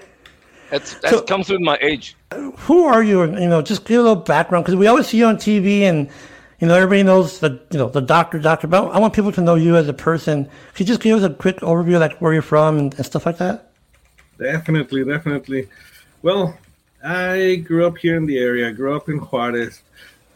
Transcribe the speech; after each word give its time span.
That's 0.70 0.94
that 1.00 1.09
so, 1.09 1.22
comes 1.23 1.50
with 1.50 1.61
my 1.61 1.80
age. 1.81 2.16
Who 2.31 2.84
are 2.84 3.02
you? 3.02 3.23
You 3.23 3.50
know, 3.50 3.63
just 3.63 3.86
give 3.86 4.02
a 4.02 4.03
little 4.03 4.23
background 4.23 4.66
because 4.66 4.75
we 4.75 4.86
always 4.86 5.08
see 5.08 5.17
you 5.17 5.25
on 5.25 5.38
TV 5.38 5.81
and 5.81 6.11
you 6.61 6.67
know, 6.67 6.75
everybody 6.75 7.01
knows 7.01 7.39
the 7.39 7.59
you 7.71 7.79
know 7.79 7.89
the 7.89 8.01
doctor, 8.01 8.38
doctor. 8.38 8.67
But 8.67 8.91
I 8.91 8.99
want 8.99 9.15
people 9.15 9.31
to 9.31 9.41
know 9.41 9.55
you 9.55 9.75
as 9.75 9.88
a 9.88 9.93
person. 9.93 10.47
Could 10.75 10.81
you 10.81 10.85
just 10.85 11.02
give 11.02 11.17
us 11.17 11.23
a 11.23 11.33
quick 11.33 11.57
overview, 11.57 11.99
like 11.99 12.19
where 12.19 12.33
you're 12.33 12.43
from 12.43 12.77
and, 12.77 12.93
and 12.93 13.05
stuff 13.05 13.25
like 13.25 13.39
that? 13.39 13.72
Definitely, 14.38 15.03
definitely. 15.03 15.67
Well, 16.21 16.55
I 17.03 17.55
grew 17.55 17.88
up 17.88 17.97
here 17.97 18.16
in 18.16 18.27
the 18.27 18.38
area. 18.38 18.69
I 18.69 18.73
grew 18.73 18.95
up 18.95 19.09
in 19.09 19.17
Juarez. 19.17 19.81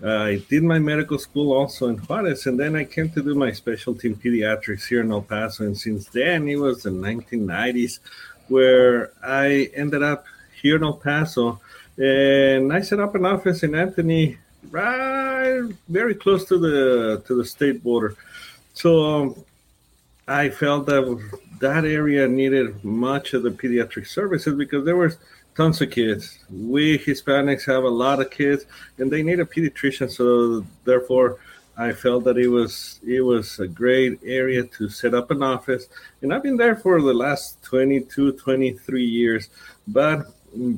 Uh, 0.03 0.23
I 0.23 0.35
did 0.49 0.63
my 0.63 0.79
medical 0.79 1.19
school 1.19 1.53
also 1.53 1.89
in 1.89 1.97
Juarez, 1.97 2.47
and 2.47 2.59
then 2.59 2.75
I 2.75 2.85
came 2.85 3.09
to 3.11 3.21
do 3.21 3.35
my 3.35 3.51
specialty 3.51 4.09
in 4.09 4.15
pediatrics 4.15 4.87
here 4.87 5.01
in 5.01 5.11
El 5.11 5.21
Paso. 5.21 5.63
And 5.63 5.77
since 5.77 6.07
then, 6.07 6.49
it 6.49 6.57
was 6.57 6.83
the 6.83 6.89
1990s, 6.89 7.99
where 8.47 9.11
I 9.23 9.69
ended 9.75 10.01
up 10.01 10.25
here 10.59 10.77
in 10.77 10.83
El 10.83 10.93
Paso, 10.93 11.61
and 11.97 12.73
I 12.73 12.81
set 12.81 12.99
up 12.99 13.13
an 13.13 13.25
office 13.25 13.61
in 13.61 13.75
Anthony 13.75 14.39
right 14.71 15.61
very 15.89 16.15
close 16.15 16.45
to 16.45 16.57
the 16.57 17.23
to 17.27 17.35
the 17.35 17.45
state 17.45 17.83
border. 17.83 18.15
So 18.73 19.05
um, 19.05 19.43
I 20.27 20.49
felt 20.49 20.85
that 20.87 21.03
that 21.59 21.85
area 21.85 22.27
needed 22.27 22.83
much 22.83 23.33
of 23.33 23.43
the 23.43 23.51
pediatric 23.51 24.07
services 24.07 24.55
because 24.55 24.85
there 24.85 24.95
were 24.95 25.13
tons 25.55 25.81
of 25.81 25.91
kids. 25.91 26.39
We 26.49 26.97
Hispanics 26.97 27.65
have 27.65 27.83
a 27.83 27.89
lot 27.89 28.19
of 28.19 28.29
kids, 28.29 28.65
and 28.97 29.11
they 29.11 29.23
need 29.23 29.39
a 29.39 29.45
pediatrician. 29.45 30.11
So 30.11 30.65
therefore, 30.83 31.37
I 31.77 31.91
felt 31.91 32.23
that 32.25 32.37
it 32.37 32.47
was 32.47 32.99
it 33.05 33.21
was 33.21 33.59
a 33.59 33.67
great 33.67 34.19
area 34.23 34.63
to 34.63 34.89
set 34.89 35.13
up 35.13 35.31
an 35.31 35.43
office. 35.43 35.87
And 36.21 36.33
I've 36.33 36.43
been 36.43 36.57
there 36.57 36.75
for 36.75 37.01
the 37.01 37.13
last 37.13 37.61
22, 37.63 38.33
23 38.33 39.03
years. 39.03 39.49
But 39.87 40.27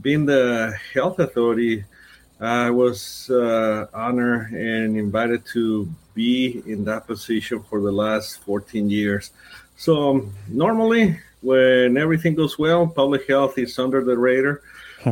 being 0.01 0.25
the 0.25 0.75
health 0.93 1.19
authority 1.19 1.85
I 2.39 2.69
was 2.69 3.29
uh, 3.29 3.87
honored 3.93 4.51
and 4.51 4.97
invited 4.97 5.45
to 5.53 5.89
be 6.13 6.61
in 6.65 6.85
that 6.85 7.07
position 7.07 7.63
for 7.63 7.81
the 7.81 7.91
last 7.91 8.39
14 8.41 8.89
years. 8.89 9.31
So 9.75 10.09
um, 10.09 10.33
normally, 10.47 11.19
when 11.41 11.97
everything 11.97 12.35
goes 12.35 12.57
well, 12.57 12.87
public 12.87 13.27
health 13.27 13.57
is 13.57 13.77
under 13.79 14.03
the 14.03 14.17
radar. 14.17 14.61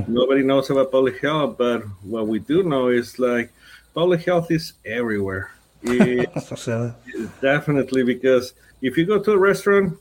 Nobody 0.07 0.43
knows 0.43 0.69
about 0.69 0.91
public 0.91 1.21
health, 1.21 1.57
but 1.57 1.83
what 2.03 2.27
we 2.27 2.39
do 2.39 2.63
know 2.63 2.89
is 2.89 3.17
like 3.19 3.51
public 3.93 4.25
health 4.25 4.51
is 4.51 4.73
everywhere. 4.85 5.51
It, 5.87 7.41
definitely, 7.41 8.03
because 8.03 8.53
if 8.81 8.97
you 8.97 9.05
go 9.05 9.19
to 9.19 9.31
a 9.31 9.37
restaurant, 9.37 9.97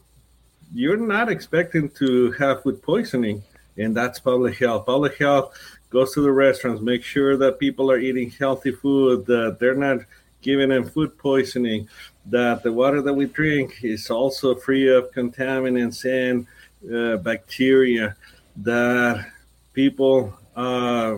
you're 0.75 0.97
not 0.97 1.29
expecting 1.31 1.91
to 1.91 2.33
have 2.33 2.63
food 2.63 2.83
poisoning, 2.83 3.43
and 3.77 3.95
that's 3.95 4.19
public 4.19 4.59
health. 4.59 4.87
Public 4.87 5.19
health 5.19 5.55
goes 5.95 6.13
to 6.13 6.21
the 6.21 6.33
restaurants, 6.33 6.83
make 6.83 7.05
sure 7.05 7.37
that 7.37 7.61
people 7.61 7.89
are 7.89 8.01
eating 8.01 8.29
healthy 8.29 8.73
food, 8.73 9.25
that 9.27 9.59
they're 9.61 9.77
not 9.77 10.01
giving 10.43 10.71
them 10.71 10.85
food 10.85 11.17
poisoning, 11.17 11.89
that 12.27 12.65
the 12.65 12.73
water 12.73 13.01
that 13.01 13.15
we 13.15 13.27
drink 13.27 13.79
is 13.85 14.11
also 14.11 14.57
free 14.57 14.93
of 14.93 15.13
contaminants 15.13 16.05
and 16.05 16.47
uh, 16.93 17.17
bacteria, 17.19 18.17
that 18.57 19.25
people, 19.73 20.37
uh, 20.57 21.15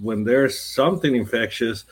when 0.00 0.22
there's 0.22 0.56
something 0.56 1.16
infectious, 1.16 1.84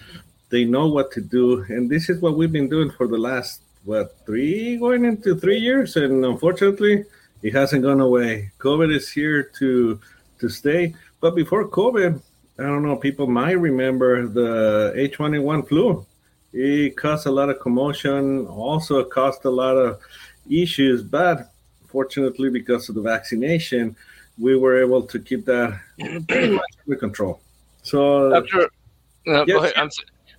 they 0.48 0.64
know 0.64 0.86
what 0.86 1.10
to 1.10 1.20
do. 1.20 1.64
And 1.68 1.90
this 1.90 2.08
is 2.08 2.22
what 2.22 2.36
we've 2.36 2.52
been 2.52 2.68
doing 2.68 2.90
for 2.92 3.08
the 3.08 3.18
last, 3.18 3.62
what, 3.84 4.14
three, 4.24 4.76
going 4.76 5.04
into 5.04 5.34
three 5.34 5.58
years. 5.58 5.96
And 5.96 6.24
unfortunately, 6.24 7.04
it 7.42 7.52
hasn't 7.52 7.82
gone 7.82 8.00
away. 8.00 8.52
COVID 8.60 8.94
is 8.94 9.10
here 9.10 9.42
to 9.58 10.00
to 10.38 10.48
stay. 10.48 10.94
But 11.20 11.34
before 11.34 11.68
COVID, 11.68 12.22
I 12.58 12.64
don't 12.64 12.82
know, 12.82 12.96
people 12.96 13.28
might 13.28 13.52
remember 13.52 14.26
the 14.26 14.92
H1N1 14.96 15.68
flu. 15.68 16.04
It 16.52 16.96
caused 16.96 17.26
a 17.26 17.30
lot 17.30 17.50
of 17.50 17.60
commotion, 17.60 18.46
also 18.46 19.04
caused 19.04 19.44
a 19.44 19.50
lot 19.50 19.76
of 19.76 20.00
issues, 20.50 21.02
but 21.02 21.52
fortunately, 21.86 22.50
because 22.50 22.88
of 22.88 22.96
the 22.96 23.00
vaccination, 23.00 23.94
we 24.38 24.56
were 24.56 24.82
able 24.82 25.02
to 25.02 25.18
keep 25.20 25.44
that 25.44 25.78
pretty 26.26 26.50
much 26.56 26.72
under 26.84 26.96
control. 26.96 27.40
So, 27.82 28.30
Doctor, 28.30 28.62
uh, 29.28 29.44
yes. 29.46 29.46
go 29.46 29.58
ahead. 29.58 29.72
I'm 29.76 29.90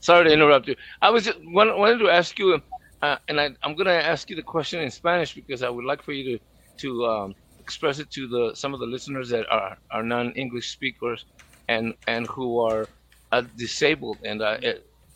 sorry 0.01 0.25
to 0.25 0.33
interrupt 0.33 0.67
you. 0.67 0.75
I 1.01 1.09
was 1.09 1.23
just 1.23 1.39
wanted 1.45 1.99
to 1.99 2.09
ask 2.09 2.37
you, 2.37 2.61
uh, 3.01 3.15
and 3.29 3.39
I, 3.39 3.45
am 3.63 3.75
going 3.75 3.85
to 3.85 3.93
ask 3.93 4.29
you 4.29 4.35
the 4.35 4.43
question 4.43 4.81
in 4.81 4.91
Spanish 4.91 5.33
because 5.33 5.63
I 5.63 5.69
would 5.69 5.85
like 5.85 6.01
for 6.01 6.11
you 6.11 6.37
to 6.37 6.43
to 6.79 7.05
um, 7.05 7.35
express 7.59 7.99
it 7.99 8.09
to 8.11 8.27
the 8.27 8.55
some 8.55 8.73
of 8.73 8.79
the 8.79 8.85
listeners 8.85 9.29
that 9.29 9.45
are 9.49 9.77
are 9.91 10.03
non-English 10.03 10.71
speakers 10.71 11.25
and 11.69 11.95
and 12.07 12.27
who 12.27 12.59
are 12.59 12.87
uh, 13.31 13.43
disabled 13.55 14.17
and 14.25 14.41
uh, 14.41 14.57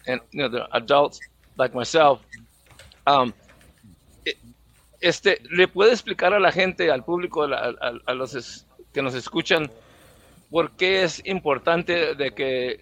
and 0.07 0.21
you 0.31 0.39
know 0.41 0.47
the 0.47 0.63
adults 0.77 1.19
like 1.57 1.73
myself. 1.73 2.21
Um, 3.05 3.33
este, 5.01 5.41
¿Le 5.49 5.67
puede 5.67 5.91
explicar 5.91 6.33
a 6.33 6.39
la 6.39 6.53
gente, 6.53 6.89
al 6.89 7.03
público, 7.03 7.43
a, 7.43 7.73
a, 8.05 8.13
los 8.13 8.65
que 8.93 9.01
nos 9.01 9.13
escuchan, 9.15 9.69
por 10.49 10.71
qué 10.77 11.03
es 11.03 11.21
importante 11.25 12.15
de 12.15 12.31
que, 12.31 12.79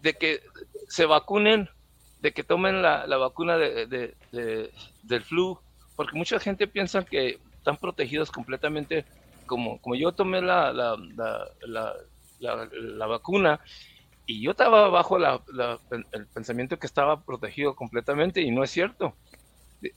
de 0.00 0.14
que 0.14 0.40
se 0.88 1.04
vacunen, 1.04 1.68
de 2.22 2.32
que 2.32 2.42
tomen 2.42 2.80
la, 2.80 3.06
la 3.06 3.18
vacuna 3.18 3.58
de, 3.58 3.86
de, 3.86 4.14
de, 4.32 4.70
del 5.02 5.22
flu? 5.22 5.58
Porque 5.96 6.16
mucha 6.16 6.40
gente 6.40 6.66
piensa 6.66 7.04
que 7.04 7.38
están 7.58 7.76
protegidos 7.76 8.30
completamente, 8.30 9.04
como, 9.44 9.82
como 9.82 9.94
yo 9.96 10.12
tomé 10.12 10.40
la, 10.40 10.72
la, 10.72 10.96
la 11.66 11.94
la, 12.42 13.06
vacuna 13.06 13.60
y 14.26 14.42
yo 14.42 14.52
estaba 14.52 14.88
bajo 14.88 15.16
el 15.16 16.26
pensamiento 16.32 16.78
que 16.78 16.86
estaba 16.86 17.24
protegido 17.24 17.74
completamente 17.74 18.40
y 18.40 18.50
no 18.50 18.62
es 18.62 18.70
cierto. 18.70 19.14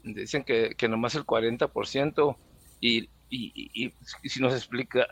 Dicen 0.03 0.44
que, 0.44 0.75
que 0.75 0.88
nomás 0.88 1.16
el 1.16 1.25
40% 1.25 2.35
y, 2.81 3.09
y, 3.29 3.51
y, 3.56 3.94
y, 4.23 4.29
si 4.29 4.41
nos 4.41 4.53
explica, 4.53 5.06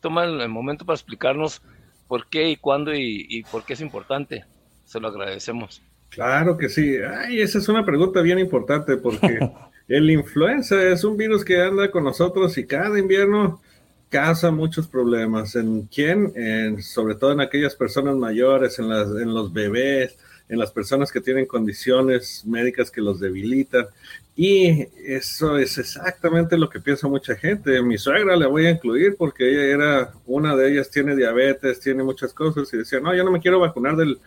toma 0.00 0.24
el 0.24 0.48
momento 0.48 0.84
para 0.84 0.96
explicarnos 0.96 1.62
por 2.08 2.28
qué 2.28 2.50
y 2.50 2.56
cuándo 2.56 2.92
y, 2.94 3.44
por 3.52 3.64
qué 3.64 3.74
es 3.74 3.80
importante. 3.80 4.44
Se 4.84 4.98
lo 4.98 5.08
agradecemos. 5.08 5.80
Claro 6.08 6.56
que 6.56 6.68
sí. 6.68 6.96
Ay, 6.96 7.40
esa 7.40 7.58
es 7.58 7.68
una 7.68 7.84
pregunta 7.84 8.20
bien 8.20 8.40
importante 8.40 8.96
porque 8.96 9.38
el 9.88 10.10
influenza 10.10 10.82
es 10.82 11.04
un 11.04 11.16
virus 11.16 11.44
que 11.44 11.62
anda 11.62 11.92
con 11.92 12.02
nosotros 12.02 12.58
y 12.58 12.66
cada 12.66 12.98
invierno 12.98 13.62
causa 14.10 14.50
muchos 14.50 14.86
problemas. 14.86 15.56
¿En 15.56 15.82
quién? 15.82 16.82
Sobre 16.82 17.14
todo 17.14 17.32
en 17.32 17.40
aquellas 17.40 17.74
personas 17.74 18.16
mayores, 18.16 18.78
en, 18.78 18.88
las, 18.90 19.08
en 19.08 19.32
los 19.32 19.52
bebés, 19.52 20.18
en 20.50 20.58
las 20.58 20.72
personas 20.72 21.12
que 21.12 21.20
tienen 21.20 21.46
condiciones 21.46 22.44
médicas 22.44 22.90
que 22.90 23.00
los 23.00 23.20
debilitan. 23.20 23.86
Y 24.36 24.88
eso 25.06 25.56
es 25.58 25.78
exactamente 25.78 26.58
lo 26.58 26.68
que 26.68 26.80
piensa 26.80 27.06
mucha 27.06 27.36
gente. 27.36 27.80
Mi 27.82 27.98
suegra 27.98 28.36
le 28.36 28.46
voy 28.46 28.66
a 28.66 28.70
incluir 28.70 29.14
porque 29.16 29.48
ella 29.48 29.62
era, 29.62 30.12
una 30.26 30.56
de 30.56 30.72
ellas 30.72 30.90
tiene 30.90 31.14
diabetes, 31.14 31.78
tiene 31.78 32.02
muchas 32.02 32.34
cosas 32.34 32.72
y 32.74 32.78
decía, 32.78 33.00
no, 33.00 33.14
yo 33.14 33.22
no 33.22 33.30
me 33.30 33.40
quiero 33.40 33.60
vacunar 33.60 33.96
del, 33.96 34.18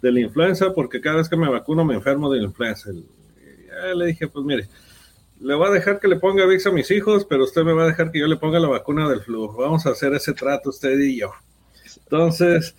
de 0.00 0.12
la 0.12 0.20
influenza 0.20 0.72
porque 0.72 1.00
cada 1.00 1.16
vez 1.16 1.28
que 1.28 1.36
me 1.36 1.48
vacuno 1.48 1.84
me 1.84 1.94
enfermo 1.94 2.30
de 2.30 2.38
la 2.38 2.44
influenza. 2.44 2.90
Y 2.92 3.98
le 3.98 4.06
dije, 4.06 4.28
pues 4.28 4.44
mire, 4.44 4.68
le 5.42 5.54
voy 5.56 5.68
a 5.68 5.72
dejar 5.72 5.98
que 5.98 6.06
le 6.06 6.16
ponga 6.16 6.46
VIX 6.46 6.66
a 6.66 6.70
mis 6.70 6.90
hijos, 6.92 7.26
pero 7.28 7.44
usted 7.44 7.64
me 7.64 7.72
va 7.72 7.82
a 7.82 7.88
dejar 7.88 8.12
que 8.12 8.20
yo 8.20 8.28
le 8.28 8.36
ponga 8.36 8.60
la 8.60 8.68
vacuna 8.68 9.08
del 9.08 9.22
flu. 9.22 9.52
Vamos 9.52 9.84
a 9.86 9.90
hacer 9.90 10.14
ese 10.14 10.32
trato 10.34 10.70
usted 10.70 10.96
y 11.00 11.18
yo. 11.18 11.32
Entonces, 12.04 12.76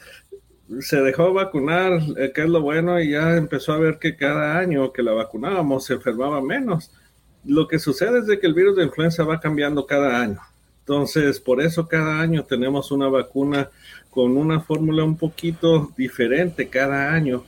se 0.79 1.01
dejó 1.01 1.33
vacunar, 1.33 1.99
eh, 2.17 2.31
que 2.33 2.43
es 2.43 2.49
lo 2.49 2.61
bueno, 2.61 3.01
y 3.01 3.11
ya 3.11 3.35
empezó 3.35 3.73
a 3.73 3.79
ver 3.79 3.99
que 3.99 4.15
cada 4.15 4.57
año 4.57 4.93
que 4.93 5.03
la 5.03 5.11
vacunábamos 5.11 5.85
se 5.85 5.95
enfermaba 5.95 6.41
menos. 6.41 6.91
Lo 7.43 7.67
que 7.67 7.79
sucede 7.79 8.19
es 8.19 8.27
de 8.27 8.39
que 8.39 8.47
el 8.47 8.53
virus 8.53 8.77
de 8.77 8.85
influenza 8.85 9.25
va 9.25 9.41
cambiando 9.41 9.85
cada 9.85 10.21
año. 10.21 10.39
Entonces, 10.79 11.41
por 11.41 11.61
eso 11.61 11.85
cada 11.87 12.21
año 12.21 12.45
tenemos 12.45 12.91
una 12.91 13.09
vacuna 13.09 13.69
con 14.09 14.37
una 14.37 14.61
fórmula 14.61 15.03
un 15.03 15.17
poquito 15.17 15.91
diferente 15.97 16.69
cada 16.69 17.11
año, 17.11 17.43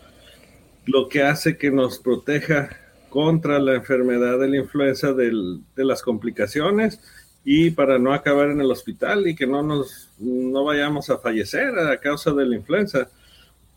lo 0.86 1.08
que 1.08 1.24
hace 1.24 1.58
que 1.58 1.72
nos 1.72 2.00
proteja 2.00 2.85
contra 3.16 3.60
la 3.60 3.76
enfermedad 3.76 4.38
de 4.40 4.50
la 4.50 4.58
influenza 4.58 5.14
de 5.14 5.32
las 5.78 6.02
complicaciones 6.02 7.00
y 7.46 7.70
para 7.70 7.98
no 7.98 8.14
acabar 8.14 8.50
en 8.50 8.60
el 8.60 8.70
hospital 8.70 9.26
y 9.26 9.38
que 9.38 9.48
no 9.48 9.64
nos 9.64 10.10
no 10.20 10.66
vayamos 10.66 11.10
a 11.10 11.18
fallecer 11.18 11.80
a 11.80 11.98
causa 11.98 12.34
de 12.34 12.46
la 12.46 12.58
influenza. 12.58 13.08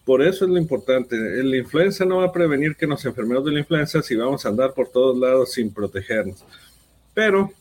Por 0.05 0.23
eso 0.23 0.44
es 0.44 0.50
lo 0.50 0.58
importante. 0.58 1.17
La 1.17 1.56
influenza 1.56 2.05
no 2.05 2.17
va 2.17 2.25
a 2.25 2.32
prevenir 2.32 2.75
que 2.75 2.88
nos 2.88 3.05
enfermemos 3.05 3.44
de 3.44 3.52
la 3.52 3.61
influenza 3.61 4.02
si 4.02 4.17
vamos 4.17 4.44
a 4.44 4.49
andar 4.49 4.75
por 4.75 4.88
todos 4.88 5.17
lados 5.17 5.52
sin 5.52 5.73
protegernos. 5.73 6.44
Pero 7.14 7.52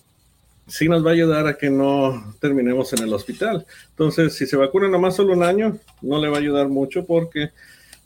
sí 0.66 0.90
nos 0.90 1.06
va 1.06 1.12
a 1.12 1.14
ayudar 1.14 1.46
a 1.46 1.60
que 1.60 1.70
no 1.70 2.34
terminemos 2.40 2.92
en 2.94 3.04
el 3.04 3.14
hospital. 3.14 3.68
Entonces, 3.92 4.34
si 4.34 4.48
se 4.48 4.58
vacuna 4.58 4.88
nomás 4.88 5.16
solo 5.16 5.34
un 5.34 5.44
año, 5.44 5.78
no 6.02 6.20
le 6.20 6.28
va 6.28 6.38
a 6.38 6.40
ayudar 6.40 6.70
mucho 6.70 7.06
porque 7.06 7.52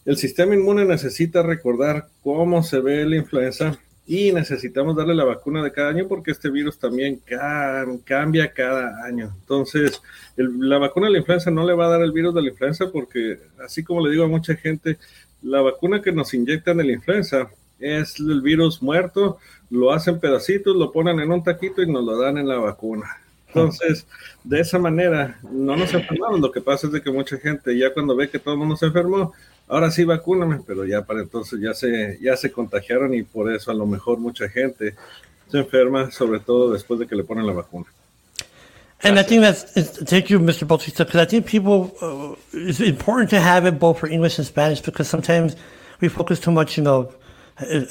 el 0.06 0.18
sistema 0.18 0.56
inmune 0.56 0.86
necesita 0.86 1.44
recordar 1.44 2.08
cómo 2.24 2.64
se 2.64 2.80
ve 2.80 3.06
la 3.06 3.18
influenza 3.18 3.78
y 4.08 4.32
necesitamos 4.32 4.96
darle 4.96 5.16
la 5.16 5.24
vacuna 5.24 5.64
de 5.64 5.72
cada 5.72 5.90
año 5.90 6.08
porque 6.08 6.32
este 6.32 6.50
virus 6.50 6.80
también 6.80 7.22
cambia 8.04 8.52
cada 8.52 9.06
año. 9.06 9.34
Entonces, 9.42 10.02
la 10.36 10.80
vacuna 10.80 11.08
de 11.08 11.14
la 11.14 11.20
influenza 11.20 11.52
no 11.52 11.66
le 11.66 11.74
va 11.74 11.86
a 11.86 11.92
dar 11.92 12.02
el 12.02 12.12
virus 12.12 12.34
de 12.34 12.42
la 12.42 12.50
influenza 12.50 12.92
porque, 12.92 13.40
así 13.64 13.84
como 13.84 14.06
le 14.06 14.12
digo 14.12 14.26
a 14.26 14.28
mucha 14.28 14.56
gente, 14.56 14.98
la 15.44 15.62
vacuna 15.62 16.02
que 16.02 16.12
nos 16.12 16.34
inyectan 16.34 16.78
de 16.78 16.84
la 16.84 16.92
influenza 16.94 17.52
es 17.80 18.20
el 18.20 18.42
virus 18.42 18.82
muerto, 18.82 19.38
lo 19.70 19.92
hacen 19.92 20.20
pedacitos, 20.20 20.76
lo 20.76 20.92
ponen 20.92 21.20
en 21.20 21.32
un 21.32 21.44
taquito 21.44 21.82
y 21.82 21.92
nos 21.92 22.04
lo 22.04 22.20
dan 22.20 22.38
en 22.38 22.48
la 22.48 22.58
vacuna. 22.58 23.18
Entonces, 23.48 24.08
de 24.44 24.62
esa 24.62 24.80
manera, 24.80 25.40
no 25.44 25.76
nos 25.76 25.94
enfermamos. 25.94 26.40
Lo 26.40 26.52
que 26.52 26.62
pasa 26.62 26.88
es 26.88 26.94
de 26.94 27.02
que 27.02 27.12
mucha 27.12 27.38
gente 27.38 27.78
ya 27.78 27.94
cuando 27.94 28.16
ve 28.16 28.30
que 28.30 28.40
todo 28.40 28.54
el 28.54 28.60
mundo 28.60 28.78
se 28.78 28.86
enfermó, 28.86 29.34
ahora 29.72 29.90
sí 29.90 30.04
vacúname, 30.04 30.60
pero 30.68 30.86
ya 30.86 31.02
para 31.02 31.22
entonces 31.22 31.60
ya 31.62 31.74
se, 31.74 32.20
ya 32.22 32.36
se 32.36 32.52
contagiaron 32.52 33.14
y 33.14 33.24
por 33.24 33.52
eso 33.52 33.72
a 33.72 33.74
lo 33.74 33.86
mejor 33.86 34.20
mucha 34.20 34.50
gente 34.50 34.96
se 35.50 35.58
enferma, 35.58 36.12
sobre 36.12 36.40
todo 36.40 36.74
después 36.74 37.00
de 37.00 37.08
que 37.08 37.16
le 37.16 37.24
ponen 37.24 37.48
la 37.48 37.54
vacuna. 37.54 37.88
And 39.04 39.18
I 39.18 39.24
think 39.24 39.42
that's 39.42 39.64
thank 40.06 40.30
you, 40.30 40.40
Mr. 40.40 40.68
Bautista, 40.68 41.06
because 41.06 41.22
I 41.22 41.26
think 41.26 41.48
people 41.48 41.92
uh, 42.02 42.36
it's 42.54 42.80
important 42.80 43.32
to 43.32 43.40
have 43.40 43.66
it 43.66 43.80
both 43.80 43.98
for 43.98 44.08
English 44.08 44.38
and 44.38 44.46
Spanish 44.46 44.80
because 44.80 45.10
sometimes 45.10 45.56
we 46.02 46.08
focus 46.08 46.40
too 46.40 46.52
much, 46.52 46.78
you 46.78 46.84
know, 46.84 47.12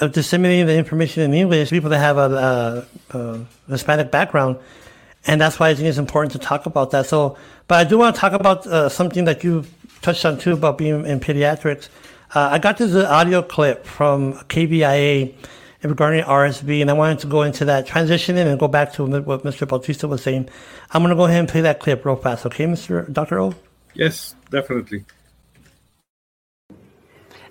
of 0.01 0.13
disseminating 0.13 0.67
the 0.67 0.77
information 0.77 1.25
in 1.25 1.35
English, 1.35 1.71
people 1.71 1.91
that 1.91 1.99
have 1.99 2.17
a, 2.17 2.87
a, 3.13 3.19
a, 3.19 3.47
Hispanic 3.69 4.13
background. 4.13 4.57
And 5.27 5.41
that's 5.41 5.59
why 5.59 5.69
I 5.69 5.75
think 5.75 5.89
it's 5.89 5.99
important 5.99 6.33
to 6.33 6.39
talk 6.39 6.67
about 6.67 6.93
that. 6.93 7.07
So, 7.07 7.37
but 7.69 7.79
I 7.79 7.85
do 7.89 7.99
want 7.99 8.15
to 8.15 8.21
talk 8.21 8.33
about 8.33 8.67
uh, 8.67 8.89
something 8.89 9.25
that 9.25 9.45
you 9.45 9.65
touched 10.03 10.25
on 10.25 10.39
too 10.39 10.53
about 10.53 10.79
being 10.79 11.05
in 11.07 11.21
pediatrics. 11.21 11.89
Uh, 12.35 12.49
I 12.53 12.59
got 12.59 12.79
this 12.79 12.95
audio 12.95 13.43
clip 13.43 13.85
from 13.85 14.35
KVIA 14.35 15.35
regarding 15.83 16.25
RSV, 16.25 16.81
and 16.81 16.91
I 16.91 16.93
wanted 16.93 17.19
to 17.21 17.27
go 17.27 17.43
into 17.43 17.65
that, 17.67 17.87
transitioning 17.87 18.47
and 18.47 18.59
go 18.59 18.69
back 18.69 18.93
to 18.95 19.05
what 19.05 19.43
Mr. 19.43 19.67
Bautista 19.67 20.07
was 20.07 20.23
saying. 20.23 20.49
I'm 20.93 21.03
going 21.03 21.11
to 21.11 21.17
go 21.17 21.25
ahead 21.25 21.41
and 21.41 21.49
play 21.49 21.63
that 21.63 21.81
clip 21.81 22.05
real 22.05 22.17
fast, 22.17 22.47
okay, 22.47 22.67
Mr. 22.67 23.11
Dr. 23.13 23.41
O? 23.41 23.55
Yes, 23.95 24.35
definitely. 24.51 25.05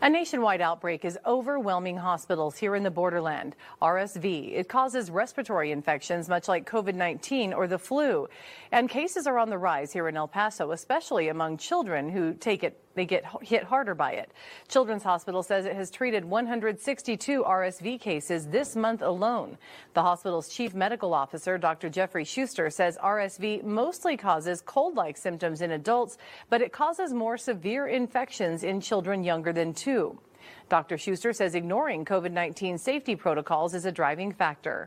A 0.02 0.10
nationwide 0.10 0.62
outbreak 0.62 1.04
is 1.04 1.20
overwhelming 1.26 1.98
hospitals 1.98 2.58
here 2.58 2.74
in 2.74 2.84
the 2.84 2.90
borderland. 2.90 3.58
RSV, 3.82 4.54
it 4.56 4.70
causes 4.70 5.12
respiratory 5.12 5.74
infections 5.74 6.30
much 6.30 6.48
like 6.48 6.66
COVID-19 6.66 7.54
or 7.54 7.68
the 7.68 7.78
flu. 7.78 8.30
And 8.72 8.90
cases 8.90 9.26
are 9.26 9.40
on 9.40 9.50
the 9.50 9.58
rise 9.58 9.92
here 9.92 10.08
in 10.08 10.16
El 10.16 10.28
Paso, 10.28 10.72
especially 10.72 11.30
among 11.30 11.58
children 11.58 12.10
who 12.10 12.34
take 12.34 12.64
it 12.64 12.80
they 13.00 13.06
get 13.06 13.24
hit 13.42 13.64
harder 13.64 13.96
by 13.96 14.12
it. 14.12 14.30
Children's 14.68 15.04
Hospital 15.04 15.42
says 15.42 15.66
it 15.66 15.76
has 15.76 15.90
treated 15.90 16.26
162 16.26 17.44
RSV 17.44 17.98
cases 17.98 18.48
this 18.48 18.76
month 18.76 19.02
alone. 19.02 19.58
The 19.94 20.02
hospital's 20.02 20.50
chief 20.50 20.74
medical 20.74 21.14
officer, 21.14 21.58
Dr. 21.58 21.90
Jeffrey 21.90 22.26
Schuster, 22.26 22.70
says 22.70 22.98
RSV 23.02 23.64
mostly 23.64 24.18
causes 24.18 24.62
cold-like 24.62 25.16
symptoms 25.16 25.62
in 25.62 25.72
adults, 25.72 26.18
but 26.50 26.62
it 26.62 26.74
causes 26.74 27.14
more 27.14 27.38
severe 27.38 27.88
infections 27.88 28.66
in 28.66 28.82
children 28.82 29.24
younger 29.24 29.54
than 29.54 29.74
two. 29.74 30.20
Dr. 30.68 30.98
Schuster 30.98 31.32
says 31.32 31.56
ignoring 31.56 32.04
COVID-19 32.04 32.78
safety 32.78 33.16
protocols 33.16 33.74
is 33.74 33.86
a 33.86 33.94
driving 33.94 34.34
factor. 34.34 34.86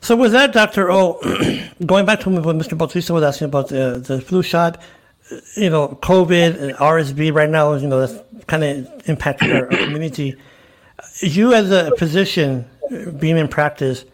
So 0.00 0.16
with 0.16 0.32
that, 0.32 0.52
Dr. 0.52 0.90
O, 0.90 1.20
going 1.86 2.06
back 2.06 2.20
to 2.20 2.30
what 2.30 2.56
Mr. 2.56 2.76
Bautista 2.76 3.12
was 3.12 3.22
asking 3.22 3.46
about 3.46 3.68
the, 3.68 4.02
the 4.04 4.20
flu 4.20 4.42
shot, 4.42 4.78
uh, 5.30 5.36
you 5.56 5.70
know, 5.70 5.98
COVID 6.02 6.60
and 6.60 6.72
RSV 6.76 7.34
right 7.34 7.50
now, 7.50 7.74
you 7.74 7.88
know, 7.88 8.06
that's 8.06 8.22
kind 8.46 8.64
of 8.64 8.86
impacting 9.04 9.54
our, 9.54 9.66
community. 9.66 10.36
You, 11.20 11.54
as 11.54 11.70
a 11.70 11.94
physician, 11.96 12.68
uh, 12.90 13.10
being 13.10 13.36
in 13.36 13.48
practice, 13.48 14.04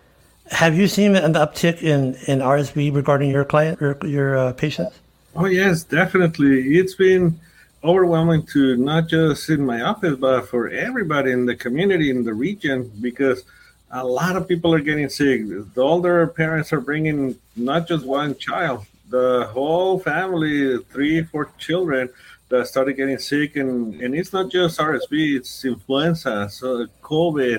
have 0.51 0.77
you 0.77 0.89
seen 0.89 1.17
an 1.17 1.35
uptick 1.35 1.83
in, 1.83 2.15
in 2.27 2.41
RSV 2.41 2.95
regarding 2.95 3.31
your 3.31 3.45
client 3.45 3.81
or 3.81 3.99
your 4.07 4.37
uh, 4.37 4.53
patients? 4.53 4.99
Oh, 5.35 5.47
yes, 5.47 5.83
definitely. 5.83 6.77
It's 6.77 6.95
been 6.95 7.39
overwhelming 7.85 8.47
to 8.47 8.77
not 8.77 9.09
just 9.09 9.49
in 9.49 9.65
my 9.65 9.81
office, 9.81 10.17
but 10.17 10.49
for 10.49 10.69
everybody 10.69 11.33
in 11.33 11.47
the 11.47 11.57
community, 11.57 12.11
in 12.11 12.23
the 12.25 12.35
region, 12.35 12.91
because 13.01 13.45
a 13.93 14.05
lot 14.05 14.37
of 14.37 14.49
people 14.49 14.73
are 14.75 14.81
getting 14.81 15.09
sick. 15.09 15.43
The 15.75 15.83
older 15.83 16.27
parents 16.27 16.73
are 16.73 16.81
bringing 16.81 17.37
not 17.55 17.87
just 17.87 18.07
one 18.07 18.37
child, 18.37 18.87
the 19.11 19.49
whole 19.53 19.99
family, 19.99 20.79
three, 20.91 21.23
four 21.23 21.51
children 21.59 22.09
that 22.49 22.67
started 22.67 22.95
getting 22.95 23.19
sick, 23.19 23.57
and 23.57 24.01
and 24.01 24.15
it's 24.15 24.33
not 24.33 24.51
just 24.51 24.81
RSV, 24.81 25.37
it's 25.37 25.65
influenza, 25.65 26.49
so 26.51 26.87
COVID, 27.03 27.59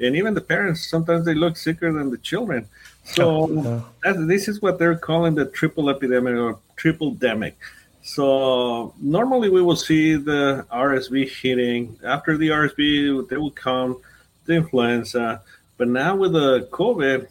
and 0.00 0.16
even 0.16 0.34
the 0.34 0.40
parents 0.40 0.88
sometimes 0.88 1.24
they 1.24 1.34
look 1.34 1.56
sicker 1.56 1.92
than 1.92 2.10
the 2.10 2.18
children. 2.18 2.68
So 3.04 3.82
this 4.04 4.48
is 4.48 4.60
what 4.60 4.78
they're 4.78 4.96
calling 4.96 5.34
the 5.34 5.46
triple 5.46 5.88
epidemic 5.88 6.34
or 6.34 6.58
triple 6.76 7.14
demic. 7.14 7.54
So 8.02 8.94
normally 9.00 9.48
we 9.48 9.62
will 9.62 9.76
see 9.76 10.16
the 10.16 10.66
RSV 10.72 11.30
hitting 11.40 11.98
after 12.04 12.36
the 12.36 12.48
RSV, 12.48 13.28
they 13.28 13.36
will 13.36 13.50
come 13.50 14.00
the 14.46 14.54
influenza, 14.54 15.42
but 15.78 15.88
now 15.88 16.14
with 16.16 16.32
the 16.32 16.68
COVID, 16.70 17.28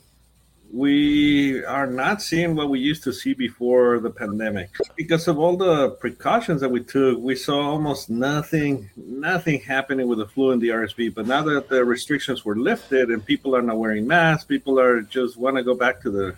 we 0.73 1.63
are 1.63 1.87
not 1.87 2.21
seeing 2.21 2.55
what 2.55 2.69
we 2.69 2.79
used 2.79 3.03
to 3.03 3.13
see 3.13 3.33
before 3.33 3.99
the 3.99 4.09
pandemic. 4.09 4.69
Because 4.97 5.27
of 5.27 5.39
all 5.39 5.55
the 5.55 5.91
precautions 5.91 6.59
that 6.59 6.69
we 6.69 6.83
took 6.83 7.19
we 7.19 7.35
saw 7.35 7.61
almost 7.61 8.09
nothing 8.09 8.89
nothing 8.97 9.61
happening 9.61 10.07
with 10.07 10.17
the 10.17 10.25
flu 10.25 10.51
and 10.51 10.61
the 10.61 10.67
rsv 10.67 11.15
but 11.15 11.25
now 11.25 11.41
that 11.41 11.69
the 11.69 11.85
restrictions 11.85 12.43
were 12.43 12.57
lifted 12.57 13.07
and 13.11 13.25
people 13.25 13.55
are 13.55 13.61
not 13.61 13.77
wearing 13.77 14.05
masks 14.05 14.43
people 14.43 14.77
are 14.77 14.99
just 15.03 15.37
want 15.37 15.55
to 15.55 15.63
go 15.63 15.73
back 15.73 16.01
to 16.01 16.11
the 16.11 16.35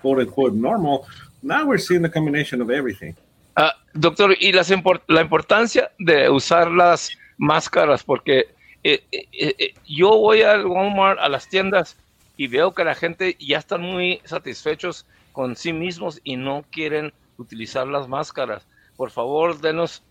quote 0.00 0.18
unquote 0.18 0.54
normal 0.54 1.06
now 1.42 1.66
we're 1.66 1.78
seeing 1.78 2.02
the 2.02 2.08
combination 2.08 2.60
of 2.60 2.70
everything. 2.70 3.16
Uh, 3.56 3.70
doctor 3.94 4.36
y 4.40 4.52
las 4.52 4.70
import 4.70 5.02
la 5.08 5.20
importancia 5.20 5.90
de 5.98 6.30
usar 6.30 6.70
las 6.70 7.10
máscaras? 7.38 8.04
Porque 8.04 8.46
eh, 8.84 9.04
eh, 9.10 9.26
eh, 9.32 9.74
yo 9.86 10.16
voy 10.16 10.42
al 10.42 10.66
Walmart 10.66 11.18
a 11.18 11.28
las 11.28 11.48
tiendas 11.48 11.96
y 12.36 12.46
veo 12.46 12.72
que 12.72 12.84
la 12.84 12.94
gente 12.94 13.36
ya 13.40 13.58
están 13.58 13.82
muy 13.82 14.20
satisfechos 14.24 15.04
con 15.32 15.56
sí 15.56 15.72
mismos 15.72 16.20
y 16.22 16.36
no 16.36 16.64
quieren 16.70 17.12
utilizar 17.36 17.86
las 17.86 18.08
máscaras. 18.08 18.66
Por 18.96 19.10
favor, 19.10 19.60
denos 19.60 20.02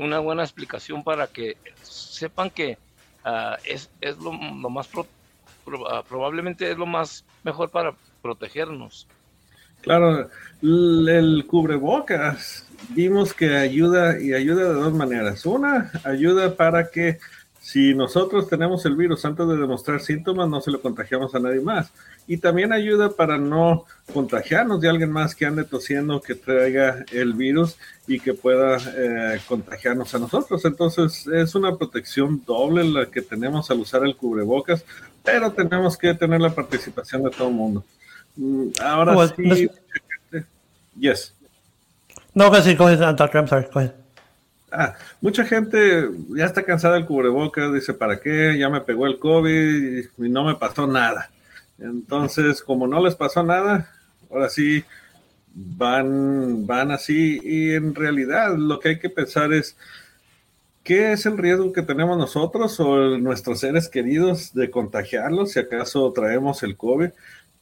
una 0.00 0.20
buena 0.20 0.42
explicación 0.42 1.04
para 1.04 1.26
que 1.26 1.58
sepan 1.82 2.48
que 2.48 2.78
uh, 3.26 3.56
es, 3.64 3.90
es 4.00 4.16
lo, 4.16 4.32
más 4.32 4.88
uh, 4.94 5.04
probablemente 6.08 6.70
es 6.70 6.78
lo 6.78 6.86
más 6.86 7.26
mejor 7.44 7.68
para 7.70 7.94
protegernos. 8.22 9.06
Claro, 9.82 10.30
el 10.62 11.44
cubrebocas 11.46 12.66
vimos 12.88 13.34
que 13.34 13.54
ayuda 13.54 14.18
y 14.18 14.32
ayuda 14.32 14.64
de 14.64 14.80
dos 14.80 14.94
maneras. 14.94 15.44
Una, 15.44 15.90
ayuda 16.04 16.56
para 16.56 16.90
que 16.90 17.18
si 17.66 17.94
nosotros 17.94 18.48
tenemos 18.48 18.86
el 18.86 18.94
virus 18.94 19.24
antes 19.24 19.44
de 19.48 19.56
demostrar 19.56 20.00
síntomas, 20.00 20.48
no 20.48 20.60
se 20.60 20.70
lo 20.70 20.80
contagiamos 20.80 21.34
a 21.34 21.40
nadie 21.40 21.60
más. 21.60 21.90
Y 22.28 22.36
también 22.36 22.72
ayuda 22.72 23.10
para 23.10 23.38
no 23.38 23.86
contagiarnos 24.12 24.80
de 24.80 24.88
alguien 24.88 25.10
más 25.10 25.34
que 25.34 25.46
ande 25.46 25.64
tosiendo, 25.64 26.20
que 26.20 26.36
traiga 26.36 27.04
el 27.10 27.32
virus 27.32 27.76
y 28.06 28.20
que 28.20 28.34
pueda 28.34 28.76
eh, 28.76 29.40
contagiarnos 29.48 30.14
a 30.14 30.20
nosotros. 30.20 30.64
Entonces 30.64 31.26
es 31.26 31.56
una 31.56 31.74
protección 31.76 32.40
doble 32.46 32.84
la 32.84 33.06
que 33.06 33.20
tenemos 33.20 33.68
al 33.68 33.80
usar 33.80 34.04
el 34.04 34.14
cubrebocas, 34.14 34.84
pero 35.24 35.50
tenemos 35.50 35.98
que 35.98 36.14
tener 36.14 36.40
la 36.40 36.54
participación 36.54 37.24
de 37.24 37.30
todo 37.30 37.48
el 37.48 37.54
mundo. 37.54 37.84
Mm, 38.36 38.68
ahora 38.80 39.16
oh, 39.16 39.26
sí. 39.26 39.68
Yes. 40.96 41.34
No, 42.32 42.48
go 42.48 42.58
ahead, 42.58 43.16
doctor. 43.16 43.40
I'm 43.40 43.48
sorry. 43.48 43.66
Go 43.72 43.80
ahead. 43.80 44.05
Ah, 44.78 44.94
mucha 45.22 45.44
gente 45.44 46.10
ya 46.36 46.44
está 46.44 46.62
cansada 46.62 46.94
del 46.94 47.06
cubrebocas, 47.06 47.72
dice, 47.72 47.94
¿para 47.94 48.20
qué? 48.20 48.56
Ya 48.58 48.68
me 48.68 48.82
pegó 48.82 49.06
el 49.06 49.18
COVID 49.18 50.04
y 50.18 50.28
no 50.28 50.44
me 50.44 50.54
pasó 50.56 50.86
nada. 50.86 51.30
Entonces, 51.78 52.62
como 52.62 52.86
no 52.86 53.02
les 53.02 53.14
pasó 53.14 53.42
nada, 53.42 53.90
ahora 54.30 54.50
sí 54.50 54.84
van, 55.54 56.66
van 56.66 56.90
así 56.90 57.40
y 57.42 57.72
en 57.74 57.94
realidad 57.94 58.56
lo 58.56 58.78
que 58.78 58.90
hay 58.90 58.98
que 58.98 59.08
pensar 59.08 59.54
es 59.54 59.76
qué 60.84 61.12
es 61.12 61.24
el 61.24 61.38
riesgo 61.38 61.72
que 61.72 61.82
tenemos 61.82 62.18
nosotros 62.18 62.78
o 62.78 63.16
nuestros 63.18 63.60
seres 63.60 63.88
queridos 63.88 64.52
de 64.52 64.70
contagiarlos 64.70 65.52
si 65.52 65.58
acaso 65.60 66.12
traemos 66.12 66.62
el 66.62 66.76
COVID 66.76 67.10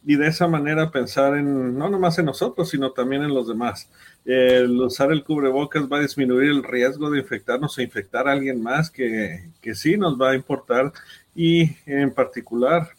y 0.05 0.17
de 0.17 0.27
esa 0.27 0.49
manera 0.49 0.91
pensar 0.91 1.37
en 1.37 1.79
no 1.79 1.89
nomás 1.89 2.19
en 2.19 2.27
nosotros, 2.27 2.69
sino 2.71 2.91
también 2.93 3.23
en 3.23 3.33
los 3.33 3.49
demás. 3.49 3.89
El 4.25 4.81
usar 4.81 5.13
el 5.13 5.23
cubrebocas 5.23 5.85
va 5.91 5.99
a 5.99 6.03
disminuir 6.03 6.51
el 6.51 6.63
riesgo 6.63 7.11
de 7.11 7.19
infectarnos 7.21 7.77
o 7.77 7.83
infectar 7.83 8.27
a 8.27 8.33
alguien 8.33 8.63
más 8.63 8.91
que, 8.91 9.51
que 9.61 9.75
sí 9.75 9.97
nos 9.97 10.21
va 10.21 10.31
a 10.31 10.35
importar. 10.35 10.93
Y 11.35 11.77
en 11.87 12.13
particular 12.13 12.91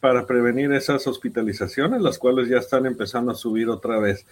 para 0.00 0.26
prevenir 0.26 0.72
esas 0.72 1.06
hospitalizaciones, 1.06 2.00
las 2.00 2.18
cuales 2.18 2.48
ya 2.48 2.58
están 2.58 2.86
empezando 2.86 3.32
a 3.32 3.34
subir 3.34 3.68
otra 3.68 3.98
vez. 3.98 4.24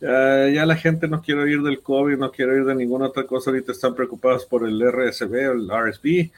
ya 0.00 0.66
la 0.66 0.76
gente 0.76 1.08
no 1.08 1.22
quiere 1.22 1.42
oír 1.42 1.62
del 1.62 1.80
COVID, 1.80 2.16
no 2.16 2.32
quiere 2.32 2.52
oír 2.52 2.64
de 2.64 2.74
ninguna 2.74 3.06
otra 3.06 3.24
cosa, 3.24 3.50
ahorita 3.50 3.72
están 3.72 3.94
preocupados 3.94 4.44
por 4.44 4.66
el 4.66 4.80
RSV, 4.80 5.34
el 5.34 5.70
RSV, 5.70 6.30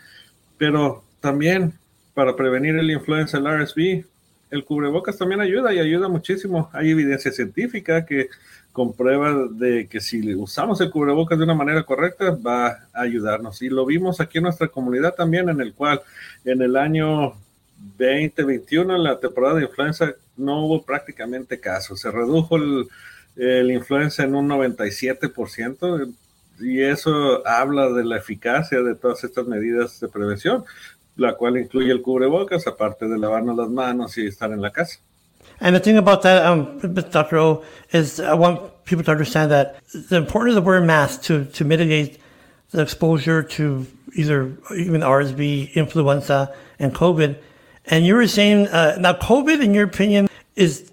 pero 0.59 1.05
también 1.21 1.73
para 2.14 2.37
prevenir 2.37 2.76
el 2.76 2.90
influenza, 2.90 3.38
el 3.38 3.47
RSV, 3.47 4.05
el 4.50 4.65
cubrebocas 4.65 5.17
también 5.19 5.41
ayuda 5.41 5.73
y 5.73 5.79
ayuda 5.79 6.09
muchísimo. 6.09 6.71
Hay 6.73 6.91
evidencia 6.91 7.33
científica 7.33 8.05
que 8.05 8.29
comprueba 8.73 9.49
de 9.50 9.88
que 9.88 10.00
si 10.00 10.35
usamos 10.35 10.81
el 10.81 10.91
cubrebocas 10.91 11.38
de 11.38 11.45
una 11.45 11.55
manera 11.55 11.83
correcta 11.85 12.31
va 12.31 12.67
a 12.93 13.00
ayudarnos. 13.00 13.62
Y 13.62 13.71
lo 13.71 13.87
vimos 13.87 14.21
aquí 14.21 14.38
en 14.38 14.45
nuestra 14.45 14.69
comunidad 14.69 15.15
también, 15.15 15.49
en 15.49 15.61
el 15.61 15.73
cual 15.73 16.03
en 16.45 16.61
el 16.62 16.76
año 16.76 17.35
2021, 17.99 18.97
en 18.97 19.03
la 19.03 19.19
temporada 19.19 19.57
de 19.57 19.65
influenza, 19.65 20.12
no 20.37 20.67
hubo 20.67 20.83
prácticamente 20.83 21.59
casos. 21.59 22.00
Se 22.00 22.11
redujo 22.11 22.57
el, 22.57 22.87
el 23.37 23.71
influenza 23.71 24.25
en 24.25 24.35
un 24.35 24.49
97% 24.49 26.15
y 26.61 26.81
eso 26.83 27.47
habla 27.47 27.91
de 27.91 28.05
la 28.05 28.19
eficacia 28.19 28.83
de 28.83 28.95
todas 28.95 29.25
estas 29.25 29.47
medidas 29.47 30.00
de 30.00 30.09
prevención 30.09 30.65
la 31.17 31.35
cual 31.35 31.57
incluye 31.57 31.91
el 31.91 32.03
cubrebocas, 32.03 32.67
aparte 32.67 33.09
de 33.09 33.19
lavarnos 33.19 33.57
las 33.57 33.69
manos 33.69 34.17
y 34.19 34.27
estar 34.27 34.53
en 34.53 34.61
la 34.61 34.71
casa. 34.71 34.99
And 35.61 35.75
the 35.75 35.81
thing 35.81 35.97
about 35.97 36.23
that, 36.23 36.45
um, 36.45 36.79
Dr. 36.79 37.39
O, 37.39 37.65
is 37.93 38.21
I 38.21 38.35
want 38.35 38.85
people 38.85 39.05
to 39.05 39.11
understand 39.11 39.51
that 39.51 39.77
the 39.93 40.17
importance 40.17 40.57
of 40.57 40.65
wearing 40.65 40.87
masks 40.87 41.27
to, 41.29 41.47
to 41.47 41.65
mitigate 41.65 42.21
the 42.71 42.83
exposure 42.83 43.43
to 43.43 43.87
either 44.15 44.57
even 44.77 45.01
RSV, 45.01 45.75
influenza, 45.75 46.55
and 46.79 46.95
COVID. 46.95 47.39
And 47.87 48.05
you 48.05 48.15
were 48.15 48.27
saying 48.27 48.69
uh, 48.69 48.97
now 49.01 49.15
COVID, 49.15 49.63
in 49.63 49.73
your 49.73 49.85
opinion, 49.85 50.29
is 50.57 50.91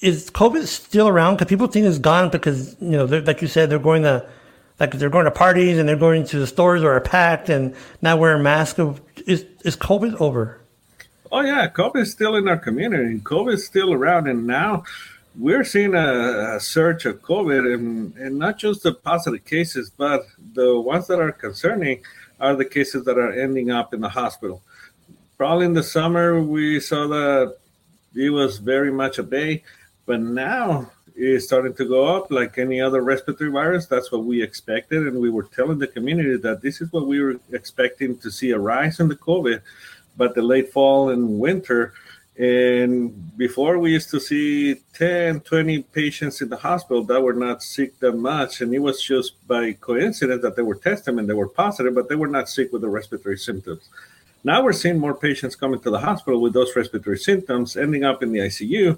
is 0.00 0.30
COVID 0.30 0.66
still 0.66 1.08
around? 1.08 1.36
Because 1.36 1.48
people 1.48 1.66
think 1.68 1.86
it's 1.86 1.98
gone 1.98 2.28
because 2.28 2.76
you 2.80 2.90
know, 2.90 3.04
like 3.04 3.40
you 3.40 3.48
said, 3.48 3.70
they're 3.70 3.78
going 3.78 4.02
to 4.02 4.28
like 4.78 4.92
they're 4.92 5.10
going 5.10 5.24
to 5.24 5.30
parties 5.30 5.78
and 5.78 5.88
they're 5.88 5.96
going 5.96 6.24
to 6.24 6.38
the 6.38 6.46
stores 6.46 6.82
or 6.82 6.92
are 6.92 7.00
packed 7.00 7.48
and 7.48 7.74
not 8.02 8.18
wearing 8.18 8.42
masks. 8.42 8.80
Is 9.26 9.44
is 9.64 9.76
COVID 9.76 10.20
over? 10.20 10.60
Oh 11.32 11.40
yeah, 11.40 11.68
COVID 11.68 12.02
is 12.02 12.12
still 12.12 12.36
in 12.36 12.46
our 12.46 12.56
community. 12.56 13.18
COVID 13.18 13.54
is 13.54 13.66
still 13.66 13.92
around, 13.92 14.28
and 14.28 14.46
now 14.46 14.84
we're 15.36 15.64
seeing 15.64 15.94
a, 15.94 16.54
a 16.56 16.60
surge 16.60 17.04
of 17.04 17.20
COVID, 17.22 17.74
and, 17.74 18.16
and 18.16 18.38
not 18.38 18.58
just 18.58 18.84
the 18.84 18.94
positive 18.94 19.44
cases, 19.44 19.90
but 19.90 20.26
the 20.54 20.80
ones 20.80 21.08
that 21.08 21.18
are 21.18 21.32
concerning 21.32 22.02
are 22.38 22.54
the 22.54 22.64
cases 22.64 23.04
that 23.04 23.18
are 23.18 23.32
ending 23.32 23.70
up 23.70 23.92
in 23.92 24.00
the 24.00 24.08
hospital. 24.08 24.62
Probably 25.36 25.66
in 25.66 25.74
the 25.74 25.82
summer, 25.82 26.40
we 26.40 26.78
saw 26.78 27.08
that 27.08 27.56
it 28.14 28.30
was 28.30 28.58
very 28.58 28.92
much 28.92 29.18
a 29.18 29.22
bay, 29.22 29.64
but 30.06 30.20
now 30.20 30.90
is 31.16 31.44
starting 31.44 31.74
to 31.74 31.84
go 31.84 32.04
up 32.04 32.30
like 32.30 32.58
any 32.58 32.80
other 32.80 33.02
respiratory 33.02 33.50
virus. 33.50 33.86
That's 33.86 34.12
what 34.12 34.24
we 34.24 34.42
expected. 34.42 35.06
And 35.06 35.18
we 35.18 35.30
were 35.30 35.44
telling 35.44 35.78
the 35.78 35.86
community 35.86 36.36
that 36.36 36.60
this 36.60 36.80
is 36.80 36.92
what 36.92 37.06
we 37.06 37.20
were 37.20 37.40
expecting 37.52 38.18
to 38.18 38.30
see 38.30 38.50
a 38.50 38.58
rise 38.58 39.00
in 39.00 39.08
the 39.08 39.16
COVID, 39.16 39.62
but 40.16 40.34
the 40.34 40.42
late 40.42 40.72
fall 40.72 41.10
and 41.10 41.38
winter. 41.40 41.94
And 42.38 43.34
before 43.38 43.78
we 43.78 43.92
used 43.92 44.10
to 44.10 44.20
see 44.20 44.76
10, 44.92 45.40
20 45.40 45.82
patients 45.84 46.42
in 46.42 46.50
the 46.50 46.56
hospital 46.56 47.02
that 47.04 47.22
were 47.22 47.32
not 47.32 47.62
sick 47.62 47.98
that 48.00 48.12
much. 48.12 48.60
And 48.60 48.74
it 48.74 48.80
was 48.80 49.02
just 49.02 49.46
by 49.48 49.72
coincidence 49.72 50.42
that 50.42 50.54
they 50.54 50.62
were 50.62 50.74
tested 50.74 51.18
and 51.18 51.26
they 51.26 51.34
were 51.34 51.48
positive, 51.48 51.94
but 51.94 52.10
they 52.10 52.14
were 52.14 52.28
not 52.28 52.50
sick 52.50 52.72
with 52.72 52.82
the 52.82 52.88
respiratory 52.88 53.38
symptoms. 53.38 53.88
Now 54.46 54.62
we're 54.62 54.74
seeing 54.74 55.00
more 55.00 55.12
patients 55.12 55.56
coming 55.56 55.80
to 55.80 55.90
the 55.90 55.98
hospital 55.98 56.40
with 56.40 56.52
those 56.52 56.76
respiratory 56.76 57.18
symptoms, 57.18 57.76
ending 57.76 58.04
up 58.04 58.22
in 58.22 58.30
the 58.30 58.38
ICU. 58.38 58.96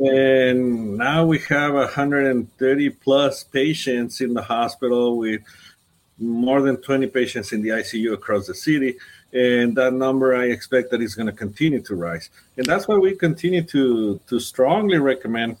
And 0.00 0.98
now 0.98 1.24
we 1.24 1.38
have 1.48 1.74
130 1.74 2.90
plus 2.90 3.44
patients 3.44 4.20
in 4.20 4.34
the 4.34 4.42
hospital 4.42 5.16
with 5.16 5.42
more 6.18 6.60
than 6.60 6.76
20 6.78 7.06
patients 7.06 7.52
in 7.52 7.62
the 7.62 7.68
ICU 7.68 8.14
across 8.14 8.48
the 8.48 8.54
city. 8.54 8.96
And 9.32 9.76
that 9.76 9.92
number, 9.92 10.34
I 10.34 10.46
expect 10.46 10.90
that 10.90 11.00
is 11.00 11.14
going 11.14 11.28
to 11.28 11.32
continue 11.32 11.80
to 11.82 11.94
rise. 11.94 12.28
And 12.56 12.66
that's 12.66 12.88
why 12.88 12.96
we 12.96 13.14
continue 13.14 13.62
to, 13.62 14.18
to 14.26 14.40
strongly 14.40 14.98
recommend 14.98 15.56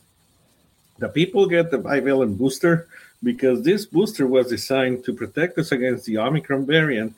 that 0.98 1.14
people 1.14 1.46
get 1.46 1.70
the 1.70 1.78
bivalent 1.78 2.36
booster 2.36 2.88
because 3.22 3.62
this 3.62 3.86
booster 3.86 4.26
was 4.26 4.48
designed 4.48 5.04
to 5.04 5.12
protect 5.12 5.56
us 5.56 5.70
against 5.70 6.06
the 6.06 6.18
Omicron 6.18 6.66
variant 6.66 7.14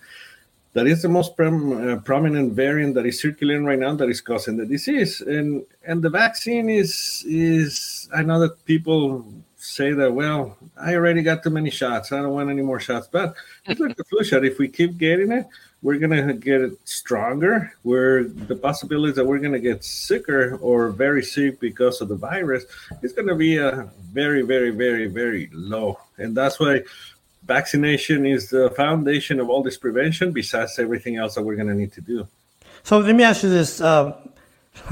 that 0.75 0.87
is 0.87 1.03
the 1.03 1.09
most 1.09 1.39
uh, 1.39 1.97
prominent 2.05 2.53
variant 2.55 2.95
that 2.95 3.07
is 3.07 3.21
circulating 3.21 3.65
right 3.65 3.79
now 3.79 3.95
that 3.95 4.09
is 4.09 4.21
causing 4.21 4.57
the 4.57 4.67
disease. 4.67 5.21
And 5.21 5.65
and 5.87 6.03
the 6.03 6.11
vaccine 6.11 6.69
is 6.69 7.25
is 7.27 8.09
i 8.15 8.23
know 8.23 8.41
that 8.41 8.65
people 8.65 9.25
say 9.57 9.93
that 9.93 10.13
well 10.13 10.57
i 10.77 10.95
already 10.95 11.23
got 11.23 11.43
too 11.43 11.51
many 11.51 11.71
shots. 11.71 12.13
I 12.13 12.23
don't 12.23 12.33
want 12.33 12.51
any 12.51 12.63
more 12.63 12.81
shots. 12.81 13.09
But 13.11 13.35
it's 13.67 13.81
like 13.81 13.97
the 13.97 14.05
flu 14.11 14.25
shot. 14.25 14.45
If 14.45 14.59
we 14.59 14.69
keep 14.69 14.97
getting 14.99 15.33
it 15.33 15.47
we're 15.83 15.99
going 15.99 16.29
to 16.29 16.33
get 16.35 16.61
it 16.61 16.79
stronger. 16.85 17.73
Where 17.83 18.25
the 18.25 18.57
possibilities 18.57 19.17
that 19.17 19.27
we're 19.27 19.41
going 19.41 19.53
to 19.53 19.61
get 19.61 19.85
sicker 19.85 20.57
or 20.63 20.91
very 20.91 21.23
sick 21.23 21.61
because 21.61 22.01
of 22.01 22.09
the 22.09 22.15
virus 22.15 22.65
is 23.03 23.13
going 23.13 23.29
to 23.29 23.35
be 23.35 23.57
a 23.59 23.91
very 24.13 24.43
very 24.43 24.71
very 24.71 25.09
very 25.09 25.51
low. 25.53 25.99
And 26.19 26.37
that's 26.37 26.61
why 26.61 26.83
vaccination 27.45 28.27
is 28.27 28.51
the 28.51 28.71
foundation 28.71 29.41
of 29.41 29.49
all 29.49 29.63
this 29.63 29.77
prevention, 29.77 30.33
besides 30.33 30.79
everything 30.79 31.17
else 31.17 31.35
that 31.35 31.43
we're 31.43 31.57
going 31.57 31.69
to 31.69 31.75
need 31.75 31.93
to 31.93 32.01
do. 32.01 32.27
So 32.83 32.99
let 32.99 33.15
me 33.15 33.25
ask 33.25 33.43
you 33.43 33.51
this. 33.51 33.81
Um, 33.81 34.15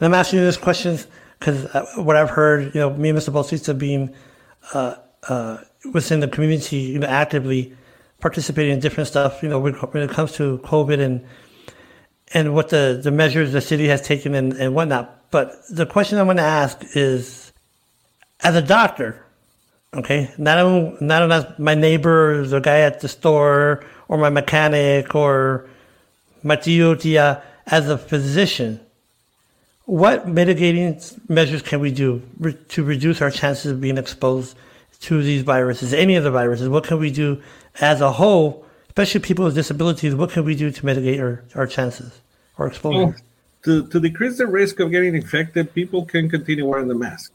I'm 0.00 0.14
asking 0.14 0.40
you 0.40 0.44
this 0.44 0.56
question 0.56 0.98
because 1.38 1.64
uh, 1.66 1.86
what 1.96 2.16
I've 2.16 2.30
heard, 2.30 2.74
you 2.74 2.80
know, 2.80 2.90
me 2.90 3.10
and 3.10 3.18
Mr. 3.18 3.32
Bautista 3.32 3.74
being 3.74 4.14
uh, 4.74 4.96
uh, 5.28 5.58
within 5.92 6.20
the 6.20 6.28
community, 6.28 6.78
you 6.78 6.98
know, 6.98 7.06
actively 7.06 7.74
participating 8.20 8.72
in 8.72 8.80
different 8.80 9.08
stuff, 9.08 9.42
you 9.42 9.48
know, 9.48 9.58
when, 9.58 9.74
when 9.74 10.02
it 10.02 10.10
comes 10.10 10.32
to 10.32 10.58
COVID 10.58 11.00
and 11.00 11.24
and 12.34 12.54
what 12.54 12.70
the, 12.70 13.00
the 13.02 13.12
measures 13.12 13.52
the 13.52 13.60
city 13.60 13.86
has 13.86 14.02
taken 14.02 14.34
and, 14.34 14.52
and 14.54 14.74
whatnot. 14.74 15.30
But 15.30 15.54
the 15.70 15.86
question 15.86 16.18
I'm 16.18 16.26
going 16.26 16.38
to 16.38 16.42
ask 16.42 16.82
is, 16.96 17.52
as 18.40 18.56
a 18.56 18.62
doctor, 18.62 19.24
Okay, 19.96 20.30
not 20.36 21.00
not 21.00 21.30
as 21.32 21.58
my 21.58 21.74
neighbor, 21.74 22.46
the 22.46 22.60
guy 22.60 22.80
at 22.80 23.00
the 23.00 23.08
store, 23.08 23.82
or 24.08 24.18
my 24.18 24.28
mechanic, 24.28 25.14
or 25.14 25.68
my 26.42 26.56
tío 26.56 27.00
tia, 27.00 27.24
uh, 27.24 27.40
as 27.66 27.88
a 27.88 27.96
physician. 27.96 28.78
What 29.86 30.28
mitigating 30.28 31.00
measures 31.28 31.62
can 31.62 31.80
we 31.80 31.92
do 31.92 32.20
re- 32.38 32.58
to 32.70 32.84
reduce 32.84 33.22
our 33.22 33.30
chances 33.30 33.72
of 33.72 33.80
being 33.80 33.96
exposed 33.96 34.56
to 35.02 35.22
these 35.22 35.42
viruses, 35.42 35.94
any 35.94 36.16
of 36.16 36.24
the 36.24 36.30
viruses? 36.30 36.68
What 36.68 36.84
can 36.84 36.98
we 36.98 37.10
do 37.10 37.40
as 37.80 38.00
a 38.02 38.12
whole, 38.12 38.66
especially 38.88 39.20
people 39.20 39.46
with 39.46 39.54
disabilities? 39.54 40.14
What 40.14 40.30
can 40.30 40.44
we 40.44 40.54
do 40.54 40.70
to 40.70 40.86
mitigate 40.86 41.20
our, 41.20 41.42
our 41.54 41.66
chances 41.66 42.20
or 42.58 42.66
exposure? 42.66 42.98
Well, 42.98 43.14
to, 43.62 43.86
to 43.86 44.00
decrease 44.00 44.38
the 44.38 44.46
risk 44.46 44.80
of 44.80 44.90
getting 44.90 45.14
infected, 45.14 45.72
people 45.72 46.04
can 46.04 46.28
continue 46.28 46.66
wearing 46.66 46.88
the 46.88 46.94
mask 46.94 47.32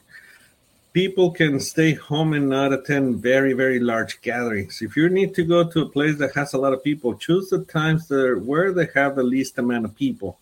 people 0.94 1.32
can 1.32 1.60
stay 1.60 1.94
home 1.94 2.34
and 2.34 2.50
not 2.50 2.74
attend 2.74 3.18
very 3.18 3.54
very 3.54 3.80
large 3.80 4.22
gatherings. 4.22 4.82
If 4.82 4.96
you 4.96 5.10
need 5.10 5.34
to 5.36 5.44
go 5.44 5.70
to 5.70 5.82
a 5.82 5.90
place 5.90 6.18
that 6.18 6.36
has 6.36 6.54
a 6.54 6.58
lot 6.58 6.74
of 6.74 6.84
people 6.84 7.16
choose 7.16 7.50
the 7.50 7.64
times 7.66 8.08
that 8.08 8.42
where 8.44 8.74
they 8.74 8.88
have 8.94 9.16
the 9.16 9.24
least 9.24 9.58
amount 9.58 9.86
of 9.86 9.96
people. 9.96 10.38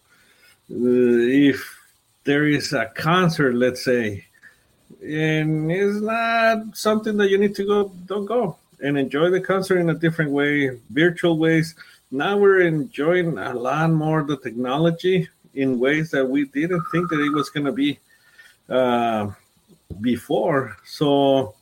Uh, 0.72 1.26
if 1.52 1.78
there 2.24 2.48
is 2.48 2.74
a 2.74 2.86
concert 2.96 3.56
let's 3.56 3.84
say 3.84 4.26
and 5.02 5.72
it's 5.72 6.00
not 6.02 6.78
something 6.78 7.18
that 7.18 7.30
you 7.30 7.38
need 7.38 7.56
to 7.56 7.66
go 7.66 7.92
don't 8.06 8.26
go 8.26 8.56
and 8.82 8.98
enjoy 8.98 9.30
the 9.30 9.42
concert 9.42 9.80
in 9.80 9.90
a 9.90 9.94
different 9.94 10.32
way 10.32 10.80
virtual 10.90 11.38
ways. 11.38 11.76
Now 12.12 12.38
we're 12.38 12.62
enjoying 12.62 13.38
a 13.38 13.54
lot 13.54 13.92
more 13.92 14.24
the 14.24 14.38
technology 14.38 15.28
in 15.54 15.80
ways 15.80 16.12
that 16.12 16.26
we 16.26 16.46
didn't 16.46 16.84
think 16.92 17.10
that 17.10 17.20
it 17.20 17.34
was 17.34 17.50
going 17.50 17.66
to 17.66 17.72
be. 17.72 18.00
Uh, 18.68 19.32
before. 20.02 20.78
So 20.86 21.56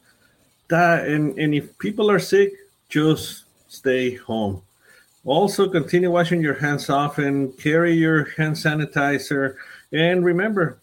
that 0.70 1.08
and, 1.08 1.38
and 1.38 1.54
if 1.54 1.78
people 1.80 2.12
are 2.12 2.20
sick, 2.20 2.54
just 2.90 3.46
stay 3.68 4.16
home. 4.16 4.62
Also, 5.26 5.68
continue 5.68 6.10
washing 6.10 6.42
your 6.42 6.54
hands 6.54 6.90
often, 6.90 7.52
carry 7.54 7.94
your 7.94 8.30
hand 8.32 8.56
sanitizer, 8.56 9.56
and 9.92 10.24
remember, 10.24 10.78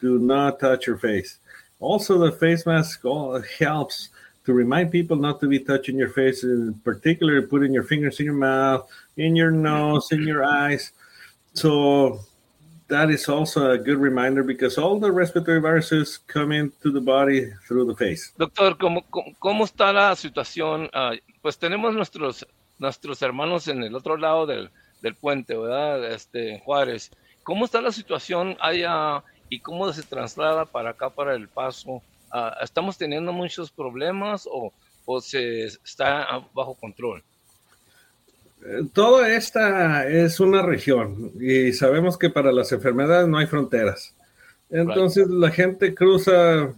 do 0.00 0.18
not 0.18 0.58
touch 0.58 0.86
your 0.86 0.98
face. 0.98 1.38
Also, 1.78 2.18
the 2.18 2.32
face 2.32 2.66
mask 2.66 3.04
helps 3.58 4.08
to 4.46 4.52
remind 4.52 4.90
people 4.90 5.16
not 5.16 5.40
to 5.40 5.48
be 5.48 5.58
touching 5.58 5.96
your 5.96 6.08
face, 6.08 6.42
in 6.42 6.74
particular, 6.84 7.42
putting 7.42 7.72
your 7.72 7.84
fingers 7.84 8.18
in 8.18 8.26
your 8.26 8.34
mouth, 8.34 8.88
in 9.16 9.36
your 9.36 9.50
nose, 9.50 10.10
in 10.10 10.22
your 10.26 10.44
eyes. 10.44 10.90
So 11.54 12.20
that 12.88 13.10
is 13.10 13.28
also 13.28 13.70
a 13.72 13.78
good 13.78 13.98
reminder 13.98 14.42
because 14.42 14.78
all 14.78 14.98
the 14.98 15.10
respiratory 15.10 15.60
viruses 15.60 16.18
come 16.26 16.52
into 16.52 16.90
the 16.90 17.00
body 17.00 17.50
through 17.66 17.86
the 17.86 17.94
face. 17.94 18.32
Doctor, 18.36 18.76
¿cómo, 18.76 19.04
cómo 19.38 19.64
está 19.64 19.92
la 19.92 20.14
situación? 20.16 20.90
Uh, 20.94 21.16
pues 21.42 21.58
tenemos 21.58 21.94
nuestros, 21.94 22.46
nuestros 22.78 23.22
hermanos 23.22 23.68
en 23.68 23.82
el 23.82 23.94
otro 23.94 24.16
lado 24.16 24.46
del, 24.46 24.70
del 25.02 25.14
puente, 25.14 25.56
¿verdad? 25.56 26.12
Este, 26.12 26.60
Juárez. 26.64 27.10
¿Cómo 27.42 27.64
está 27.64 27.80
la 27.80 27.92
situación 27.92 28.56
allá 28.60 29.22
y 29.50 29.60
cómo 29.60 29.92
se 29.92 30.02
traslada 30.02 30.64
para 30.64 30.90
acá, 30.90 31.10
para 31.10 31.34
el 31.34 31.48
paso? 31.48 32.02
Uh, 32.32 32.50
¿Estamos 32.62 32.96
teniendo 32.98 33.32
muchos 33.32 33.70
problemas 33.70 34.48
o, 34.50 34.72
o 35.04 35.20
se 35.20 35.64
está 35.64 36.42
bajo 36.54 36.74
control? 36.74 37.22
Toda 38.92 39.34
esta 39.34 40.08
es 40.08 40.40
una 40.40 40.62
región 40.62 41.32
y 41.38 41.72
sabemos 41.72 42.16
que 42.16 42.30
para 42.30 42.50
las 42.50 42.72
enfermedades 42.72 43.28
no 43.28 43.38
hay 43.38 43.46
fronteras. 43.46 44.14
Entonces 44.70 45.28
la 45.28 45.50
gente 45.50 45.94
cruza 45.94 46.72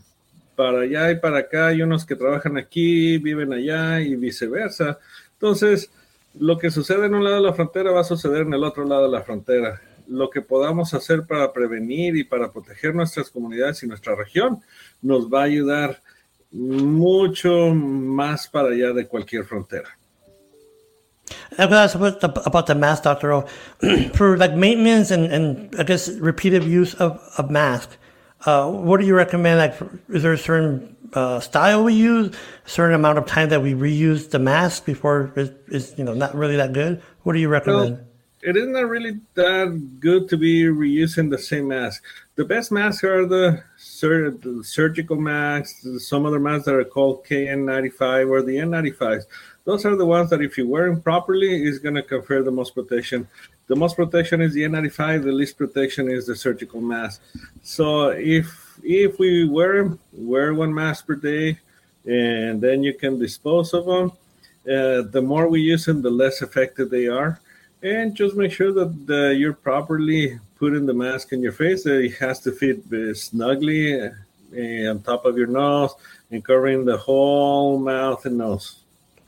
para 0.56 0.80
allá 0.80 1.10
y 1.12 1.20
para 1.20 1.38
acá, 1.38 1.68
hay 1.68 1.82
unos 1.82 2.04
que 2.04 2.16
trabajan 2.16 2.56
aquí, 2.56 3.18
viven 3.18 3.52
allá 3.52 4.00
y 4.00 4.16
viceversa. 4.16 4.98
Entonces, 5.34 5.90
lo 6.38 6.58
que 6.58 6.70
sucede 6.70 7.06
en 7.06 7.14
un 7.14 7.22
lado 7.22 7.36
de 7.36 7.42
la 7.42 7.52
frontera 7.52 7.92
va 7.92 8.00
a 8.00 8.04
suceder 8.04 8.42
en 8.42 8.54
el 8.54 8.64
otro 8.64 8.84
lado 8.84 9.04
de 9.04 9.12
la 9.12 9.22
frontera. 9.22 9.80
Lo 10.08 10.30
que 10.30 10.40
podamos 10.40 10.94
hacer 10.94 11.24
para 11.26 11.52
prevenir 11.52 12.16
y 12.16 12.24
para 12.24 12.50
proteger 12.50 12.94
nuestras 12.94 13.30
comunidades 13.30 13.82
y 13.82 13.86
nuestra 13.86 14.16
región 14.16 14.60
nos 15.02 15.32
va 15.32 15.42
a 15.42 15.44
ayudar 15.44 16.00
mucho 16.50 17.74
más 17.74 18.48
para 18.48 18.70
allá 18.70 18.92
de 18.92 19.06
cualquier 19.06 19.44
frontera. 19.44 19.96
I 21.58 21.66
was 21.66 21.94
about 21.94 22.20
the, 22.20 22.42
about 22.46 22.66
the 22.66 22.74
mask, 22.74 23.04
Doctor 23.04 23.42
for 24.14 24.36
like 24.36 24.54
maintenance 24.54 25.10
and, 25.10 25.24
and 25.24 25.74
I 25.78 25.82
guess 25.82 26.08
repeated 26.08 26.64
use 26.64 26.94
of, 26.94 27.20
of 27.38 27.50
mask. 27.50 27.96
Uh, 28.44 28.70
what 28.70 29.00
do 29.00 29.06
you 29.06 29.14
recommend? 29.14 29.58
Like, 29.58 29.90
is 30.08 30.22
there 30.22 30.32
a 30.32 30.38
certain 30.38 30.96
uh, 31.14 31.40
style 31.40 31.84
we 31.84 31.94
use, 31.94 32.34
a 32.64 32.68
certain 32.68 32.94
amount 32.94 33.18
of 33.18 33.26
time 33.26 33.48
that 33.48 33.62
we 33.62 33.74
reuse 33.74 34.30
the 34.30 34.38
mask 34.38 34.84
before 34.84 35.32
it's, 35.36 35.98
you 35.98 36.04
know 36.04 36.14
not 36.14 36.34
really 36.34 36.56
that 36.56 36.72
good? 36.72 37.02
What 37.22 37.32
do 37.32 37.40
you 37.40 37.48
recommend? 37.48 37.96
Well, 37.96 38.06
it 38.46 38.56
isn't 38.56 38.72
really 38.72 39.20
that 39.34 39.98
good 40.00 40.28
to 40.30 40.36
be 40.36 40.64
reusing 40.64 41.28
the 41.28 41.38
same 41.38 41.68
mask. 41.68 42.02
The 42.36 42.44
best 42.44 42.72
masks 42.72 43.04
are 43.04 43.26
the, 43.26 43.62
sur- 43.76 44.30
the 44.30 44.62
surgical 44.64 45.16
masks, 45.16 45.86
some 45.98 46.24
other 46.24 46.40
masks 46.40 46.66
that 46.66 46.74
are 46.74 46.84
called 46.84 47.24
KN95 47.26 48.30
or 48.30 48.42
the 48.42 48.56
N95s 48.56 49.24
those 49.66 49.84
are 49.84 49.96
the 49.96 50.06
ones 50.06 50.30
that 50.30 50.40
if 50.40 50.56
you 50.56 50.66
wear 50.66 50.88
them 50.88 51.02
properly 51.02 51.64
is 51.64 51.80
going 51.80 51.96
to 51.96 52.02
confer 52.02 52.42
the 52.42 52.52
most 52.52 52.72
protection. 52.72 53.28
The 53.66 53.74
most 53.74 53.96
protection 53.96 54.40
is 54.40 54.54
the 54.54 54.62
n95 54.62 55.24
the 55.24 55.32
least 55.32 55.58
protection 55.58 56.08
is 56.08 56.24
the 56.24 56.36
surgical 56.36 56.80
mask. 56.80 57.20
So 57.62 58.10
if 58.10 58.78
if 58.84 59.18
we 59.18 59.44
wear 59.48 59.82
them 59.82 59.98
wear 60.12 60.54
one 60.54 60.72
mask 60.72 61.06
per 61.08 61.16
day 61.16 61.58
and 62.06 62.60
then 62.60 62.84
you 62.84 62.94
can 62.94 63.18
dispose 63.18 63.74
of 63.74 63.86
them 63.86 64.12
uh, 64.70 65.02
the 65.10 65.22
more 65.22 65.48
we 65.48 65.60
use 65.60 65.86
them 65.86 66.00
the 66.00 66.10
less 66.10 66.42
effective 66.42 66.88
they 66.88 67.08
are 67.08 67.40
and 67.86 68.14
just 68.14 68.34
make 68.36 68.52
sure 68.52 68.72
that 68.72 68.92
uh, 69.08 69.30
you're 69.30 69.52
properly 69.52 70.38
putting 70.58 70.86
the 70.86 70.94
mask 70.94 71.32
in 71.32 71.40
your 71.40 71.52
face 71.52 71.86
it 71.86 72.14
has 72.14 72.40
to 72.40 72.50
fit 72.52 72.80
uh, 72.92 73.14
snugly 73.14 74.00
uh, 74.00 74.10
on 74.90 75.00
top 75.02 75.24
of 75.24 75.36
your 75.36 75.46
nose 75.46 75.92
and 76.30 76.44
covering 76.44 76.84
the 76.84 76.96
whole 76.96 77.78
mouth 77.78 78.24
and 78.26 78.38
nose 78.38 78.80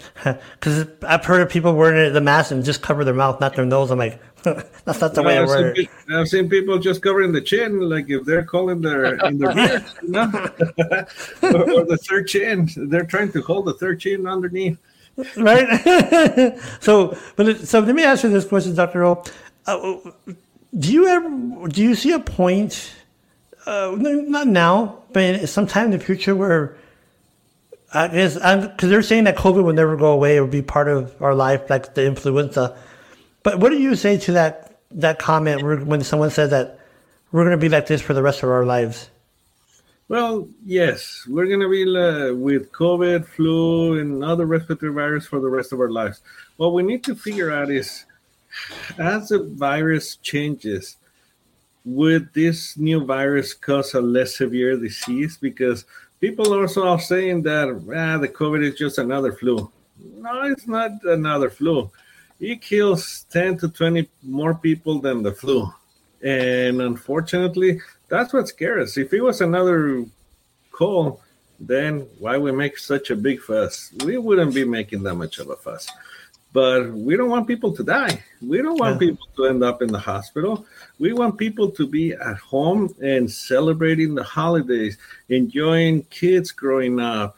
because 0.24 0.86
I've 1.02 1.24
heard 1.24 1.42
of 1.42 1.48
people 1.48 1.74
wearing 1.74 2.12
the 2.12 2.20
mask 2.20 2.50
and 2.50 2.64
just 2.64 2.82
cover 2.82 3.04
their 3.04 3.14
mouth, 3.14 3.40
not 3.40 3.56
their 3.56 3.66
nose. 3.66 3.90
I'm 3.90 3.98
like, 3.98 4.20
that's 4.42 5.00
not 5.00 5.14
the 5.14 5.22
way 5.22 5.38
I 5.38 5.42
wear 5.42 5.72
it. 5.72 5.88
I've 6.10 6.28
seen 6.28 6.48
people 6.48 6.78
just 6.78 7.02
covering 7.02 7.32
the 7.32 7.40
chin, 7.40 7.80
like 7.80 8.08
if 8.08 8.24
they're 8.24 8.44
calling 8.44 8.80
their 8.80 9.16
in 9.26 9.38
their 9.38 9.54
beard, 9.54 9.84
you 10.02 10.08
know? 10.10 10.30
or, 11.42 11.72
or, 11.72 11.84
the 11.84 11.98
third 12.08 12.28
chin. 12.28 12.68
They're 12.76 13.04
trying 13.04 13.32
to 13.32 13.42
hold 13.42 13.66
the 13.66 13.74
third 13.74 14.00
chin 14.00 14.26
underneath. 14.26 14.78
Right. 15.36 16.58
so, 16.80 17.16
but 17.36 17.48
it, 17.48 17.68
so 17.68 17.80
let 17.80 17.94
me 17.94 18.04
ask 18.04 18.22
you 18.22 18.30
this 18.30 18.44
question, 18.44 18.74
Doctor 18.74 19.04
O. 19.04 19.24
Uh, 19.66 19.96
do 20.78 20.92
you 20.92 21.08
ever 21.08 21.68
do 21.68 21.82
you 21.82 21.94
see 21.94 22.12
a 22.12 22.20
point? 22.20 22.94
Uh, 23.66 23.94
not 23.98 24.46
now, 24.46 25.02
but 25.12 25.48
sometime 25.48 25.86
in 25.86 25.90
the 25.90 25.98
future 25.98 26.34
where 26.34 26.76
I 27.92 28.08
guess 28.08 28.34
because 28.34 28.90
they're 28.90 29.02
saying 29.02 29.24
that 29.24 29.36
COVID 29.36 29.64
will 29.64 29.72
never 29.72 29.96
go 29.96 30.12
away; 30.12 30.36
it 30.36 30.40
will 30.40 30.46
be 30.46 30.62
part 30.62 30.88
of 30.88 31.20
our 31.20 31.34
life, 31.34 31.68
like 31.68 31.94
the 31.94 32.06
influenza. 32.06 32.76
But 33.42 33.58
what 33.58 33.70
do 33.70 33.78
you 33.78 33.96
say 33.96 34.18
to 34.18 34.32
that 34.32 34.80
that 34.92 35.18
comment 35.18 35.86
when 35.86 36.02
someone 36.02 36.30
says 36.30 36.50
that 36.50 36.78
we're 37.32 37.44
going 37.44 37.56
to 37.56 37.60
be 37.60 37.68
like 37.68 37.86
this 37.86 38.00
for 38.00 38.14
the 38.14 38.22
rest 38.22 38.42
of 38.42 38.50
our 38.50 38.64
lives? 38.64 39.10
Well, 40.08 40.48
yes, 40.64 41.26
we're 41.28 41.44
going 41.44 41.60
to 41.60 41.68
be 41.68 41.84
uh, 41.84 42.32
with 42.32 42.72
COVID, 42.72 43.26
flu, 43.26 43.98
and 44.00 44.24
other 44.24 44.46
respiratory 44.46 44.90
virus 44.90 45.26
for 45.26 45.38
the 45.38 45.50
rest 45.50 45.70
of 45.74 45.80
our 45.80 45.90
lives. 45.90 46.22
What 46.56 46.72
we 46.72 46.82
need 46.82 47.04
to 47.04 47.14
figure 47.14 47.52
out 47.52 47.70
is, 47.70 48.06
as 48.98 49.28
the 49.28 49.42
virus 49.42 50.16
changes, 50.16 50.96
would 51.84 52.32
this 52.32 52.78
new 52.78 53.04
virus 53.04 53.52
cause 53.52 53.92
a 53.92 54.00
less 54.00 54.36
severe 54.36 54.78
disease? 54.78 55.36
Because 55.36 55.84
people 56.20 56.54
are 56.54 56.62
also 56.62 56.88
are 56.88 56.98
saying 56.98 57.42
that 57.42 57.68
ah, 57.68 58.16
the 58.16 58.28
COVID 58.28 58.64
is 58.64 58.78
just 58.78 58.96
another 58.96 59.32
flu. 59.32 59.70
No, 60.16 60.44
it's 60.44 60.66
not 60.66 60.92
another 61.04 61.50
flu. 61.50 61.90
It 62.40 62.62
kills 62.62 63.26
10 63.28 63.58
to 63.58 63.68
20 63.68 64.08
more 64.22 64.54
people 64.54 65.00
than 65.00 65.22
the 65.22 65.32
flu. 65.32 65.70
And 66.22 66.80
unfortunately, 66.80 67.80
that's 68.08 68.32
what 68.32 68.48
scares 68.48 68.90
us. 68.90 68.96
If 68.96 69.12
it 69.12 69.20
was 69.20 69.40
another 69.40 70.04
call, 70.72 71.20
then 71.60 72.06
why 72.18 72.38
we 72.38 72.52
make 72.52 72.78
such 72.78 73.10
a 73.10 73.16
big 73.16 73.40
fuss? 73.40 73.92
We 74.04 74.18
wouldn't 74.18 74.54
be 74.54 74.64
making 74.64 75.02
that 75.04 75.14
much 75.14 75.38
of 75.38 75.50
a 75.50 75.56
fuss. 75.56 75.88
But 76.52 76.92
we 76.92 77.16
don't 77.16 77.28
want 77.28 77.46
people 77.46 77.74
to 77.76 77.84
die. 77.84 78.22
We 78.40 78.62
don't 78.62 78.78
want 78.78 78.94
yeah. 78.94 79.10
people 79.10 79.26
to 79.36 79.46
end 79.46 79.62
up 79.62 79.82
in 79.82 79.92
the 79.92 79.98
hospital. 79.98 80.64
We 80.98 81.12
want 81.12 81.36
people 81.36 81.70
to 81.72 81.86
be 81.86 82.14
at 82.14 82.36
home 82.38 82.94
and 83.02 83.30
celebrating 83.30 84.14
the 84.14 84.24
holidays, 84.24 84.96
enjoying 85.28 86.04
kids 86.04 86.50
growing 86.50 87.00
up, 87.00 87.36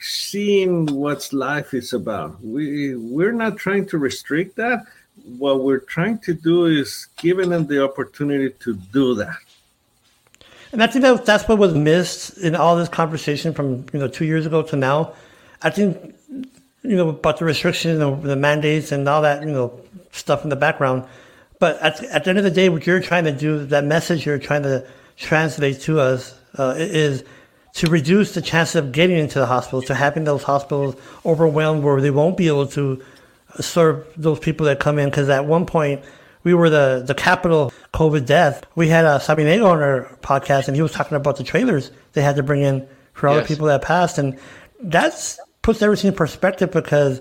seeing 0.00 0.86
what 0.86 1.32
life 1.32 1.74
is 1.74 1.92
about. 1.92 2.42
We 2.42 2.94
we're 2.94 3.32
not 3.32 3.56
trying 3.56 3.86
to 3.86 3.98
restrict 3.98 4.54
that. 4.56 4.86
What 5.38 5.64
we're 5.64 5.80
trying 5.80 6.18
to 6.20 6.34
do 6.34 6.66
is 6.66 7.08
giving 7.16 7.50
them 7.50 7.66
the 7.66 7.82
opportunity 7.82 8.50
to 8.60 8.74
do 8.92 9.14
that. 9.16 9.45
And 10.76 10.82
I 10.82 10.88
think 10.88 11.04
that 11.04 11.24
that's 11.24 11.48
what 11.48 11.56
was 11.56 11.72
missed 11.72 12.36
in 12.36 12.54
all 12.54 12.76
this 12.76 12.90
conversation 12.90 13.54
from 13.54 13.86
you 13.94 13.98
know 13.98 14.08
two 14.08 14.26
years 14.26 14.44
ago 14.44 14.60
to 14.60 14.76
now. 14.76 15.14
I 15.62 15.70
think 15.70 16.14
you 16.82 16.96
know, 16.96 17.08
about 17.08 17.38
the 17.38 17.46
restrictions 17.46 17.98
and 17.98 18.22
the 18.22 18.36
mandates 18.36 18.92
and 18.92 19.08
all 19.08 19.22
that, 19.22 19.42
you 19.42 19.52
know, 19.52 19.80
stuff 20.12 20.44
in 20.44 20.50
the 20.50 20.56
background. 20.56 21.04
But 21.58 21.80
at, 21.80 22.04
at 22.04 22.24
the 22.24 22.28
end 22.28 22.36
of 22.36 22.44
the 22.44 22.50
day, 22.50 22.68
what 22.68 22.86
you're 22.86 23.00
trying 23.00 23.24
to 23.24 23.32
do, 23.32 23.64
that 23.64 23.84
message 23.84 24.26
you're 24.26 24.38
trying 24.38 24.64
to 24.64 24.86
translate 25.16 25.80
to 25.80 25.98
us 25.98 26.38
uh, 26.58 26.74
is 26.76 27.24
to 27.76 27.86
reduce 27.88 28.34
the 28.34 28.42
chance 28.42 28.74
of 28.74 28.92
getting 28.92 29.16
into 29.16 29.38
the 29.38 29.46
hospitals, 29.46 29.86
to 29.86 29.94
having 29.94 30.24
those 30.24 30.42
hospitals 30.42 30.94
overwhelmed 31.24 31.84
where 31.84 32.02
they 32.02 32.10
won't 32.10 32.36
be 32.36 32.48
able 32.48 32.66
to 32.66 33.02
serve 33.60 34.06
those 34.14 34.40
people 34.40 34.66
that 34.66 34.78
come 34.78 34.98
in. 34.98 35.08
Because 35.08 35.30
at 35.30 35.46
one 35.46 35.64
point, 35.64 36.04
we 36.46 36.54
were 36.54 36.70
the, 36.70 37.02
the 37.04 37.12
capital 37.12 37.72
COVID 37.92 38.24
death. 38.24 38.64
We 38.76 38.86
had 38.86 39.04
uh, 39.04 39.18
a 39.20 39.24
Samaniego 39.24 39.66
on 39.66 39.82
our 39.82 40.16
podcast, 40.22 40.68
and 40.68 40.76
he 40.76 40.80
was 40.80 40.92
talking 40.92 41.16
about 41.16 41.38
the 41.38 41.42
trailers 41.42 41.90
they 42.12 42.22
had 42.22 42.36
to 42.36 42.44
bring 42.44 42.62
in 42.62 42.86
for 43.14 43.26
all 43.26 43.34
yes. 43.34 43.48
the 43.48 43.52
people 43.52 43.66
that 43.66 43.82
passed. 43.82 44.16
And 44.16 44.38
that's 44.80 45.40
puts 45.62 45.82
everything 45.82 46.10
in 46.10 46.14
perspective 46.14 46.70
because, 46.70 47.20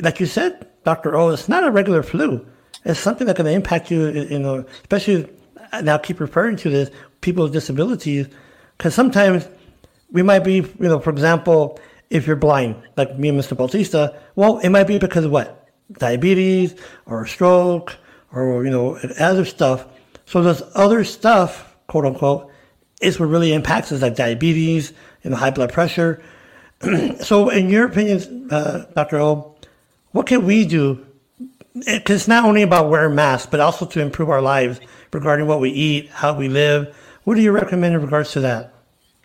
like 0.00 0.20
you 0.20 0.24
said, 0.24 0.66
Dr. 0.84 1.14
O, 1.14 1.28
it's 1.28 1.50
not 1.50 1.64
a 1.64 1.70
regular 1.70 2.02
flu. 2.02 2.46
It's 2.86 2.98
something 2.98 3.26
that 3.26 3.36
can 3.36 3.46
impact 3.46 3.90
you, 3.90 4.08
you 4.08 4.38
know, 4.38 4.64
especially 4.80 5.28
uh, 5.70 5.82
now 5.82 5.98
keep 5.98 6.18
referring 6.18 6.56
to 6.56 6.70
this, 6.70 6.90
people 7.20 7.44
with 7.44 7.52
disabilities, 7.52 8.26
because 8.78 8.94
sometimes 8.94 9.46
we 10.10 10.22
might 10.22 10.44
be, 10.44 10.54
you 10.54 10.74
know, 10.80 10.98
for 10.98 11.10
example, 11.10 11.78
if 12.08 12.26
you're 12.26 12.36
blind, 12.36 12.76
like 12.96 13.18
me 13.18 13.28
and 13.28 13.38
Mr. 13.38 13.54
Bautista, 13.54 14.18
well, 14.34 14.60
it 14.60 14.70
might 14.70 14.84
be 14.84 14.98
because 14.98 15.26
of 15.26 15.30
what? 15.30 15.68
Diabetes 15.92 16.74
or 17.04 17.26
stroke 17.26 17.98
or, 18.32 18.64
you 18.64 18.70
know, 18.70 18.96
other 19.18 19.44
stuff. 19.44 19.86
So 20.26 20.42
this 20.42 20.62
other 20.74 21.04
stuff, 21.04 21.76
quote 21.86 22.06
unquote, 22.06 22.50
is 23.00 23.18
what 23.18 23.26
really 23.26 23.52
impacts 23.52 23.92
us, 23.92 24.02
like 24.02 24.16
diabetes, 24.16 24.92
and 25.24 25.34
high 25.34 25.50
blood 25.50 25.72
pressure. 25.72 26.22
so, 27.20 27.48
in 27.48 27.68
your 27.68 27.86
opinion, 27.86 28.48
uh, 28.50 28.86
Dr. 28.94 29.18
O, 29.18 29.56
what 30.12 30.26
can 30.26 30.46
we 30.46 30.64
do? 30.64 31.04
Because 31.74 32.22
it's 32.22 32.28
not 32.28 32.44
only 32.44 32.62
about 32.62 32.90
wearing 32.90 33.14
masks, 33.14 33.48
but 33.50 33.60
also 33.60 33.86
to 33.86 34.00
improve 34.00 34.28
our 34.28 34.42
lives 34.42 34.80
regarding 35.12 35.46
what 35.46 35.60
we 35.60 35.70
eat, 35.70 36.10
how 36.10 36.34
we 36.34 36.48
live. 36.48 36.94
What 37.24 37.36
do 37.36 37.40
you 37.40 37.50
recommend 37.50 37.94
in 37.94 38.02
regards 38.02 38.32
to 38.32 38.40
that? 38.40 38.74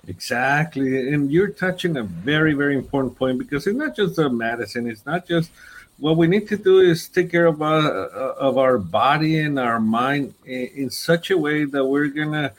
Exactly. 0.08 1.14
And 1.14 1.30
you're 1.32 1.50
touching 1.50 1.98
a 1.98 2.04
very, 2.04 2.54
very 2.54 2.76
important 2.76 3.18
point 3.18 3.40
because 3.40 3.68
it's 3.68 3.78
not 3.78 3.96
just 3.96 4.16
the 4.16 4.30
medicine, 4.30 4.90
it's 4.90 5.06
not 5.06 5.28
just 5.28 5.52
what 6.00 6.18
we 6.18 6.28
need 6.28 6.48
to 6.48 6.58
do 6.58 6.80
is 6.80 7.08
take 7.10 7.32
care 7.32 7.48
of 7.48 7.62
our, 7.62 7.80
uh, 7.80 8.34
of 8.36 8.58
our 8.58 8.78
body 8.78 9.40
and 9.40 9.60
our 9.60 9.80
mind 9.80 10.34
in, 10.46 10.90
such 10.90 11.32
a 11.32 11.38
way 11.38 11.66
that 11.66 11.86
we're 11.86 12.08
going 12.08 12.32
to 12.32 12.54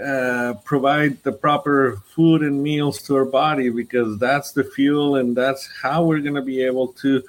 uh, 0.00 0.54
provide 0.64 1.22
the 1.22 1.32
proper 1.32 1.96
food 2.14 2.42
and 2.42 2.62
meals 2.62 3.00
to 3.02 3.14
our 3.16 3.24
body 3.24 3.70
because 3.70 4.18
that's 4.18 4.52
the 4.52 4.64
fuel 4.64 5.16
and 5.16 5.36
that's 5.36 5.68
how 5.82 6.04
we're 6.04 6.20
going 6.20 6.34
to 6.34 6.42
be 6.42 6.62
able 6.62 6.88
to 6.88 7.22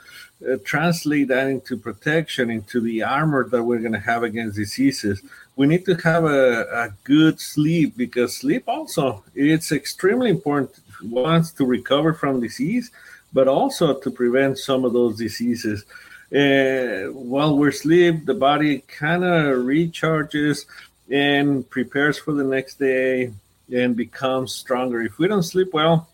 uh, 0.50 0.58
translate 0.66 1.30
that 1.30 1.48
into 1.48 1.78
protection, 1.78 2.50
into 2.50 2.82
the 2.82 3.02
armor 3.04 3.48
that 3.48 3.64
we're 3.64 3.80
going 3.80 3.94
to 3.94 4.00
have 4.00 4.24
against 4.24 4.58
diseases. 4.58 5.22
We 5.56 5.68
need 5.68 5.86
to 5.86 5.96
have 5.96 6.26
a, 6.26 6.64
a 6.64 6.90
good 7.06 7.40
sleep 7.40 7.96
because 7.96 8.36
sleep 8.36 8.64
also 8.68 9.24
it's 9.34 9.72
extremely 9.72 10.30
important 10.30 10.76
once 11.02 11.52
to 11.54 11.66
recover 11.66 12.14
from 12.14 12.42
disease 12.42 12.92
but 13.36 13.48
also 13.50 13.94
to 14.00 14.10
prevent 14.10 14.58
some 14.58 14.86
of 14.86 14.94
those 14.94 15.18
diseases. 15.18 15.86
Uh, 16.34 17.12
while 17.32 17.56
we're 17.56 17.70
asleep 17.70 18.26
the 18.26 18.34
body 18.34 18.80
kind 18.88 19.24
of 19.24 19.42
recharges 19.74 20.66
and 21.12 21.70
prepares 21.70 22.18
for 22.18 22.34
the 22.34 22.44
next 22.44 22.80
day 22.80 23.32
and 23.72 23.96
becomes 23.96 24.52
stronger. 24.52 25.04
If 25.04 25.20
we 25.20 25.28
don't 25.28 25.44
sleep 25.44 25.72
well 25.72 26.08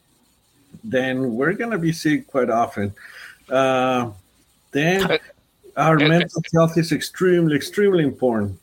then 0.83 1.35
we're 1.35 1.53
going 1.53 1.71
to 1.71 1.77
be 1.77 1.93
sick 1.93 2.27
quite 2.27 2.49
often. 2.49 2.93
Uh, 3.49 4.11
then 4.71 5.19
our 5.77 5.97
mental 5.97 6.41
health 6.53 6.77
is 6.77 6.91
extremely 6.91 7.55
extremely 7.55 8.03
important. 8.03 8.59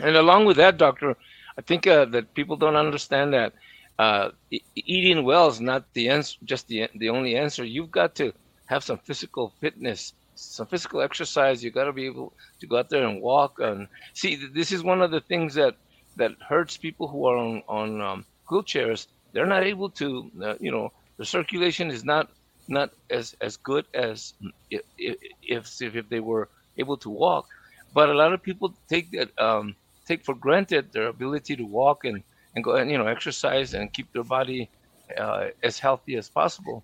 And 0.00 0.16
along 0.16 0.46
with 0.46 0.56
that, 0.58 0.78
doctor, 0.78 1.16
I 1.58 1.62
think 1.62 1.86
uh, 1.86 2.04
that 2.06 2.34
people 2.34 2.56
don't 2.56 2.76
understand 2.76 3.32
that 3.32 3.52
uh, 3.98 4.30
e- 4.50 4.60
eating 4.74 5.24
well 5.24 5.48
is 5.48 5.60
not 5.60 5.84
the 5.94 6.08
answer, 6.10 6.36
just 6.44 6.68
the 6.68 6.88
the 6.94 7.10
only 7.10 7.36
answer. 7.36 7.64
You've 7.64 7.90
got 7.90 8.14
to 8.16 8.32
have 8.66 8.84
some 8.84 8.98
physical 8.98 9.54
fitness, 9.60 10.12
some 10.34 10.66
physical 10.66 11.00
exercise. 11.02 11.62
You 11.64 11.70
got 11.70 11.84
to 11.84 11.92
be 11.92 12.06
able 12.06 12.34
to 12.60 12.66
go 12.66 12.78
out 12.78 12.90
there 12.90 13.06
and 13.06 13.22
walk. 13.22 13.58
And 13.58 13.88
see, 14.14 14.36
this 14.54 14.72
is 14.72 14.82
one 14.82 15.02
of 15.02 15.10
the 15.10 15.20
things 15.20 15.54
that 15.54 15.76
that 16.16 16.32
hurts 16.48 16.76
people 16.76 17.08
who 17.08 17.26
are 17.26 17.36
on 17.36 17.62
on 17.68 18.00
um, 18.00 18.26
wheelchairs. 18.50 19.06
They're 19.32 19.46
not 19.46 19.64
able 19.64 19.90
to, 19.90 20.30
uh, 20.42 20.54
you 20.60 20.70
know, 20.70 20.92
the 21.18 21.24
circulation 21.24 21.90
is 21.90 22.04
not 22.04 22.28
not 22.68 22.90
as 23.10 23.34
as 23.40 23.56
good 23.56 23.86
as 23.94 24.34
if 24.70 24.82
if, 24.98 25.80
if 25.80 26.08
they 26.08 26.20
were 26.20 26.48
able 26.78 26.96
to 26.98 27.10
walk. 27.10 27.46
But 27.94 28.10
a 28.10 28.14
lot 28.14 28.32
of 28.32 28.42
people 28.42 28.74
take 28.88 29.10
that. 29.12 29.30
Um, 29.38 29.76
take 30.06 30.24
for 30.24 30.34
granted 30.34 30.92
their 30.92 31.08
ability 31.08 31.56
to 31.56 31.64
walk 31.64 32.04
and, 32.04 32.22
and 32.56 32.64
go 32.64 32.74
and 32.74 32.90
you 32.90 32.98
know 32.98 33.06
exercise 33.06 33.74
and 33.74 33.92
keep 33.92 34.12
their 34.12 34.24
body 34.24 34.68
uh, 35.16 35.48
as 35.62 35.78
healthy 35.78 36.16
as 36.16 36.28
possible. 36.28 36.82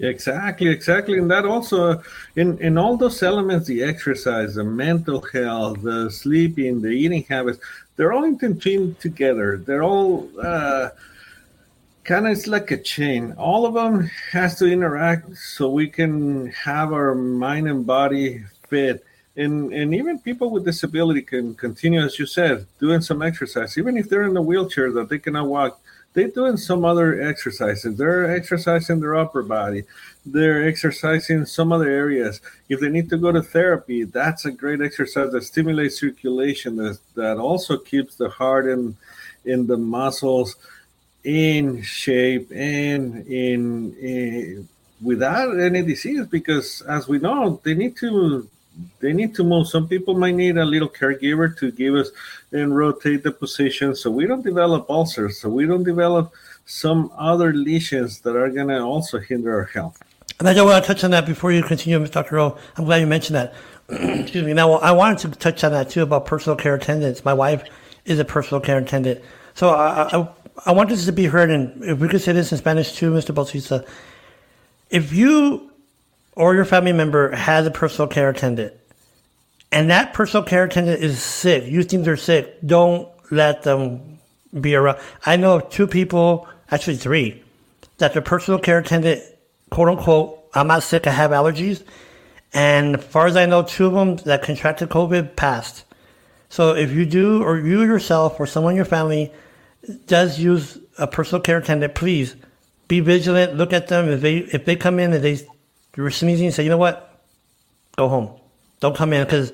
Exactly, 0.00 0.68
exactly, 0.68 1.18
and 1.18 1.30
that 1.30 1.44
also 1.44 2.00
in 2.36 2.56
in 2.58 2.78
all 2.78 2.96
those 2.96 3.22
elements, 3.22 3.66
the 3.66 3.82
exercise, 3.82 4.54
the 4.54 4.64
mental 4.64 5.20
health, 5.32 5.82
the 5.82 6.08
sleeping, 6.10 6.80
the 6.80 6.88
eating 6.88 7.24
habits, 7.24 7.58
they're 7.96 8.12
all 8.12 8.24
intertwined 8.24 9.00
together. 9.00 9.58
They're 9.58 9.82
all 9.82 10.30
uh, 10.40 10.90
kind 12.04 12.26
of 12.26 12.32
it's 12.32 12.46
like 12.46 12.70
a 12.70 12.80
chain. 12.80 13.34
All 13.36 13.66
of 13.66 13.74
them 13.74 14.08
has 14.30 14.56
to 14.60 14.66
interact 14.66 15.36
so 15.36 15.68
we 15.68 15.88
can 15.88 16.46
have 16.52 16.92
our 16.92 17.16
mind 17.16 17.66
and 17.68 17.84
body 17.84 18.44
fit 18.68 19.04
and 19.38 19.72
and 19.72 19.94
even 19.94 20.18
people 20.18 20.50
with 20.50 20.64
disability 20.64 21.22
can 21.22 21.54
continue, 21.54 22.00
as 22.00 22.18
you 22.18 22.26
said, 22.26 22.66
doing 22.80 23.00
some 23.00 23.22
exercise, 23.22 23.78
even 23.78 23.96
if 23.96 24.08
they're 24.08 24.24
in 24.24 24.36
a 24.36 24.42
wheelchair 24.42 24.90
that 24.92 25.08
they 25.08 25.18
cannot 25.18 25.46
walk. 25.46 25.80
They're 26.14 26.28
doing 26.28 26.56
some 26.56 26.84
other 26.84 27.22
exercises. 27.22 27.96
They're 27.96 28.34
exercising 28.34 28.98
their 28.98 29.14
upper 29.14 29.42
body. 29.42 29.84
They're 30.26 30.66
exercising 30.66 31.44
some 31.44 31.70
other 31.70 31.88
areas. 31.88 32.40
If 32.68 32.80
they 32.80 32.88
need 32.88 33.10
to 33.10 33.18
go 33.18 33.30
to 33.30 33.42
therapy, 33.42 34.04
that's 34.04 34.44
a 34.46 34.50
great 34.50 34.80
exercise 34.80 35.30
that 35.32 35.44
stimulates 35.44 36.00
circulation. 36.00 36.76
That 36.76 36.98
that 37.14 37.36
also 37.36 37.76
keeps 37.76 38.16
the 38.16 38.30
heart 38.30 38.66
and 38.66 38.96
in 39.44 39.66
the 39.66 39.76
muscles 39.76 40.56
in 41.24 41.82
shape 41.82 42.50
and 42.52 43.26
in, 43.26 43.94
in 43.96 44.68
without 45.02 45.58
any 45.58 45.82
disease 45.82 46.26
because 46.26 46.82
as 46.82 47.06
we 47.06 47.18
know 47.18 47.60
they 47.64 47.74
need 47.74 47.96
to 47.96 48.48
they 49.00 49.12
need 49.12 49.34
to 49.36 49.44
move. 49.44 49.68
Some 49.68 49.88
people 49.88 50.14
might 50.14 50.34
need 50.34 50.56
a 50.56 50.64
little 50.64 50.88
caregiver 50.88 51.56
to 51.58 51.70
give 51.70 51.94
us 51.94 52.10
and 52.52 52.76
rotate 52.76 53.22
the 53.22 53.32
position 53.32 53.94
so 53.94 54.10
we 54.10 54.26
don't 54.26 54.44
develop 54.44 54.88
ulcers, 54.88 55.40
so 55.40 55.48
we 55.48 55.66
don't 55.66 55.84
develop 55.84 56.32
some 56.66 57.10
other 57.16 57.52
lesions 57.52 58.20
that 58.20 58.36
are 58.36 58.50
going 58.50 58.68
to 58.68 58.80
also 58.80 59.18
hinder 59.18 59.54
our 59.54 59.64
health. 59.64 60.00
And 60.38 60.48
I 60.48 60.54
don't 60.54 60.68
want 60.68 60.84
to 60.84 60.86
touch 60.86 61.02
on 61.02 61.10
that 61.10 61.26
before 61.26 61.50
you 61.50 61.62
continue, 61.62 61.98
Mr. 61.98 62.12
Dr. 62.12 62.38
O. 62.38 62.58
I'm 62.76 62.84
glad 62.84 62.98
you 62.98 63.06
mentioned 63.06 63.36
that. 63.36 63.54
Excuse 63.88 64.44
me. 64.44 64.52
Now, 64.52 64.72
I 64.74 64.92
wanted 64.92 65.32
to 65.32 65.38
touch 65.38 65.64
on 65.64 65.72
that 65.72 65.90
too 65.90 66.02
about 66.02 66.26
personal 66.26 66.56
care 66.56 66.74
attendants. 66.74 67.24
My 67.24 67.34
wife 67.34 67.64
is 68.04 68.18
a 68.18 68.24
personal 68.24 68.60
care 68.60 68.78
attendant. 68.78 69.20
So 69.54 69.70
I, 69.70 70.08
I, 70.12 70.28
I 70.66 70.72
want 70.72 70.90
this 70.90 71.04
to 71.06 71.12
be 71.12 71.26
heard, 71.26 71.50
and 71.50 71.82
if 71.82 71.98
we 71.98 72.08
could 72.08 72.20
say 72.20 72.32
this 72.32 72.52
in 72.52 72.58
Spanish 72.58 72.94
too, 72.94 73.10
Mr. 73.10 73.34
Bautista. 73.34 73.84
If 74.90 75.12
you 75.12 75.67
or 76.38 76.54
your 76.54 76.64
family 76.64 76.92
member 76.92 77.34
has 77.34 77.66
a 77.66 77.70
personal 77.70 78.08
care 78.08 78.30
attendant 78.30 78.72
and 79.70 79.90
that 79.90 80.14
personal 80.14 80.44
care 80.44 80.64
attendant 80.64 81.02
is 81.02 81.22
sick, 81.22 81.64
you 81.64 81.82
think 81.82 82.04
they're 82.04 82.16
sick, 82.16 82.58
don't 82.64 83.08
let 83.30 83.62
them 83.62 84.18
be 84.58 84.74
around. 84.74 84.98
I 85.26 85.36
know 85.36 85.56
of 85.56 85.70
two 85.70 85.86
people, 85.86 86.48
actually 86.70 86.96
three, 86.96 87.42
that 87.98 88.14
the 88.14 88.22
personal 88.22 88.58
care 88.58 88.78
attendant, 88.78 89.22
quote 89.70 89.88
unquote, 89.88 90.42
I'm 90.54 90.68
not 90.68 90.82
sick, 90.82 91.06
I 91.06 91.10
have 91.10 91.32
allergies. 91.32 91.84
And 92.54 92.96
as 92.96 93.04
far 93.04 93.26
as 93.26 93.36
I 93.36 93.44
know, 93.44 93.62
two 93.62 93.86
of 93.86 93.92
them 93.92 94.16
that 94.24 94.42
contracted 94.42 94.88
COVID 94.88 95.36
passed. 95.36 95.84
So 96.48 96.74
if 96.74 96.90
you 96.90 97.04
do, 97.04 97.42
or 97.42 97.58
you 97.58 97.82
yourself, 97.82 98.40
or 98.40 98.46
someone 98.46 98.72
in 98.72 98.76
your 98.76 98.86
family 98.86 99.30
does 100.06 100.38
use 100.38 100.78
a 100.96 101.06
personal 101.06 101.42
care 101.42 101.58
attendant, 101.58 101.94
please 101.94 102.36
be 102.88 103.00
vigilant. 103.00 103.54
Look 103.54 103.74
at 103.74 103.88
them. 103.88 104.08
If 104.08 104.22
they 104.22 104.38
if 104.38 104.64
they 104.64 104.76
come 104.76 104.98
in 104.98 105.12
and 105.12 105.22
they 105.22 105.46
you 105.98 106.04
were 106.04 106.12
sneezing 106.12 106.52
say, 106.52 106.62
you 106.62 106.70
know 106.70 106.78
what? 106.78 107.20
Go 107.96 108.08
home. 108.08 108.30
Don't 108.78 108.96
come 108.96 109.12
in 109.12 109.24
because, 109.24 109.52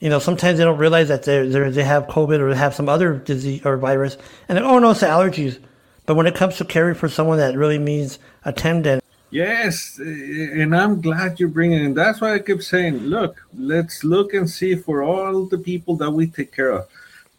you 0.00 0.10
know, 0.10 0.18
sometimes 0.18 0.58
they 0.58 0.64
don't 0.64 0.76
realize 0.76 1.06
that 1.06 1.22
they 1.22 1.46
they 1.46 1.84
have 1.84 2.08
COVID 2.08 2.40
or 2.40 2.52
they 2.52 2.58
have 2.58 2.74
some 2.74 2.88
other 2.88 3.16
disease 3.16 3.64
or 3.64 3.76
virus. 3.76 4.16
And 4.48 4.58
then, 4.58 4.64
oh, 4.64 4.80
no, 4.80 4.90
it's 4.90 5.02
allergies. 5.02 5.60
But 6.04 6.16
when 6.16 6.26
it 6.26 6.34
comes 6.34 6.56
to 6.56 6.64
caring 6.64 6.96
for 6.96 7.08
someone 7.08 7.38
that 7.38 7.56
really 7.56 7.78
needs 7.78 8.18
attendant. 8.44 9.04
Yes, 9.30 9.96
and 10.00 10.74
I'm 10.74 11.00
glad 11.00 11.38
you're 11.38 11.48
bringing 11.48 11.84
it. 11.84 11.94
That's 11.94 12.20
why 12.20 12.34
I 12.34 12.38
keep 12.40 12.62
saying, 12.62 12.98
look, 12.98 13.36
let's 13.56 14.02
look 14.02 14.34
and 14.34 14.50
see 14.50 14.74
for 14.74 15.04
all 15.04 15.46
the 15.46 15.58
people 15.58 15.94
that 15.98 16.10
we 16.10 16.26
take 16.26 16.50
care 16.50 16.70
of. 16.70 16.88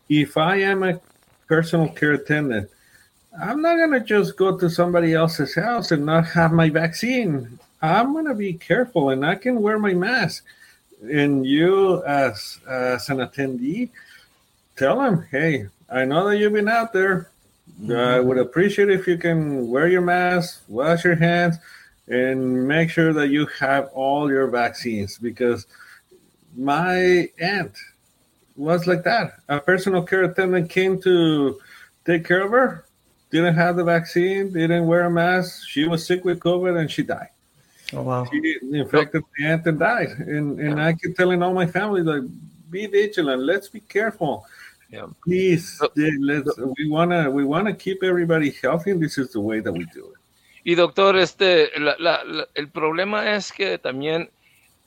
If 0.07 0.37
I 0.37 0.61
am 0.61 0.81
a 0.81 1.01
personal 1.47 1.89
care 1.89 2.13
attendant, 2.13 2.69
I'm 3.37 3.61
not 3.61 3.75
going 3.75 3.91
to 3.91 3.99
just 3.99 4.37
go 4.37 4.57
to 4.57 4.69
somebody 4.69 5.13
else's 5.13 5.55
house 5.55 5.91
and 5.91 6.05
not 6.05 6.25
have 6.27 6.53
my 6.53 6.69
vaccine. 6.69 7.59
I'm 7.81 8.13
gonna 8.13 8.33
be 8.33 8.53
careful 8.53 9.09
and 9.09 9.25
I 9.25 9.35
can 9.35 9.61
wear 9.61 9.77
my 9.77 9.93
mask. 9.93 10.43
And 11.03 11.45
you, 11.45 12.03
as 12.05 12.59
as 12.67 13.09
an 13.09 13.17
attendee, 13.17 13.89
tell 14.75 14.99
them, 14.99 15.27
hey, 15.31 15.67
I 15.89 16.05
know 16.05 16.27
that 16.27 16.37
you've 16.37 16.53
been 16.53 16.69
out 16.69 16.93
there. 16.93 17.29
Mm-hmm. 17.81 17.91
I 17.91 18.19
would 18.19 18.37
appreciate 18.37 18.89
if 18.89 19.07
you 19.07 19.17
can 19.17 19.67
wear 19.67 19.87
your 19.87 20.01
mask, 20.01 20.63
wash 20.67 21.03
your 21.03 21.15
hands, 21.15 21.57
and 22.07 22.67
make 22.67 22.89
sure 22.89 23.13
that 23.13 23.29
you 23.29 23.47
have 23.59 23.89
all 23.93 24.29
your 24.29 24.47
vaccines 24.47 25.17
because 25.17 25.65
my 26.55 27.29
aunt 27.39 27.73
was 28.55 28.87
like 28.87 29.03
that. 29.03 29.39
A 29.49 29.59
personal 29.59 30.03
care 30.03 30.23
attendant 30.23 30.69
came 30.69 31.01
to 31.01 31.59
take 32.05 32.25
care 32.25 32.45
of 32.45 32.51
her, 32.51 32.85
didn't 33.31 33.55
have 33.55 33.75
the 33.75 33.83
vaccine, 33.83 34.53
didn't 34.53 34.87
wear 34.87 35.01
a 35.01 35.09
mask. 35.09 35.67
She 35.67 35.87
was 35.87 36.05
sick 36.05 36.23
with 36.23 36.39
COVID 36.39 36.79
and 36.79 36.89
she 36.89 37.03
died. 37.03 37.29
Oh 37.95 38.01
wow! 38.01 38.25
She 38.25 38.57
infected 38.71 39.23
the 39.37 39.45
aunt 39.45 39.65
and 39.65 39.79
died, 39.79 40.09
and 40.19 40.59
and 40.59 40.81
I 40.81 40.93
keep 40.93 41.15
telling 41.15 41.41
all 41.41 41.53
my 41.53 41.67
family 41.67 42.01
like, 42.01 42.23
be 42.69 42.87
vigilant. 42.87 43.41
Let's 43.41 43.69
be 43.69 43.79
careful. 43.79 44.45
Yeah. 44.91 45.07
Please, 45.23 45.81
let's, 46.19 46.57
we 46.77 46.89
wanna 46.89 47.29
we 47.31 47.43
wanna 47.43 47.73
keep 47.73 48.03
everybody 48.03 48.51
healthy, 48.61 48.91
and 48.91 49.01
this 49.01 49.17
is 49.17 49.31
the 49.31 49.39
way 49.39 49.59
that 49.59 49.71
we 49.71 49.85
do 49.93 50.05
it. 50.11 50.19
Y 50.63 50.73
doctor, 50.75 51.15
este, 51.17 51.69
la, 51.79 51.95
la, 51.99 52.23
la, 52.23 52.47
el 52.55 52.69
problema 52.69 53.35
es 53.35 53.51
que 53.51 53.77
también 53.77 54.31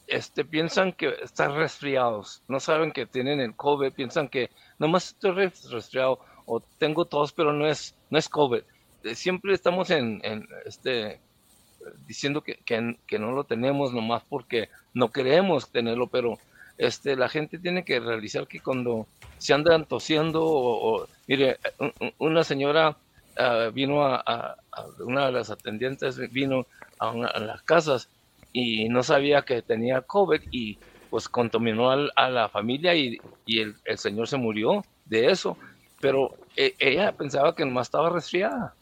este, 0.09 0.44
piensan 0.44 0.92
que 0.92 1.14
están 1.23 1.55
resfriados, 1.55 2.42
no 2.49 2.59
saben 2.59 2.90
que 2.90 3.07
tienen 3.07 3.40
el 3.40 3.55
COVID, 3.55 3.92
piensan 3.92 4.29
que 4.29 4.51
nomás 4.79 5.09
estoy 5.09 5.33
resfriado 5.71 6.18
o 6.47 6.61
tengo 6.79 7.05
tos, 7.05 7.33
pero 7.33 7.53
no 7.53 7.66
es, 7.66 7.94
no 8.11 8.18
es 8.18 8.29
COVID. 8.29 8.62
Siempre 9.14 9.55
estamos 9.55 9.90
en, 9.90 10.21
en 10.25 10.49
este, 10.66 11.21
diciendo 12.07 12.42
que, 12.42 12.57
que, 12.64 13.18
no 13.18 13.33
lo 13.33 13.44
tenemos 13.44 13.92
nomás 13.92 14.22
porque 14.29 14.68
no 14.94 15.11
queremos 15.11 15.70
tenerlo, 15.70 16.07
pero 16.07 16.38
este, 16.77 17.16
la 17.16 17.29
gente 17.29 17.59
tiene 17.59 17.85
que 17.85 18.01
realizar 18.01 18.46
que 18.46 18.61
cuando 18.61 19.07
se 19.38 19.55
andan 19.55 19.85
tosiendo 19.85 20.42
o, 20.44 21.07
mire, 21.27 21.59
una 22.18 22.44
señora 22.44 22.96
uh, 23.38 23.72
vino 23.72 24.05
a, 24.05 24.57
una 25.01 25.27
de 25.27 25.33
las 25.33 25.51
atendientes 25.51 26.18
vino 26.31 26.66
a, 26.98 27.11
una, 27.11 27.29
a, 27.29 27.40
las 27.40 27.62
casas 27.62 28.09
y 28.53 28.88
no 28.88 29.03
sabía 29.03 29.42
que 29.42 29.62
tenía 29.62 30.03
COVID 30.03 30.40
y 30.51 30.79
pues 31.11 31.29
contaminó 31.29 31.90
al, 31.90 32.12
a 32.16 32.29
la 32.29 32.48
familia 32.48 32.94
y, 32.94 33.18
y 33.46 33.61
el, 33.61 33.77
el, 33.85 33.98
señor 33.98 34.29
se 34.29 34.37
murió 34.37 34.85
de 35.07 35.31
eso, 35.31 35.57
pero 36.01 36.35
e, 36.57 36.74
ella 36.79 37.12
pensaba 37.12 37.55
que 37.55 37.64
nomás 37.64 37.87
estaba 37.87 38.11
resfriada. 38.11 38.74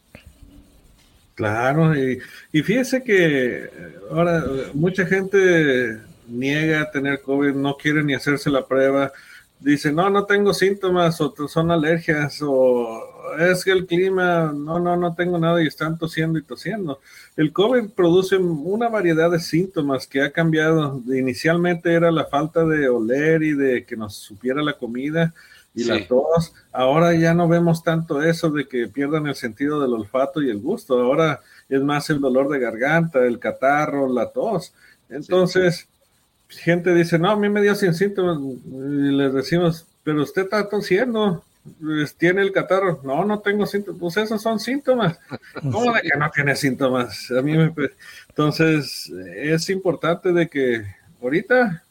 Claro, 1.37 1.95
y, 1.95 2.19
y 2.51 2.63
fíjese 2.63 3.03
que 3.03 3.69
ahora 4.09 4.43
mucha 4.73 5.05
gente 5.05 5.99
niega 6.27 6.89
tener 6.89 7.21
COVID, 7.21 7.53
no 7.53 7.77
quiere 7.77 8.03
ni 8.03 8.15
hacerse 8.15 8.49
la 8.49 8.65
prueba, 8.65 9.11
dice, 9.59 9.91
no, 9.91 10.09
no 10.09 10.25
tengo 10.25 10.51
síntomas, 10.51 11.21
o 11.21 11.31
son 11.47 11.69
alergias, 11.69 12.39
o 12.41 13.03
es 13.37 13.63
que 13.63 13.71
el 13.71 13.85
clima, 13.85 14.51
no, 14.51 14.79
no, 14.79 14.97
no 14.97 15.13
tengo 15.13 15.37
nada 15.37 15.61
y 15.61 15.67
están 15.67 15.99
tosiendo 15.99 16.39
y 16.39 16.43
tosiendo. 16.43 17.01
El 17.35 17.53
COVID 17.53 17.91
produce 17.91 18.37
una 18.37 18.89
variedad 18.89 19.29
de 19.29 19.39
síntomas 19.39 20.07
que 20.07 20.23
ha 20.23 20.31
cambiado. 20.31 21.03
Inicialmente 21.05 21.93
era 21.93 22.09
la 22.09 22.25
falta 22.25 22.65
de 22.65 22.89
oler 22.89 23.43
y 23.43 23.53
de 23.53 23.85
que 23.85 23.95
nos 23.95 24.15
supiera 24.15 24.63
la 24.63 24.73
comida 24.73 25.35
y 25.77 25.83
sí. 25.83 25.89
la 25.89 26.07
tos. 26.07 26.53
Ahora 26.71 27.13
ya 27.13 27.35
no 27.35 27.47
vemos 27.47 27.83
tanto 27.83 28.23
eso 28.23 28.49
de 28.49 28.67
que 28.67 28.87
pierdan 28.87 29.27
el 29.27 29.35
sentido 29.35 29.79
del 29.79 29.93
olfato 29.93 30.41
y 30.41 30.49
el 30.49 30.57
gusto. 30.57 30.99
Ahora 30.99 31.39
es 31.69 31.81
más 31.81 32.09
el 32.09 32.19
dolor 32.19 32.49
de 32.49 32.57
garganta, 32.57 33.23
el 33.23 33.37
catarro, 33.37 34.11
la 34.11 34.31
tos. 34.31 34.73
Entonces, 35.07 35.87
sí. 36.47 36.59
gente 36.61 36.95
dice, 36.95 37.19
no, 37.19 37.29
a 37.29 37.35
mí 37.35 37.47
me 37.47 37.61
dio 37.61 37.75
sin 37.75 37.93
síntomas. 37.93 38.39
Y 38.39 39.15
les 39.15 39.31
decimos, 39.31 39.85
pero 40.03 40.23
usted 40.23 40.43
está 40.43 40.67
tosiendo 40.67 41.43
pues, 41.79 42.15
tiene 42.15 42.41
el 42.41 42.51
catarro. 42.51 43.01
No, 43.03 43.23
no 43.23 43.39
tengo 43.39 43.67
síntomas. 43.67 43.99
Pues 43.99 44.17
esos 44.17 44.41
son 44.41 44.59
síntomas. 44.59 45.19
¿Cómo 45.61 45.93
de 45.93 46.01
que 46.01 46.17
no 46.17 46.31
tiene 46.31 46.55
síntomas? 46.55 47.29
A 47.31 47.41
mí 47.43 47.55
me... 47.55 47.71
Entonces, 48.29 49.11
es 49.35 49.69
importante 49.69 50.33
de 50.33 50.47
que 50.47 50.85
ahorita, 51.21 51.83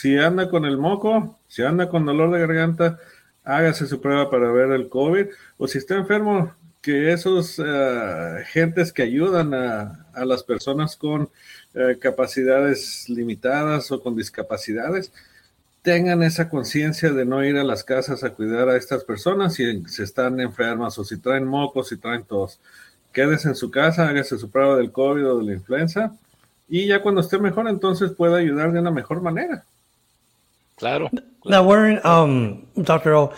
si 0.00 0.16
anda 0.16 0.48
con 0.48 0.64
el 0.64 0.78
moco, 0.78 1.36
si 1.46 1.62
anda 1.62 1.90
con 1.90 2.06
dolor 2.06 2.30
de 2.30 2.40
garganta, 2.40 2.98
hágase 3.44 3.86
su 3.86 4.00
prueba 4.00 4.30
para 4.30 4.50
ver 4.50 4.70
el 4.70 4.88
COVID. 4.88 5.26
O 5.58 5.68
si 5.68 5.76
está 5.76 5.94
enfermo, 5.96 6.54
que 6.80 7.12
esos 7.12 7.58
uh, 7.58 8.42
gentes 8.46 8.94
que 8.94 9.02
ayudan 9.02 9.52
a, 9.52 10.06
las 10.24 10.42
personas 10.42 10.96
con 10.96 11.22
uh, 11.22 11.28
capacidades 12.00 13.10
limitadas 13.10 13.92
o 13.92 14.02
con 14.02 14.16
discapacidades, 14.16 15.12
tengan 15.82 16.22
esa 16.22 16.48
conciencia 16.48 17.10
de 17.10 17.26
no 17.26 17.44
ir 17.44 17.58
a 17.58 17.64
las 17.64 17.84
casas 17.84 18.24
a 18.24 18.30
cuidar 18.30 18.70
a 18.70 18.76
estas 18.76 19.04
personas 19.04 19.52
si 19.52 19.84
se 19.86 20.04
están 20.04 20.40
enfermas 20.40 20.98
o 20.98 21.04
si 21.04 21.18
traen 21.18 21.46
mocos, 21.46 21.88
si 21.88 21.98
traen 21.98 22.24
tos. 22.24 22.58
Quédese 23.12 23.48
en 23.48 23.54
su 23.54 23.70
casa, 23.70 24.08
hágase 24.08 24.38
su 24.38 24.50
prueba 24.50 24.76
del 24.76 24.92
COVID 24.92 25.26
o 25.26 25.38
de 25.40 25.44
la 25.44 25.52
influenza 25.52 26.14
y 26.70 26.86
ya 26.86 27.02
cuando 27.02 27.20
esté 27.20 27.38
mejor, 27.38 27.68
entonces 27.68 28.12
pueda 28.12 28.38
ayudar 28.38 28.72
de 28.72 28.80
una 28.80 28.90
mejor 28.90 29.20
manera. 29.20 29.66
Claro. 30.80 31.10
Now, 31.44 31.64
Warren, 31.64 32.00
um, 32.04 32.66
Dr. 32.82 33.14
O, 33.14 33.34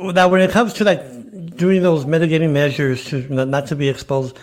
now 0.00 0.28
when 0.28 0.40
it 0.40 0.50
comes 0.50 0.72
to 0.74 0.84
like 0.84 1.56
doing 1.56 1.82
those 1.82 2.06
mitigating 2.06 2.52
measures 2.52 3.04
to 3.06 3.28
not 3.28 3.66
to 3.66 3.76
be 3.76 3.88
exposed, 3.88 4.38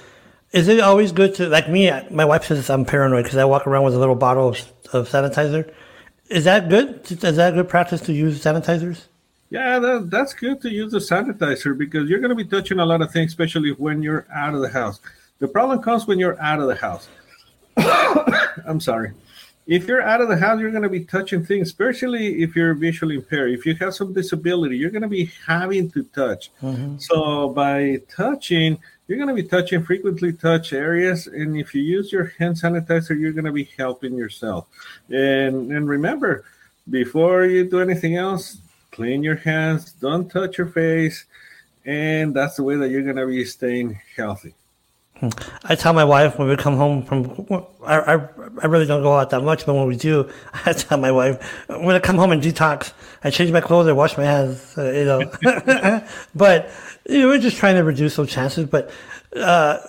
is 0.51 0.67
it 0.67 0.79
always 0.79 1.11
good 1.11 1.33
to, 1.35 1.49
like 1.49 1.67
me, 1.67 1.91
my 2.11 2.25
wife 2.25 2.45
says 2.45 2.69
I'm 2.69 2.85
paranoid 2.85 3.23
because 3.23 3.37
I 3.37 3.45
walk 3.45 3.65
around 3.65 3.85
with 3.85 3.95
a 3.95 3.99
little 3.99 4.15
bottle 4.15 4.49
of, 4.49 4.57
of 4.93 5.09
sanitizer 5.09 5.73
is 6.29 6.45
that 6.45 6.69
good? 6.69 7.11
Is 7.11 7.35
that 7.35 7.53
a 7.53 7.55
good 7.55 7.69
practice 7.69 8.01
to 8.01 8.13
use 8.13 8.43
sanitizers? 8.43 9.03
Yeah, 9.49 9.77
that, 9.79 10.09
that's 10.09 10.33
good 10.33 10.61
to 10.61 10.69
use 10.69 10.91
the 10.91 10.97
sanitizer 10.97 11.77
because 11.77 12.09
you're 12.09 12.19
going 12.19 12.35
to 12.35 12.35
be 12.35 12.45
touching 12.45 12.79
a 12.79 12.85
lot 12.85 13.01
of 13.01 13.11
things, 13.11 13.31
especially 13.31 13.71
when 13.71 14.01
you're 14.01 14.25
out 14.33 14.55
of 14.55 14.61
the 14.61 14.69
house. 14.69 14.99
The 15.39 15.47
problem 15.47 15.81
comes 15.81 16.07
when 16.07 16.17
you're 16.17 16.41
out 16.41 16.59
of 16.59 16.67
the 16.67 16.75
house. 16.75 17.07
I'm 18.65 18.79
sorry. 18.79 19.11
If 19.65 19.87
you're 19.87 20.01
out 20.01 20.19
of 20.19 20.27
the 20.27 20.35
house, 20.35 20.59
you're 20.59 20.71
going 20.71 20.83
to 20.83 20.89
be 20.89 21.05
touching 21.05 21.45
things, 21.45 21.69
especially 21.69 22.43
if 22.43 22.55
you're 22.55 22.73
visually 22.73 23.15
impaired. 23.15 23.51
If 23.51 23.65
you 23.65 23.75
have 23.75 23.93
some 23.93 24.13
disability, 24.13 24.77
you're 24.77 24.91
going 24.91 25.03
to 25.03 25.07
be 25.07 25.31
having 25.47 25.89
to 25.91 26.03
touch. 26.03 26.51
Mm-hmm. 26.61 26.97
So 26.97 27.49
by 27.49 28.01
touching, 28.09 28.77
you're 29.07 29.17
going 29.17 29.35
to 29.35 29.41
be 29.41 29.47
touching 29.47 29.83
frequently 29.83 30.33
touch 30.33 30.73
areas 30.73 31.27
and 31.27 31.57
if 31.57 31.75
you 31.75 31.81
use 31.81 32.11
your 32.11 32.33
hand 32.39 32.55
sanitizer 32.55 33.19
you're 33.19 33.33
going 33.33 33.45
to 33.45 33.51
be 33.51 33.69
helping 33.77 34.15
yourself 34.15 34.67
and 35.09 35.71
and 35.71 35.87
remember 35.87 36.45
before 36.89 37.45
you 37.45 37.69
do 37.69 37.81
anything 37.81 38.15
else 38.15 38.57
clean 38.91 39.23
your 39.23 39.35
hands 39.35 39.91
don't 39.93 40.29
touch 40.29 40.57
your 40.57 40.67
face 40.67 41.25
and 41.85 42.33
that's 42.33 42.55
the 42.55 42.63
way 42.63 42.75
that 42.75 42.89
you're 42.89 43.03
going 43.03 43.15
to 43.15 43.27
be 43.27 43.43
staying 43.43 43.99
healthy 44.15 44.53
I 45.63 45.75
tell 45.75 45.93
my 45.93 46.03
wife 46.03 46.37
when 46.37 46.49
we 46.49 46.55
come 46.57 46.75
home 46.75 47.03
from, 47.03 47.47
I, 47.85 47.99
I, 47.99 48.13
I, 48.61 48.65
really 48.67 48.85
don't 48.85 49.03
go 49.03 49.13
out 49.13 49.29
that 49.29 49.41
much, 49.41 49.65
but 49.65 49.73
when 49.73 49.87
we 49.87 49.95
do, 49.95 50.29
I 50.65 50.73
tell 50.73 50.97
my 50.97 51.11
wife, 51.11 51.41
when 51.69 51.95
I 51.95 51.99
come 51.99 52.17
home 52.17 52.31
and 52.31 52.41
detox, 52.41 52.91
I 53.23 53.29
change 53.29 53.51
my 53.51 53.61
clothes, 53.61 53.87
I 53.87 53.93
wash 53.93 54.17
my 54.17 54.25
hands, 54.25 54.77
uh, 54.77 54.91
you 54.91 55.05
know. 55.05 56.01
but 56.35 56.69
you 57.07 57.21
know, 57.21 57.27
we're 57.27 57.39
just 57.39 57.57
trying 57.57 57.75
to 57.75 57.83
reduce 57.83 58.15
those 58.15 58.29
chances. 58.29 58.65
But 58.65 58.91
uh, 59.35 59.79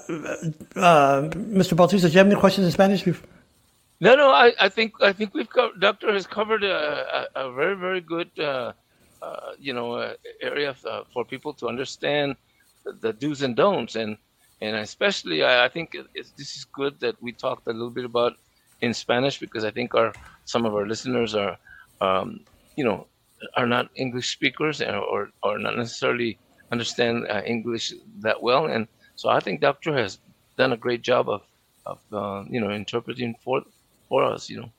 uh, 0.76 1.28
Mr. 1.32 1.76
Bautista, 1.76 2.08
do 2.08 2.12
you 2.12 2.18
have 2.18 2.26
any 2.26 2.36
questions 2.36 2.66
in 2.66 2.72
Spanish? 2.72 3.04
No, 4.00 4.14
no. 4.14 4.30
I, 4.30 4.52
I 4.60 4.68
think 4.68 4.94
I 5.00 5.12
think 5.12 5.34
we've 5.34 5.48
got 5.48 5.80
Doctor 5.80 6.12
has 6.12 6.26
covered 6.26 6.62
a, 6.64 7.28
a, 7.34 7.46
a 7.46 7.52
very 7.52 7.76
very 7.76 8.00
good 8.00 8.30
uh, 8.38 8.72
uh 9.22 9.52
you 9.58 9.72
know 9.72 9.92
uh, 9.92 10.14
area 10.42 10.74
for 11.12 11.24
people 11.24 11.54
to 11.54 11.68
understand 11.68 12.36
the 13.00 13.12
do's 13.12 13.42
and 13.42 13.56
don'ts, 13.56 13.96
and 13.96 14.16
and 14.64 14.76
especially 14.76 15.42
I, 15.42 15.66
I 15.66 15.68
think 15.68 15.96
this 16.14 16.56
is 16.56 16.64
good 16.64 17.00
that 17.00 17.20
we 17.22 17.32
talked 17.32 17.66
a 17.66 17.72
little 17.72 17.90
bit 17.90 18.04
about 18.04 18.34
in 18.80 18.94
Spanish 18.94 19.38
because 19.38 19.64
I 19.64 19.70
think 19.70 19.94
our 19.94 20.12
some 20.44 20.64
of 20.66 20.74
our 20.74 20.86
listeners 20.86 21.34
are 21.34 21.56
um, 22.00 22.40
you 22.76 22.84
know 22.84 23.06
are 23.56 23.66
not 23.66 23.90
English 23.94 24.32
speakers 24.32 24.80
or 24.82 25.30
or 25.42 25.58
not 25.58 25.76
necessarily 25.76 26.38
understand 26.72 27.26
uh, 27.28 27.42
English 27.46 27.92
that 28.20 28.42
well, 28.42 28.66
and 28.66 28.88
so 29.16 29.28
I 29.28 29.40
think 29.40 29.60
Doctor 29.60 29.96
has 29.96 30.18
done 30.56 30.72
a 30.72 30.76
great 30.76 31.02
job 31.02 31.28
of 31.28 31.42
of 31.86 31.98
uh, 32.12 32.44
you 32.48 32.60
know 32.60 32.70
interpreting 32.70 33.36
for 33.44 33.62
for 34.08 34.24
us, 34.24 34.48
you 34.50 34.60
know. 34.60 34.70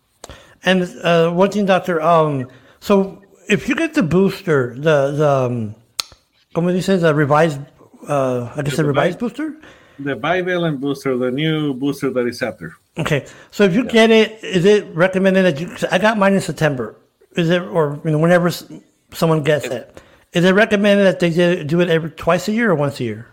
And 0.63 0.83
uh, 1.03 1.29
one 1.31 1.51
thing, 1.51 1.65
Doctor, 1.65 2.01
um, 2.01 2.49
so 2.79 3.21
if 3.47 3.69
you 3.69 3.75
get 3.75 3.93
the 3.93 4.03
booster, 4.03 4.73
the 4.75 5.11
the 5.11 5.29
um, 5.29 5.75
como 6.53 6.71
the 6.71 7.13
revised, 7.13 7.61
uh, 8.07 8.51
I 8.55 8.61
guess 8.61 8.75
the, 8.75 8.83
the 8.83 8.87
revised 8.87 9.19
bi- 9.19 9.27
booster, 9.27 9.55
the 9.99 10.15
bivalent 10.15 10.79
booster, 10.79 11.17
the 11.17 11.31
new 11.31 11.73
booster 11.73 12.09
that 12.11 12.27
is 12.27 12.41
after. 12.41 12.75
Okay, 12.97 13.25
so 13.51 13.63
if 13.63 13.73
you 13.73 13.83
yeah. 13.85 13.91
get 13.91 14.11
it, 14.11 14.43
is 14.43 14.65
it 14.65 14.87
recommended 14.95 15.43
that 15.43 15.59
you? 15.59 15.75
I 15.91 15.97
got 15.97 16.17
mine 16.17 16.33
in 16.33 16.41
September. 16.41 16.95
Is 17.35 17.49
it 17.49 17.61
or 17.61 17.99
you 18.05 18.11
know 18.11 18.19
whenever 18.19 18.49
someone 19.11 19.43
gets 19.43 19.65
it? 19.65 20.01
Is 20.33 20.43
it 20.43 20.51
recommended 20.51 21.03
that 21.03 21.19
they 21.19 21.63
do 21.63 21.79
it 21.81 21.89
every 21.89 22.11
twice 22.11 22.47
a 22.47 22.51
year 22.51 22.71
or 22.71 22.75
once 22.75 22.99
a 22.99 23.03
year? 23.03 23.27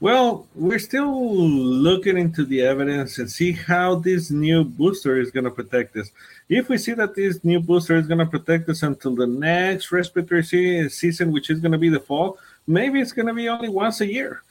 Well, 0.00 0.46
we're 0.54 0.80
still 0.80 1.16
looking 1.16 2.18
into 2.18 2.44
the 2.44 2.60
evidence 2.60 3.18
and 3.18 3.30
see 3.30 3.52
how 3.52 3.94
this 3.94 4.30
new 4.30 4.62
booster 4.62 5.18
is 5.18 5.30
going 5.30 5.44
to 5.44 5.50
protect 5.50 5.96
us. 5.96 6.10
If 6.48 6.68
we 6.68 6.76
see 6.76 6.92
that 6.92 7.14
this 7.14 7.42
new 7.42 7.58
booster 7.58 7.96
is 7.96 8.06
going 8.06 8.18
to 8.18 8.26
protect 8.26 8.68
us 8.68 8.82
until 8.82 9.14
the 9.14 9.26
next 9.26 9.92
respiratory 9.92 10.42
season, 10.42 11.32
which 11.32 11.48
is 11.48 11.60
going 11.60 11.72
to 11.72 11.78
be 11.78 11.88
the 11.88 12.00
fall, 12.00 12.38
maybe 12.66 13.00
it's 13.00 13.12
going 13.12 13.28
to 13.28 13.34
be 13.34 13.48
only 13.48 13.68
once 13.68 14.00
a 14.00 14.06
year. 14.06 14.42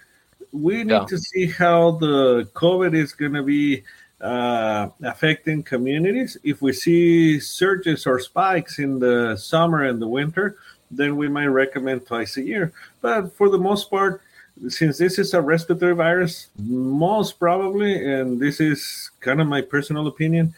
We 0.51 0.83
need 0.83 0.91
yeah. 0.91 1.05
to 1.05 1.17
see 1.17 1.47
how 1.47 1.91
the 1.91 2.47
COVID 2.53 2.93
is 2.93 3.13
going 3.13 3.33
to 3.33 3.43
be 3.43 3.83
uh, 4.21 4.89
affecting 5.03 5.63
communities. 5.63 6.37
If 6.43 6.61
we 6.61 6.73
see 6.73 7.39
surges 7.39 8.05
or 8.05 8.19
spikes 8.19 8.79
in 8.79 8.99
the 8.99 9.35
summer 9.35 9.83
and 9.83 10.01
the 10.01 10.07
winter, 10.07 10.57
then 10.91 11.17
we 11.17 11.27
might 11.27 11.47
recommend 11.47 12.05
twice 12.05 12.37
a 12.37 12.41
year. 12.41 12.71
But 13.01 13.35
for 13.35 13.49
the 13.49 13.57
most 13.57 13.89
part, 13.89 14.21
since 14.69 14.97
this 14.97 15.17
is 15.17 15.33
a 15.33 15.41
respiratory 15.41 15.95
virus, 15.95 16.47
most 16.57 17.39
probably, 17.39 18.05
and 18.13 18.39
this 18.39 18.59
is 18.59 19.09
kind 19.19 19.41
of 19.41 19.47
my 19.47 19.61
personal 19.61 20.07
opinion, 20.07 20.53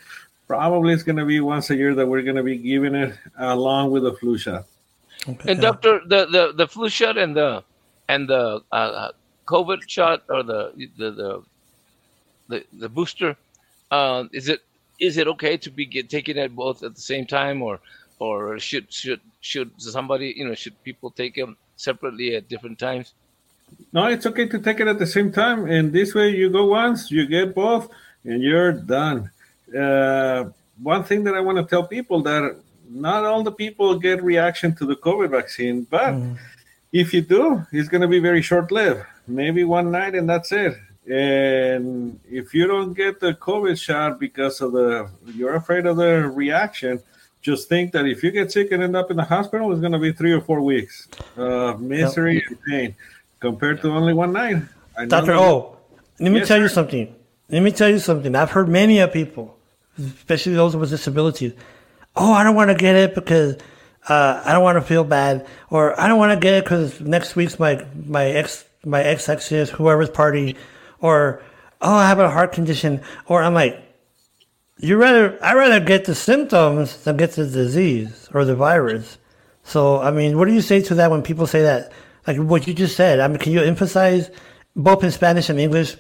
probably 0.47 0.93
it's 0.93 1.03
going 1.03 1.17
to 1.17 1.25
be 1.25 1.39
once 1.39 1.69
a 1.69 1.75
year 1.75 1.95
that 1.95 2.05
we're 2.05 2.21
going 2.21 2.35
to 2.35 2.43
be 2.43 2.57
giving 2.57 2.93
it 2.93 3.17
along 3.37 3.91
with 3.91 4.03
the 4.03 4.13
flu 4.13 4.37
shot. 4.37 4.65
Okay. 5.27 5.51
And 5.51 5.61
doctor, 5.61 6.01
the, 6.05 6.25
the 6.25 6.53
the 6.55 6.67
flu 6.67 6.89
shot 6.89 7.17
and 7.17 7.35
the 7.35 7.63
and 8.07 8.29
the 8.29 8.61
uh, 8.71 8.75
uh 8.75 9.11
COVID 9.47 9.87
shot 9.87 10.23
or 10.29 10.43
the 10.43 10.71
the 10.97 11.11
the 11.11 11.43
the, 12.47 12.63
the 12.73 12.89
booster, 12.89 13.35
uh, 13.91 14.25
is 14.31 14.49
it 14.49 14.61
is 14.99 15.17
it 15.17 15.27
okay 15.27 15.57
to 15.57 15.71
be 15.71 15.85
get, 15.85 16.09
taking 16.09 16.37
it 16.37 16.55
both 16.55 16.83
at 16.83 16.95
the 16.95 17.01
same 17.01 17.25
time, 17.25 17.61
or 17.61 17.79
or 18.19 18.59
should 18.59 18.91
should 18.91 19.21
should 19.41 19.71
somebody 19.81 20.33
you 20.35 20.47
know 20.47 20.53
should 20.53 20.81
people 20.83 21.09
take 21.11 21.35
them 21.35 21.57
separately 21.75 22.35
at 22.35 22.47
different 22.47 22.77
times? 22.77 23.13
No, 23.91 24.05
it's 24.05 24.25
okay 24.25 24.47
to 24.47 24.59
take 24.59 24.79
it 24.79 24.87
at 24.87 24.99
the 24.99 25.07
same 25.07 25.31
time, 25.31 25.65
and 25.65 25.91
this 25.91 26.13
way 26.13 26.29
you 26.29 26.49
go 26.49 26.65
once, 26.65 27.09
you 27.09 27.25
get 27.25 27.55
both, 27.55 27.89
and 28.23 28.41
you're 28.41 28.71
done. 28.71 29.31
Uh, 29.75 30.45
one 30.81 31.03
thing 31.03 31.23
that 31.23 31.33
I 31.33 31.39
want 31.39 31.57
to 31.57 31.63
tell 31.63 31.87
people 31.87 32.21
that 32.23 32.57
not 32.89 33.25
all 33.25 33.43
the 33.43 33.51
people 33.51 33.97
get 33.97 34.23
reaction 34.23 34.75
to 34.75 34.85
the 34.85 34.95
COVID 34.95 35.31
vaccine, 35.31 35.83
but 35.89 36.13
mm. 36.13 36.37
if 36.91 37.13
you 37.13 37.21
do, 37.21 37.65
it's 37.71 37.89
going 37.89 38.01
to 38.01 38.07
be 38.07 38.19
very 38.19 38.41
short 38.41 38.71
lived. 38.71 39.03
maybe 39.27 39.63
one 39.63 39.91
night, 39.91 40.15
and 40.15 40.29
that's 40.29 40.51
it. 40.51 40.75
And 41.07 42.19
if 42.29 42.53
you 42.53 42.67
don't 42.67 42.93
get 42.93 43.19
the 43.19 43.33
COVID 43.33 43.79
shot 43.79 44.19
because 44.19 44.61
of 44.61 44.71
the, 44.71 45.09
you're 45.25 45.55
afraid 45.55 45.85
of 45.85 45.97
the 45.97 46.27
reaction, 46.29 47.01
just 47.41 47.69
think 47.69 47.91
that 47.91 48.05
if 48.07 48.23
you 48.23 48.31
get 48.31 48.51
sick 48.51 48.71
and 48.71 48.81
end 48.81 48.95
up 48.95 49.11
in 49.11 49.17
the 49.17 49.23
hospital, 49.23 49.71
it's 49.71 49.79
going 49.79 49.91
to 49.91 49.99
be 49.99 50.11
three 50.11 50.31
or 50.31 50.41
four 50.41 50.61
weeks 50.61 51.07
of 51.37 51.79
misery 51.79 52.43
and 52.47 52.57
pain 52.63 52.95
compared 53.39 53.81
to 53.81 53.91
only 53.91 54.13
one 54.13 54.33
night. 54.33 54.63
Doctor 55.07 55.33
O, 55.33 55.77
let 56.19 56.31
me 56.31 56.39
yes, 56.39 56.47
tell 56.47 56.57
sir. 56.57 56.63
you 56.63 56.69
something. 56.69 57.15
Let 57.49 57.61
me 57.61 57.71
tell 57.71 57.89
you 57.89 57.99
something. 57.99 58.33
I've 58.35 58.49
heard 58.49 58.67
many 58.67 58.97
of 58.97 59.13
people, 59.13 59.55
especially 59.99 60.55
those 60.55 60.75
with 60.75 60.89
disabilities. 60.89 61.53
Oh, 62.15 62.31
I 62.31 62.43
don't 62.43 62.55
want 62.55 62.69
to 62.69 62.75
get 62.75 62.95
it 62.95 63.15
because 63.15 63.57
uh, 64.07 64.41
I 64.45 64.53
don't 64.53 64.63
want 64.63 64.77
to 64.77 64.81
feel 64.81 65.03
bad, 65.03 65.47
or 65.69 65.99
I 65.99 66.07
don't 66.07 66.19
want 66.19 66.31
to 66.31 66.39
get 66.39 66.53
it 66.53 66.63
because 66.63 67.01
next 67.01 67.35
week's 67.35 67.59
my 67.59 67.85
my 68.05 68.25
ex 68.25 68.65
my 68.85 69.03
ex 69.03 69.27
exes 69.27 69.69
whoever's 69.69 70.09
party, 70.09 70.55
or 70.99 71.41
oh 71.81 71.95
I 71.95 72.07
have 72.07 72.19
a 72.19 72.29
heart 72.29 72.51
condition, 72.51 73.01
or 73.27 73.41
I'm 73.41 73.53
like, 73.53 73.81
you 74.77 74.97
rather 74.97 75.37
I 75.43 75.55
rather 75.55 75.79
get 75.79 76.05
the 76.05 76.15
symptoms 76.15 77.03
than 77.03 77.17
get 77.17 77.31
the 77.31 77.45
disease 77.45 78.29
or 78.33 78.45
the 78.45 78.55
virus. 78.55 79.17
So 79.63 79.99
I 79.99 80.11
mean, 80.11 80.37
what 80.37 80.45
do 80.45 80.53
you 80.53 80.61
say 80.61 80.81
to 80.81 80.95
that 80.95 81.11
when 81.11 81.23
people 81.23 81.47
say 81.47 81.63
that? 81.63 81.91
Like 82.27 82.37
what 82.37 82.67
you 82.67 82.73
just 82.73 82.95
said. 82.95 83.19
I 83.19 83.27
mean, 83.27 83.39
can 83.39 83.51
you 83.51 83.61
emphasize 83.61 84.29
both 84.75 85.03
in 85.03 85.11
Spanish 85.11 85.49
and 85.49 85.59
English 85.59 85.95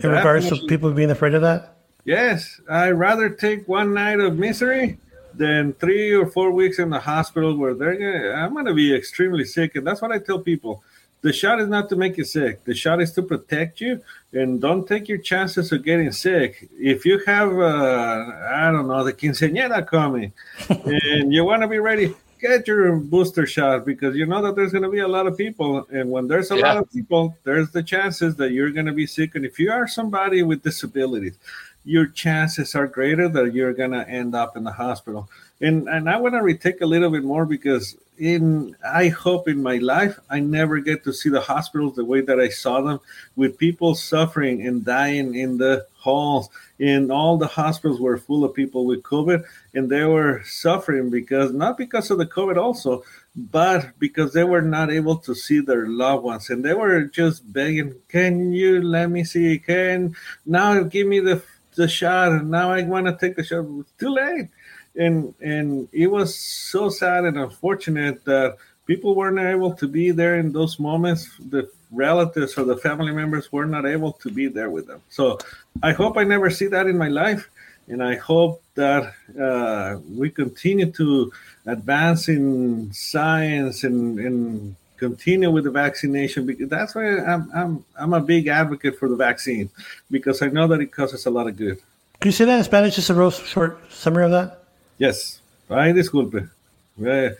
in 0.00 0.10
regards 0.10 0.48
to 0.48 0.56
people 0.66 0.92
being 0.92 1.10
afraid 1.10 1.34
of 1.34 1.42
that? 1.42 1.76
Yes, 2.04 2.60
I'd 2.68 2.90
rather 2.90 3.28
take 3.28 3.68
one 3.68 3.92
night 3.92 4.20
of 4.20 4.38
misery 4.38 4.98
than 5.40 5.72
three 5.72 6.12
or 6.12 6.26
four 6.26 6.52
weeks 6.52 6.78
in 6.78 6.90
the 6.90 7.00
hospital 7.00 7.56
where 7.56 7.72
they're 7.72 7.96
gonna, 7.96 8.34
I'm 8.34 8.52
going 8.52 8.66
to 8.66 8.74
be 8.74 8.94
extremely 8.94 9.46
sick. 9.46 9.74
And 9.74 9.86
that's 9.86 10.02
what 10.02 10.12
I 10.12 10.18
tell 10.18 10.38
people. 10.38 10.84
The 11.22 11.32
shot 11.32 11.60
is 11.60 11.68
not 11.68 11.88
to 11.88 11.96
make 11.96 12.18
you 12.18 12.24
sick. 12.24 12.64
The 12.64 12.74
shot 12.74 13.00
is 13.00 13.12
to 13.12 13.22
protect 13.22 13.80
you, 13.80 14.02
and 14.32 14.58
don't 14.60 14.86
take 14.86 15.06
your 15.06 15.18
chances 15.18 15.70
of 15.70 15.84
getting 15.84 16.12
sick. 16.12 16.68
If 16.78 17.04
you 17.04 17.22
have, 17.26 17.52
uh, 17.52 18.32
I 18.50 18.70
don't 18.70 18.88
know, 18.88 19.04
the 19.04 19.12
quinceañera 19.12 19.86
coming, 19.86 20.32
and 20.68 21.30
you 21.30 21.44
want 21.44 21.60
to 21.60 21.68
be 21.68 21.78
ready, 21.78 22.14
get 22.40 22.66
your 22.66 22.96
booster 22.96 23.46
shot 23.46 23.84
because 23.84 24.16
you 24.16 24.24
know 24.24 24.40
that 24.40 24.56
there's 24.56 24.72
going 24.72 24.84
to 24.84 24.88
be 24.88 25.00
a 25.00 25.08
lot 25.08 25.26
of 25.26 25.36
people, 25.36 25.86
and 25.90 26.10
when 26.10 26.26
there's 26.26 26.50
a 26.52 26.56
yeah. 26.56 26.68
lot 26.68 26.76
of 26.78 26.90
people, 26.90 27.36
there's 27.44 27.70
the 27.70 27.82
chances 27.82 28.34
that 28.36 28.52
you're 28.52 28.70
going 28.70 28.86
to 28.86 28.92
be 28.92 29.06
sick. 29.06 29.34
And 29.34 29.44
if 29.44 29.58
you 29.58 29.70
are 29.70 29.86
somebody 29.86 30.42
with 30.42 30.62
disabilities, 30.62 31.36
your 31.84 32.06
chances 32.06 32.74
are 32.74 32.86
greater 32.86 33.28
that 33.28 33.54
you're 33.54 33.72
to 33.72 34.08
end 34.08 34.34
up 34.34 34.56
in 34.56 34.64
the 34.64 34.72
hospital. 34.72 35.28
And 35.60 35.88
and 35.88 36.08
I 36.08 36.16
want 36.16 36.34
to 36.34 36.42
retake 36.42 36.80
a 36.80 36.86
little 36.86 37.10
bit 37.10 37.24
more 37.24 37.46
because 37.46 37.96
in 38.18 38.76
I 38.84 39.08
hope 39.08 39.48
in 39.48 39.62
my 39.62 39.78
life 39.78 40.18
I 40.28 40.40
never 40.40 40.78
get 40.80 41.04
to 41.04 41.12
see 41.12 41.30
the 41.30 41.40
hospitals 41.40 41.96
the 41.96 42.04
way 42.04 42.20
that 42.20 42.38
I 42.38 42.48
saw 42.48 42.82
them 42.82 43.00
with 43.34 43.58
people 43.58 43.94
suffering 43.94 44.66
and 44.66 44.84
dying 44.84 45.34
in 45.34 45.58
the 45.58 45.86
halls. 45.98 46.50
And 46.78 47.10
all 47.10 47.36
the 47.36 47.46
hospitals 47.46 48.00
were 48.00 48.16
full 48.18 48.44
of 48.44 48.54
people 48.54 48.86
with 48.86 49.02
COVID, 49.02 49.44
and 49.74 49.90
they 49.90 50.04
were 50.04 50.42
suffering 50.44 51.10
because 51.10 51.52
not 51.52 51.76
because 51.76 52.10
of 52.10 52.18
the 52.18 52.26
COVID 52.26 52.56
also, 52.56 53.04
but 53.36 53.98
because 53.98 54.32
they 54.32 54.44
were 54.44 54.62
not 54.62 54.90
able 54.90 55.16
to 55.16 55.34
see 55.34 55.60
their 55.60 55.86
loved 55.86 56.24
ones 56.24 56.50
and 56.50 56.64
they 56.64 56.74
were 56.74 57.04
just 57.04 57.50
begging, 57.52 57.94
Can 58.08 58.52
you 58.52 58.82
let 58.82 59.10
me 59.10 59.24
see? 59.24 59.58
Can 59.58 60.16
now 60.46 60.82
give 60.82 61.06
me 61.06 61.20
the 61.20 61.42
the 61.74 61.88
shot 61.88 62.32
and 62.32 62.50
now 62.50 62.70
I 62.72 62.82
want 62.82 63.06
to 63.06 63.16
take 63.16 63.36
the 63.36 63.44
shot. 63.44 63.64
too 63.98 64.10
late. 64.10 64.48
And 64.96 65.34
and 65.40 65.88
it 65.92 66.08
was 66.08 66.36
so 66.36 66.88
sad 66.88 67.24
and 67.24 67.38
unfortunate 67.38 68.24
that 68.24 68.56
people 68.86 69.14
weren't 69.14 69.38
able 69.38 69.72
to 69.74 69.86
be 69.86 70.10
there 70.10 70.36
in 70.38 70.52
those 70.52 70.78
moments. 70.80 71.30
The 71.38 71.70
relatives 71.92 72.56
or 72.58 72.64
the 72.64 72.76
family 72.76 73.12
members 73.12 73.52
were 73.52 73.66
not 73.66 73.86
able 73.86 74.12
to 74.14 74.30
be 74.30 74.48
there 74.48 74.70
with 74.70 74.86
them. 74.86 75.00
So 75.08 75.38
I 75.82 75.92
hope 75.92 76.16
I 76.16 76.24
never 76.24 76.50
see 76.50 76.66
that 76.66 76.86
in 76.86 76.98
my 76.98 77.08
life. 77.08 77.48
And 77.88 78.02
I 78.02 78.16
hope 78.16 78.62
that 78.74 79.14
uh, 79.40 79.98
we 80.08 80.30
continue 80.30 80.90
to 80.92 81.32
advance 81.66 82.28
in 82.28 82.92
science 82.92 83.82
and, 83.82 84.18
and 84.18 84.76
continue 85.00 85.50
with 85.50 85.64
the 85.64 85.74
vaccination 85.84 86.46
because 86.46 86.68
that's 86.68 86.94
why 86.94 87.06
I'm 87.32 87.50
I'm 87.60 87.72
I'm 87.98 88.12
a 88.12 88.20
big 88.20 88.46
advocate 88.46 88.94
for 88.98 89.08
the 89.08 89.16
vaccine 89.16 89.68
because 90.10 90.42
I 90.42 90.48
know 90.48 90.68
that 90.68 90.80
it 90.80 90.92
causes 90.92 91.26
a 91.26 91.30
lot 91.30 91.46
of 91.48 91.56
good. 91.56 91.78
Can 92.20 92.28
you 92.28 92.36
say 92.38 92.44
that 92.44 92.58
in 92.58 92.64
Spanish? 92.64 92.94
Just 92.96 93.10
a 93.10 93.14
real 93.14 93.30
short 93.30 93.80
summary 93.90 94.24
of 94.26 94.32
that. 94.32 94.48
Yes. 94.98 95.40
Ay, 95.70 95.92
disculpe. 95.92 96.48
Eh, 97.02 97.30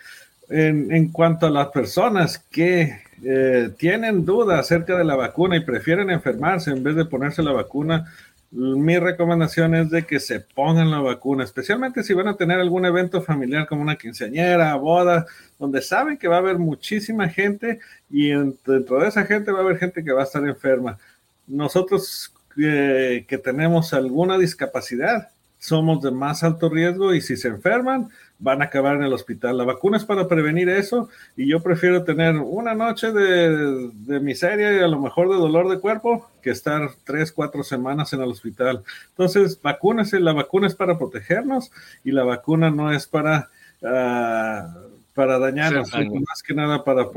en, 0.48 0.90
en 0.90 1.08
cuanto 1.12 1.46
a 1.46 1.50
las 1.50 1.68
personas 1.68 2.38
que 2.38 3.02
eh, 3.22 3.70
tienen 3.76 4.24
dudas 4.24 4.60
acerca 4.60 4.96
de 4.96 5.04
la 5.04 5.16
vacuna 5.16 5.56
y 5.56 5.60
prefieren 5.60 6.08
enfermarse 6.10 6.70
en 6.70 6.82
vez 6.82 6.96
de 6.96 7.04
ponerse 7.04 7.42
la 7.42 7.52
vacuna, 7.52 8.10
mi 8.50 8.98
recomendación 8.98 9.74
es 9.76 9.90
de 9.90 10.04
que 10.04 10.18
se 10.18 10.40
pongan 10.40 10.90
la 10.90 10.98
vacuna, 10.98 11.44
especialmente 11.44 12.02
si 12.02 12.14
van 12.14 12.26
a 12.28 12.36
tener 12.36 12.58
algún 12.58 12.84
evento 12.84 13.22
familiar 13.22 13.66
como 13.68 13.82
una 13.82 13.96
quinceañera, 13.96 14.74
boda, 14.74 15.26
donde 15.58 15.80
saben 15.82 16.18
que 16.18 16.26
va 16.26 16.36
a 16.36 16.40
haber 16.40 16.58
muchísima 16.58 17.28
gente 17.28 17.78
y 18.10 18.30
dentro 18.30 19.00
de 19.00 19.08
esa 19.08 19.24
gente 19.24 19.52
va 19.52 19.58
a 19.58 19.62
haber 19.62 19.78
gente 19.78 20.02
que 20.02 20.12
va 20.12 20.22
a 20.22 20.24
estar 20.24 20.44
enferma. 20.46 20.98
Nosotros 21.46 22.34
eh, 22.58 23.24
que 23.28 23.38
tenemos 23.38 23.94
alguna 23.94 24.36
discapacidad, 24.36 25.30
somos 25.58 26.02
de 26.02 26.10
más 26.10 26.42
alto 26.42 26.68
riesgo 26.68 27.14
y 27.14 27.20
si 27.20 27.36
se 27.36 27.48
enferman, 27.48 28.10
van 28.40 28.62
a 28.62 28.66
acabar 28.66 28.96
en 28.96 29.04
el 29.04 29.12
hospital. 29.12 29.58
La 29.58 29.64
vacuna 29.64 29.98
es 29.98 30.04
para 30.04 30.26
prevenir 30.26 30.68
eso 30.68 31.08
y 31.36 31.46
yo 31.46 31.60
prefiero 31.62 32.02
tener 32.04 32.36
una 32.36 32.74
noche 32.74 33.12
de, 33.12 34.20
miseria 34.20 34.72
y 34.72 34.78
a 34.80 34.88
lo 34.88 34.98
mejor 34.98 35.28
de 35.28 35.36
dolor 35.36 35.68
de 35.68 35.78
cuerpo 35.78 36.28
que 36.42 36.50
estar 36.50 36.90
tres, 37.04 37.30
cuatro 37.32 37.62
semanas 37.62 38.12
en 38.12 38.22
el 38.22 38.30
hospital. 38.30 38.82
Entonces, 39.10 39.60
vacúnese, 39.60 40.18
la 40.18 40.32
vacuna 40.32 40.66
es 40.66 40.74
para 40.74 40.98
protegernos 40.98 41.70
y 42.02 42.10
la 42.10 42.24
vacuna 42.24 42.70
no 42.70 42.92
es 42.92 43.06
para... 43.06 43.48
Ah, 43.82 44.74
para 45.12 45.38
dañarnos, 45.38 45.90
más 45.92 46.42
que 46.42 46.54
nada 46.54 46.82
para, 46.82 47.08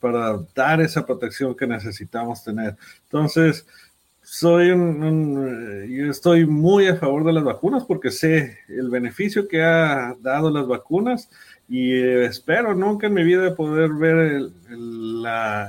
para 0.00 0.38
dar 0.56 0.80
esa 0.80 1.06
protección 1.06 1.54
que 1.54 1.66
necesitamos 1.66 2.42
tener. 2.42 2.76
Entonces, 3.04 3.66
soy 4.34 4.72
un, 4.72 5.86
yo 5.88 6.10
estoy 6.10 6.44
muy 6.44 6.88
a 6.88 6.96
favor 6.96 7.22
de 7.22 7.32
las 7.32 7.44
vacunas 7.44 7.84
porque 7.84 8.10
sé 8.10 8.58
el 8.68 8.90
beneficio 8.90 9.46
que 9.46 9.62
ha 9.62 10.16
dado 10.20 10.50
las 10.50 10.66
vacunas 10.66 11.30
y 11.68 11.94
espero 12.02 12.74
nunca 12.74 13.06
en 13.06 13.14
mi 13.14 13.22
vida 13.22 13.54
poder 13.54 13.92
ver 13.92 14.16
el, 14.16 14.52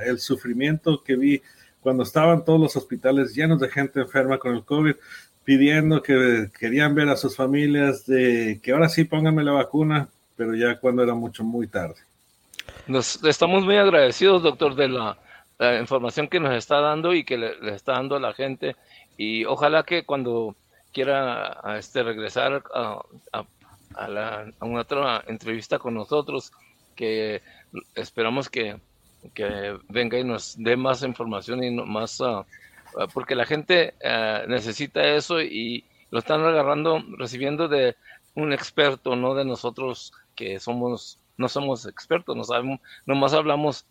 el, 0.07 0.19
sufrimiento 0.19 1.03
que 1.03 1.15
vi 1.15 1.43
cuando 1.79 2.01
estaban 2.01 2.43
todos 2.43 2.59
los 2.59 2.75
hospitales 2.75 3.35
llenos 3.35 3.59
de 3.59 3.69
gente 3.69 4.01
enferma 4.01 4.39
con 4.39 4.55
el 4.55 4.63
COVID 4.63 4.95
pidiendo 5.43 6.01
que 6.01 6.49
querían 6.59 6.95
ver 6.95 7.09
a 7.09 7.17
sus 7.17 7.35
familias 7.35 8.07
de 8.07 8.59
que 8.63 8.71
ahora 8.71 8.89
sí 8.89 9.03
pónganme 9.03 9.43
la 9.43 9.51
vacuna, 9.51 10.09
pero 10.35 10.55
ya 10.55 10.79
cuando 10.79 11.03
era 11.03 11.13
mucho, 11.13 11.43
muy 11.43 11.67
tarde. 11.67 11.97
Nos 12.87 13.23
estamos 13.23 13.63
muy 13.63 13.77
agradecidos, 13.77 14.41
doctor, 14.41 14.73
de 14.73 14.89
la 14.89 15.19
la 15.57 15.79
información 15.79 16.27
que 16.27 16.39
nos 16.39 16.53
está 16.53 16.79
dando 16.81 17.13
y 17.13 17.23
que 17.23 17.37
le, 17.37 17.75
está 17.75 17.93
dando 17.93 18.15
a 18.15 18.19
la 18.19 18.33
gente. 18.33 18.75
Y 19.17 19.45
ojalá 19.45 19.83
que 19.83 20.05
cuando 20.05 20.55
quiera 20.91 21.61
este, 21.77 22.03
regresar 22.03 22.63
a, 22.73 23.01
a, 23.95 24.07
la, 24.07 24.51
una 24.61 24.81
otra 24.81 25.23
entrevista 25.27 25.79
con 25.79 25.93
nosotros, 25.93 26.51
que 26.95 27.41
esperamos 27.95 28.49
que, 28.49 28.77
que 29.33 29.77
venga 29.89 30.17
y 30.17 30.23
nos 30.23 30.55
dé 30.57 30.75
más 30.77 31.03
información 31.03 31.63
y 31.63 31.71
más, 31.71 32.21
ah, 32.21 32.45
porque 33.13 33.35
la 33.35 33.45
gente 33.45 33.93
ah, 34.03 34.43
necesita 34.47 35.03
eso 35.03 35.41
y 35.41 35.85
lo 36.11 36.19
están 36.19 36.41
agarrando, 36.45 37.03
recibiendo 37.17 37.67
de 37.67 37.95
un 38.35 38.53
experto, 38.53 39.15
no 39.15 39.35
de 39.35 39.45
nosotros 39.45 40.13
que 40.35 40.59
somos, 40.59 41.19
no 41.37 41.47
somos 41.49 41.85
expertos, 41.85 42.35
no 42.35 42.43
sabemos, 42.43 42.79
nomás 43.05 43.33
hablamos 43.33 43.85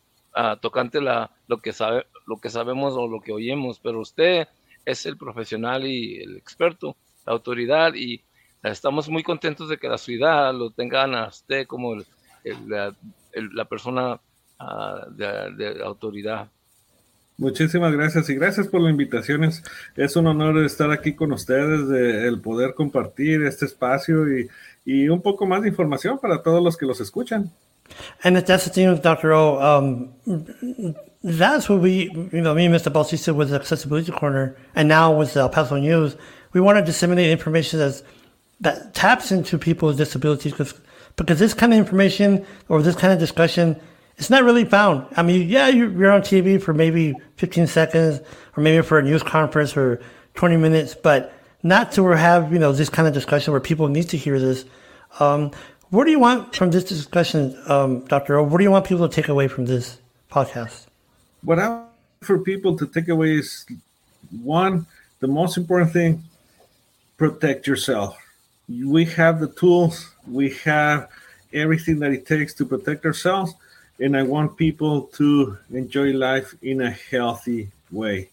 tocante 0.61 1.01
la, 1.01 1.31
lo, 1.47 1.59
que 1.59 1.73
sabe, 1.73 2.07
lo 2.27 2.39
que 2.41 2.51
sabemos 2.51 2.95
o 2.95 3.07
lo 3.07 3.21
que 3.21 3.33
oímos, 3.33 3.79
pero 3.79 4.01
usted 4.01 4.49
es 4.85 5.07
el 5.07 5.17
profesional 5.17 5.87
y 5.87 6.17
el 6.21 6.37
experto, 6.37 6.97
la 7.27 7.33
autoridad, 7.33 7.95
y 7.95 8.23
estamos 8.63 9.09
muy 9.09 9.23
contentos 9.23 9.69
de 9.69 9.79
que 9.79 9.89
la 9.89 9.99
ciudad 9.99 10.53
lo 10.55 10.71
tengan 10.71 11.15
a 11.15 11.29
usted 11.29 11.67
como 11.67 11.95
el, 11.95 12.05
la, 12.67 13.65
persona 13.65 14.21
ah, 14.59 15.07
de, 15.11 15.83
autoridad. 15.85 16.49
Muchísimas 17.37 17.93
gracias 17.93 18.31
y 18.31 18.35
gracias 18.35 18.69
por 18.69 18.81
la 18.81 18.91
invitación. 18.91 19.45
Es, 19.97 20.17
un 20.17 20.27
honor 20.27 20.65
estar 20.65 20.91
aquí 20.91 21.15
con 21.15 21.33
ustedes, 21.33 21.89
de, 21.89 22.29
el 22.29 22.41
poder 22.41 22.75
compartir 22.75 23.43
este 23.43 23.65
espacio 23.67 24.25
y 24.85 25.09
un 25.09 25.23
poco 25.23 25.47
más 25.47 25.63
de 25.63 25.69
información 25.69 26.19
para 26.19 26.43
todos 26.43 26.63
los 26.63 26.77
que 26.77 26.87
los 26.87 27.01
escuchan. 27.01 27.53
And 28.23 28.37
that's 28.37 28.65
the 28.65 28.71
thing 28.71 28.89
with 28.89 29.03
Dr. 29.03 29.33
O. 29.33 29.61
Um, 29.61 30.97
that's 31.23 31.69
what 31.69 31.81
we, 31.81 32.11
you 32.33 32.41
know, 32.41 32.55
me 32.55 32.67
and 32.67 32.75
Mr. 32.75 32.93
Bautista 32.93 33.33
with 33.33 33.51
the 33.51 33.57
Accessibility 33.57 34.13
Corner, 34.13 34.57
and 34.75 34.89
now 34.89 35.17
with 35.17 35.35
the 35.35 35.41
El 35.41 35.49
Paso 35.49 35.77
News, 35.77 36.17
we 36.53 36.61
want 36.61 36.79
to 36.79 36.85
disseminate 36.85 37.31
information 37.31 37.79
that's, 37.79 38.03
that 38.61 38.95
taps 38.95 39.33
into 39.33 39.59
people 39.59 39.89
with 39.89 39.97
disabilities 39.97 40.53
because, 40.53 40.75
because 41.17 41.39
this 41.39 41.55
kind 41.55 41.73
of 41.73 41.79
information 41.79 42.47
or 42.69 42.83
this 42.83 42.97
kind 42.97 43.13
of 43.13 43.19
discussion 43.19 43.81
it's 44.17 44.31
not 44.31 44.45
really 44.45 44.65
found. 44.65 45.07
I 45.17 45.23
mean, 45.23 45.49
yeah, 45.49 45.69
you're, 45.69 46.11
on 46.11 46.23
TV 46.23 46.63
for 46.63 46.73
maybe 46.73 47.15
15 47.37 47.67
seconds 47.67 48.21
or 48.57 48.63
maybe 48.63 48.83
for 48.83 48.99
a 48.99 49.03
news 49.03 49.23
conference 49.23 49.73
for 49.73 50.01
20 50.35 50.57
minutes, 50.57 50.95
but 50.95 51.33
not 51.63 51.93
to 51.93 52.07
have, 52.09 52.53
you 52.53 52.59
know, 52.59 52.73
this 52.73 52.89
kind 52.89 53.09
of 53.09 53.15
discussion 53.15 53.53
where 53.53 53.61
people 53.61 53.89
need 53.89 54.09
to 54.11 54.17
hear 54.17 54.39
this. 54.39 54.65
Um, 55.21 55.53
what 55.95 56.05
do 56.05 56.11
you 56.11 56.19
want 56.19 56.57
from 56.57 56.71
this 56.73 56.85
discussion, 56.85 57.57
um, 57.69 58.01
Dr. 58.07 58.39
O? 58.39 58.43
What 58.43 58.59
do 58.59 58.65
you 58.65 58.71
want 58.71 58.85
people 58.85 59.09
to 59.09 59.15
take 59.15 59.29
away 59.29 59.47
from 59.47 59.67
this 59.67 59.99
podcast? 60.31 60.87
What 61.43 61.61
I 61.61 61.69
want 61.69 61.89
for 62.23 62.39
people 62.41 62.77
to 62.79 62.87
take 62.87 63.09
away 63.09 63.37
is 63.37 63.65
one, 64.43 64.87
the 65.21 65.29
most 65.29 65.57
important 65.57 65.93
thing, 65.93 66.25
protect 67.17 67.69
yourself. 67.69 68.19
We 68.69 69.05
have 69.05 69.39
the 69.39 69.49
tools, 69.49 70.11
we 70.27 70.51
have 70.65 71.09
everything 71.53 72.01
that 72.01 72.11
it 72.11 72.27
takes 72.27 72.55
to 72.55 72.65
protect 72.65 73.07
ourselves 73.07 73.55
and 74.01 74.17
I 74.17 74.23
want 74.25 74.57
people 74.57 75.03
to 75.19 75.57
enjoy 75.73 76.13
life 76.13 76.55
in 76.63 76.81
a 76.81 76.91
healthy 76.91 77.71
way. 77.93 78.31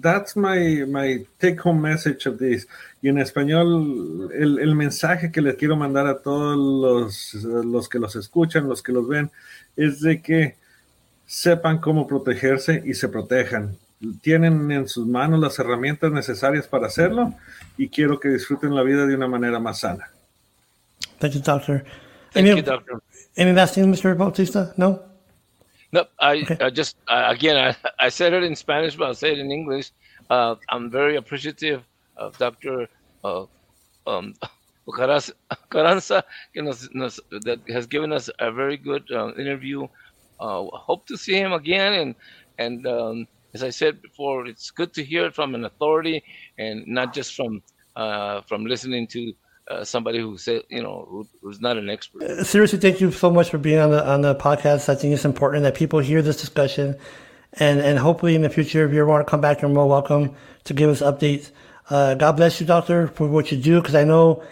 That's 0.00 0.36
my, 0.36 0.84
my 0.86 1.26
take 1.38 1.60
home 1.60 1.80
message 1.80 2.26
of 2.26 2.38
this. 2.38 2.66
Y 3.02 3.08
en 3.08 3.18
español, 3.18 4.30
el, 4.32 4.58
el 4.58 4.74
mensaje 4.74 5.30
que 5.30 5.42
les 5.42 5.56
quiero 5.56 5.76
mandar 5.76 6.06
a 6.06 6.18
todos 6.18 6.56
los, 6.56 7.34
los 7.44 7.88
que 7.88 7.98
los 7.98 8.16
escuchan, 8.16 8.68
los 8.68 8.82
que 8.82 8.92
los 8.92 9.06
ven, 9.06 9.30
es 9.76 10.00
de 10.00 10.22
que 10.22 10.56
sepan 11.26 11.78
cómo 11.78 12.06
protegerse 12.06 12.82
y 12.84 12.94
se 12.94 13.08
protejan. 13.08 13.76
Tienen 14.20 14.70
en 14.70 14.88
sus 14.88 15.06
manos 15.06 15.40
las 15.40 15.58
herramientas 15.58 16.10
necesarias 16.12 16.66
para 16.66 16.88
hacerlo 16.88 17.34
y 17.78 17.88
quiero 17.88 18.18
que 18.18 18.28
disfruten 18.28 18.74
la 18.74 18.82
vida 18.82 19.06
de 19.06 19.14
una 19.14 19.28
manera 19.28 19.58
más 19.58 19.80
sana. 19.80 20.10
Thank 21.18 21.34
you, 21.34 21.40
doctor. 21.40 21.84
Thank 22.32 22.48
any, 22.48 22.56
you, 22.56 22.62
doctor. 22.62 23.02
Any 23.36 23.52
last 23.52 23.74
thing, 23.74 23.90
Mr. 23.90 24.16
Bautista? 24.16 24.72
No? 24.76 25.11
No, 25.92 26.06
I, 26.20 26.44
okay. 26.44 26.58
I 26.60 26.70
just, 26.70 26.96
uh, 27.08 27.26
again, 27.28 27.56
I, 27.56 27.76
I 28.06 28.08
said 28.08 28.32
it 28.32 28.42
in 28.44 28.56
Spanish, 28.56 28.96
but 28.96 29.06
I'll 29.06 29.14
say 29.14 29.32
it 29.32 29.38
in 29.38 29.50
English. 29.52 29.92
Uh, 30.30 30.56
I'm 30.70 30.90
very 30.90 31.16
appreciative 31.16 31.84
of 32.16 32.38
Dr. 32.38 32.88
Uh, 33.24 33.46
um, 34.06 34.34
Carranza 35.70 36.24
that 37.30 37.60
has 37.68 37.86
given 37.86 38.12
us 38.12 38.30
a 38.38 38.52
very 38.52 38.76
good 38.76 39.04
uh, 39.12 39.32
interview. 39.34 39.86
Uh, 40.40 40.64
hope 40.72 41.06
to 41.06 41.16
see 41.16 41.34
him 41.34 41.52
again. 41.52 41.92
And, 41.94 42.14
and 42.58 42.86
um, 42.86 43.26
as 43.54 43.62
I 43.62 43.70
said 43.70 44.02
before, 44.02 44.46
it's 44.46 44.70
good 44.70 44.92
to 44.94 45.04
hear 45.04 45.26
it 45.26 45.34
from 45.34 45.54
an 45.54 45.64
authority 45.64 46.24
and 46.58 46.86
not 46.86 47.12
just 47.14 47.34
from, 47.34 47.62
uh, 47.96 48.42
from 48.42 48.64
listening 48.66 49.06
to 49.08 49.32
uh, 49.68 49.84
somebody 49.84 50.18
who 50.18 50.36
said, 50.38 50.62
you 50.68 50.82
know, 50.82 51.06
who, 51.08 51.26
who's 51.40 51.60
not 51.60 51.76
an 51.76 51.88
expert. 51.88 52.22
Uh, 52.22 52.44
seriously, 52.44 52.78
thank 52.78 53.00
you 53.00 53.10
so 53.12 53.30
much 53.30 53.50
for 53.50 53.58
being 53.58 53.78
on 53.78 53.90
the 53.90 54.06
on 54.06 54.22
the 54.22 54.34
podcast. 54.34 54.88
I 54.88 54.94
think 54.94 55.14
it's 55.14 55.24
important 55.24 55.62
that 55.62 55.74
people 55.74 56.00
hear 56.00 56.22
this 56.22 56.40
discussion, 56.40 56.96
and 57.54 57.80
and 57.80 57.98
hopefully 57.98 58.34
in 58.34 58.42
the 58.42 58.50
future, 58.50 58.86
if 58.86 58.92
you 58.92 59.06
want 59.06 59.26
to 59.26 59.30
come 59.30 59.40
back, 59.40 59.62
you're 59.62 59.70
more 59.70 59.88
welcome 59.88 60.34
to 60.64 60.74
give 60.74 60.90
us 60.90 61.00
updates. 61.00 61.50
Uh, 61.90 62.14
God 62.14 62.32
bless 62.32 62.60
you, 62.60 62.66
doctor, 62.66 63.08
for 63.08 63.26
what 63.28 63.52
you 63.52 63.58
do, 63.58 63.80
because 63.80 63.94
I 63.94 64.04
know 64.04 64.42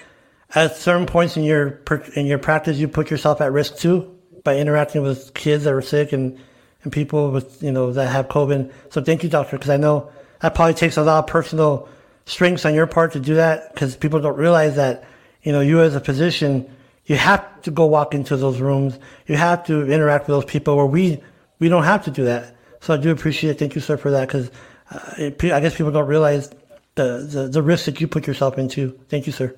at 0.55 0.77
certain 0.77 1.07
points 1.07 1.37
in 1.37 1.45
your 1.45 1.81
in 2.15 2.27
your 2.27 2.39
practice, 2.39 2.79
you 2.79 2.89
put 2.89 3.11
yourself 3.11 3.41
at 3.41 3.53
risk 3.53 3.77
too 3.79 4.17
by 4.45 4.57
interacting 4.57 5.03
with 5.03 5.35
kids 5.35 5.65
that 5.65 5.73
are 5.73 5.83
sick 5.83 6.13
and 6.13 6.39
and 6.83 6.93
people 6.93 7.31
with 7.31 7.63
you 7.63 7.73
know 7.73 7.93
that 7.93 8.09
have 8.09 8.29
COVID. 8.29 8.73
So 8.91 9.03
thank 9.03 9.23
you, 9.23 9.29
doctor, 9.29 9.57
because 9.57 9.71
I 9.71 9.77
know 9.77 10.11
that 10.41 10.55
probably 10.55 10.75
takes 10.75 10.97
a 10.97 11.03
lot 11.03 11.19
of 11.19 11.27
personal 11.27 11.89
strengths 12.31 12.65
on 12.65 12.75
your 12.75 12.87
part 12.87 13.13
to 13.13 13.21
do 13.21 13.35
that 13.35 13.75
because 13.75 13.97
people 13.97 14.21
don't 14.21 14.37
realize 14.37 14.77
that, 14.77 15.05
you 15.43 15.51
know, 15.51 15.61
you 15.61 15.81
as 15.81 15.97
a 15.97 16.01
physician, 16.01 16.71
you 17.07 17.17
have 17.17 17.63
to 17.63 17.73
go 17.73 17.87
walk 17.87 18.15
into 18.15 18.37
those 18.37 18.61
rooms. 18.61 18.99
You 19.27 19.37
have 19.37 19.67
to 19.67 19.91
interact 19.91 20.29
with 20.29 20.37
those 20.37 20.45
people 20.45 20.77
where 20.77 20.87
we, 20.87 21.21
we 21.59 21.69
don't 21.69 21.83
have 21.83 22.05
to 22.05 22.11
do 22.11 22.25
that. 22.25 22.55
So 22.81 22.95
I 22.95 22.99
do 22.99 23.11
appreciate 23.11 23.51
it. 23.51 23.59
Thank 23.59 23.75
you, 23.75 23.81
sir, 23.81 23.97
for 23.97 24.13
that 24.13 24.29
because 24.29 24.51
uh, 24.93 25.31
I 25.57 25.61
guess 25.61 25.77
people 25.77 25.91
don't 25.91 26.07
realize 26.07 26.51
the, 26.95 27.27
the, 27.29 27.49
the 27.49 27.63
risk 27.63 27.87
that 27.87 28.01
you 28.01 28.07
put 28.07 28.29
yourself 28.29 28.59
into. 28.59 28.99
Thank 29.09 29.27
you, 29.27 29.33
sir. 29.33 29.57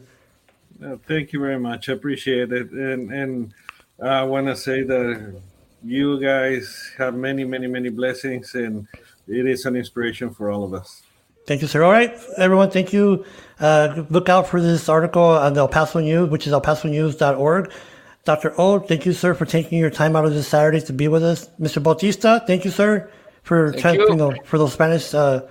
Thank 1.06 1.32
you 1.32 1.40
very 1.40 1.58
much. 1.58 1.90
I 1.90 1.92
appreciate 1.92 2.52
it. 2.52 2.70
And, 2.70 3.12
and 3.12 3.54
I 4.02 4.22
want 4.24 4.46
to 4.46 4.56
say 4.56 4.82
that 4.82 5.40
you 5.84 6.20
guys 6.20 6.92
have 6.96 7.14
many, 7.14 7.44
many, 7.44 7.66
many 7.66 7.90
blessings 7.90 8.54
and 8.54 8.88
it 9.28 9.46
is 9.46 9.66
an 9.66 9.76
inspiration 9.76 10.32
for 10.32 10.50
all 10.50 10.64
of 10.64 10.72
us. 10.72 11.01
Thank 11.46 11.62
you, 11.62 11.68
sir. 11.68 11.82
All 11.82 11.90
right, 11.90 12.16
everyone, 12.36 12.70
thank 12.70 12.92
you. 12.92 13.24
Uh, 13.58 14.04
look 14.10 14.28
out 14.28 14.46
for 14.46 14.60
this 14.60 14.88
article 14.88 15.22
on 15.22 15.54
the 15.54 15.60
El 15.60 15.68
Paso 15.68 16.00
News, 16.00 16.30
which 16.30 16.46
is 16.46 16.52
elpasonews.org. 16.52 17.72
Dr. 18.24 18.54
O, 18.58 18.78
thank 18.78 19.04
you, 19.04 19.12
sir, 19.12 19.34
for 19.34 19.44
taking 19.44 19.78
your 19.78 19.90
time 19.90 20.14
out 20.14 20.24
of 20.24 20.32
this 20.32 20.46
Saturday 20.46 20.80
to 20.80 20.92
be 20.92 21.08
with 21.08 21.24
us. 21.24 21.50
Mr. 21.60 21.82
Bautista, 21.82 22.44
thank 22.46 22.64
you, 22.64 22.70
sir, 22.70 23.10
for 23.42 23.72
trying, 23.72 23.98
you. 23.98 24.08
you. 24.08 24.16
know 24.16 24.34
for 24.44 24.58
those 24.58 24.72
Spanish 24.72 25.12
uh, 25.12 25.42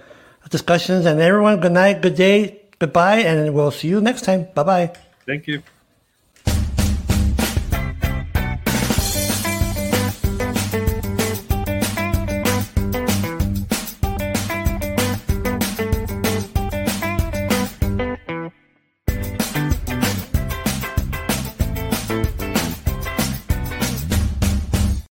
discussions. 0.50 1.06
And 1.06 1.20
everyone, 1.20 1.60
good 1.60 1.74
night, 1.74 2.02
good 2.02 2.16
day, 2.16 2.62
goodbye, 2.80 3.20
and 3.20 3.54
we'll 3.54 3.72
see 3.72 3.90
you 3.90 4.00
next 4.00 4.24
time. 4.24 4.48
Bye 4.56 4.64
bye. 4.64 4.94
Thank 5.26 5.48
you. 5.48 5.62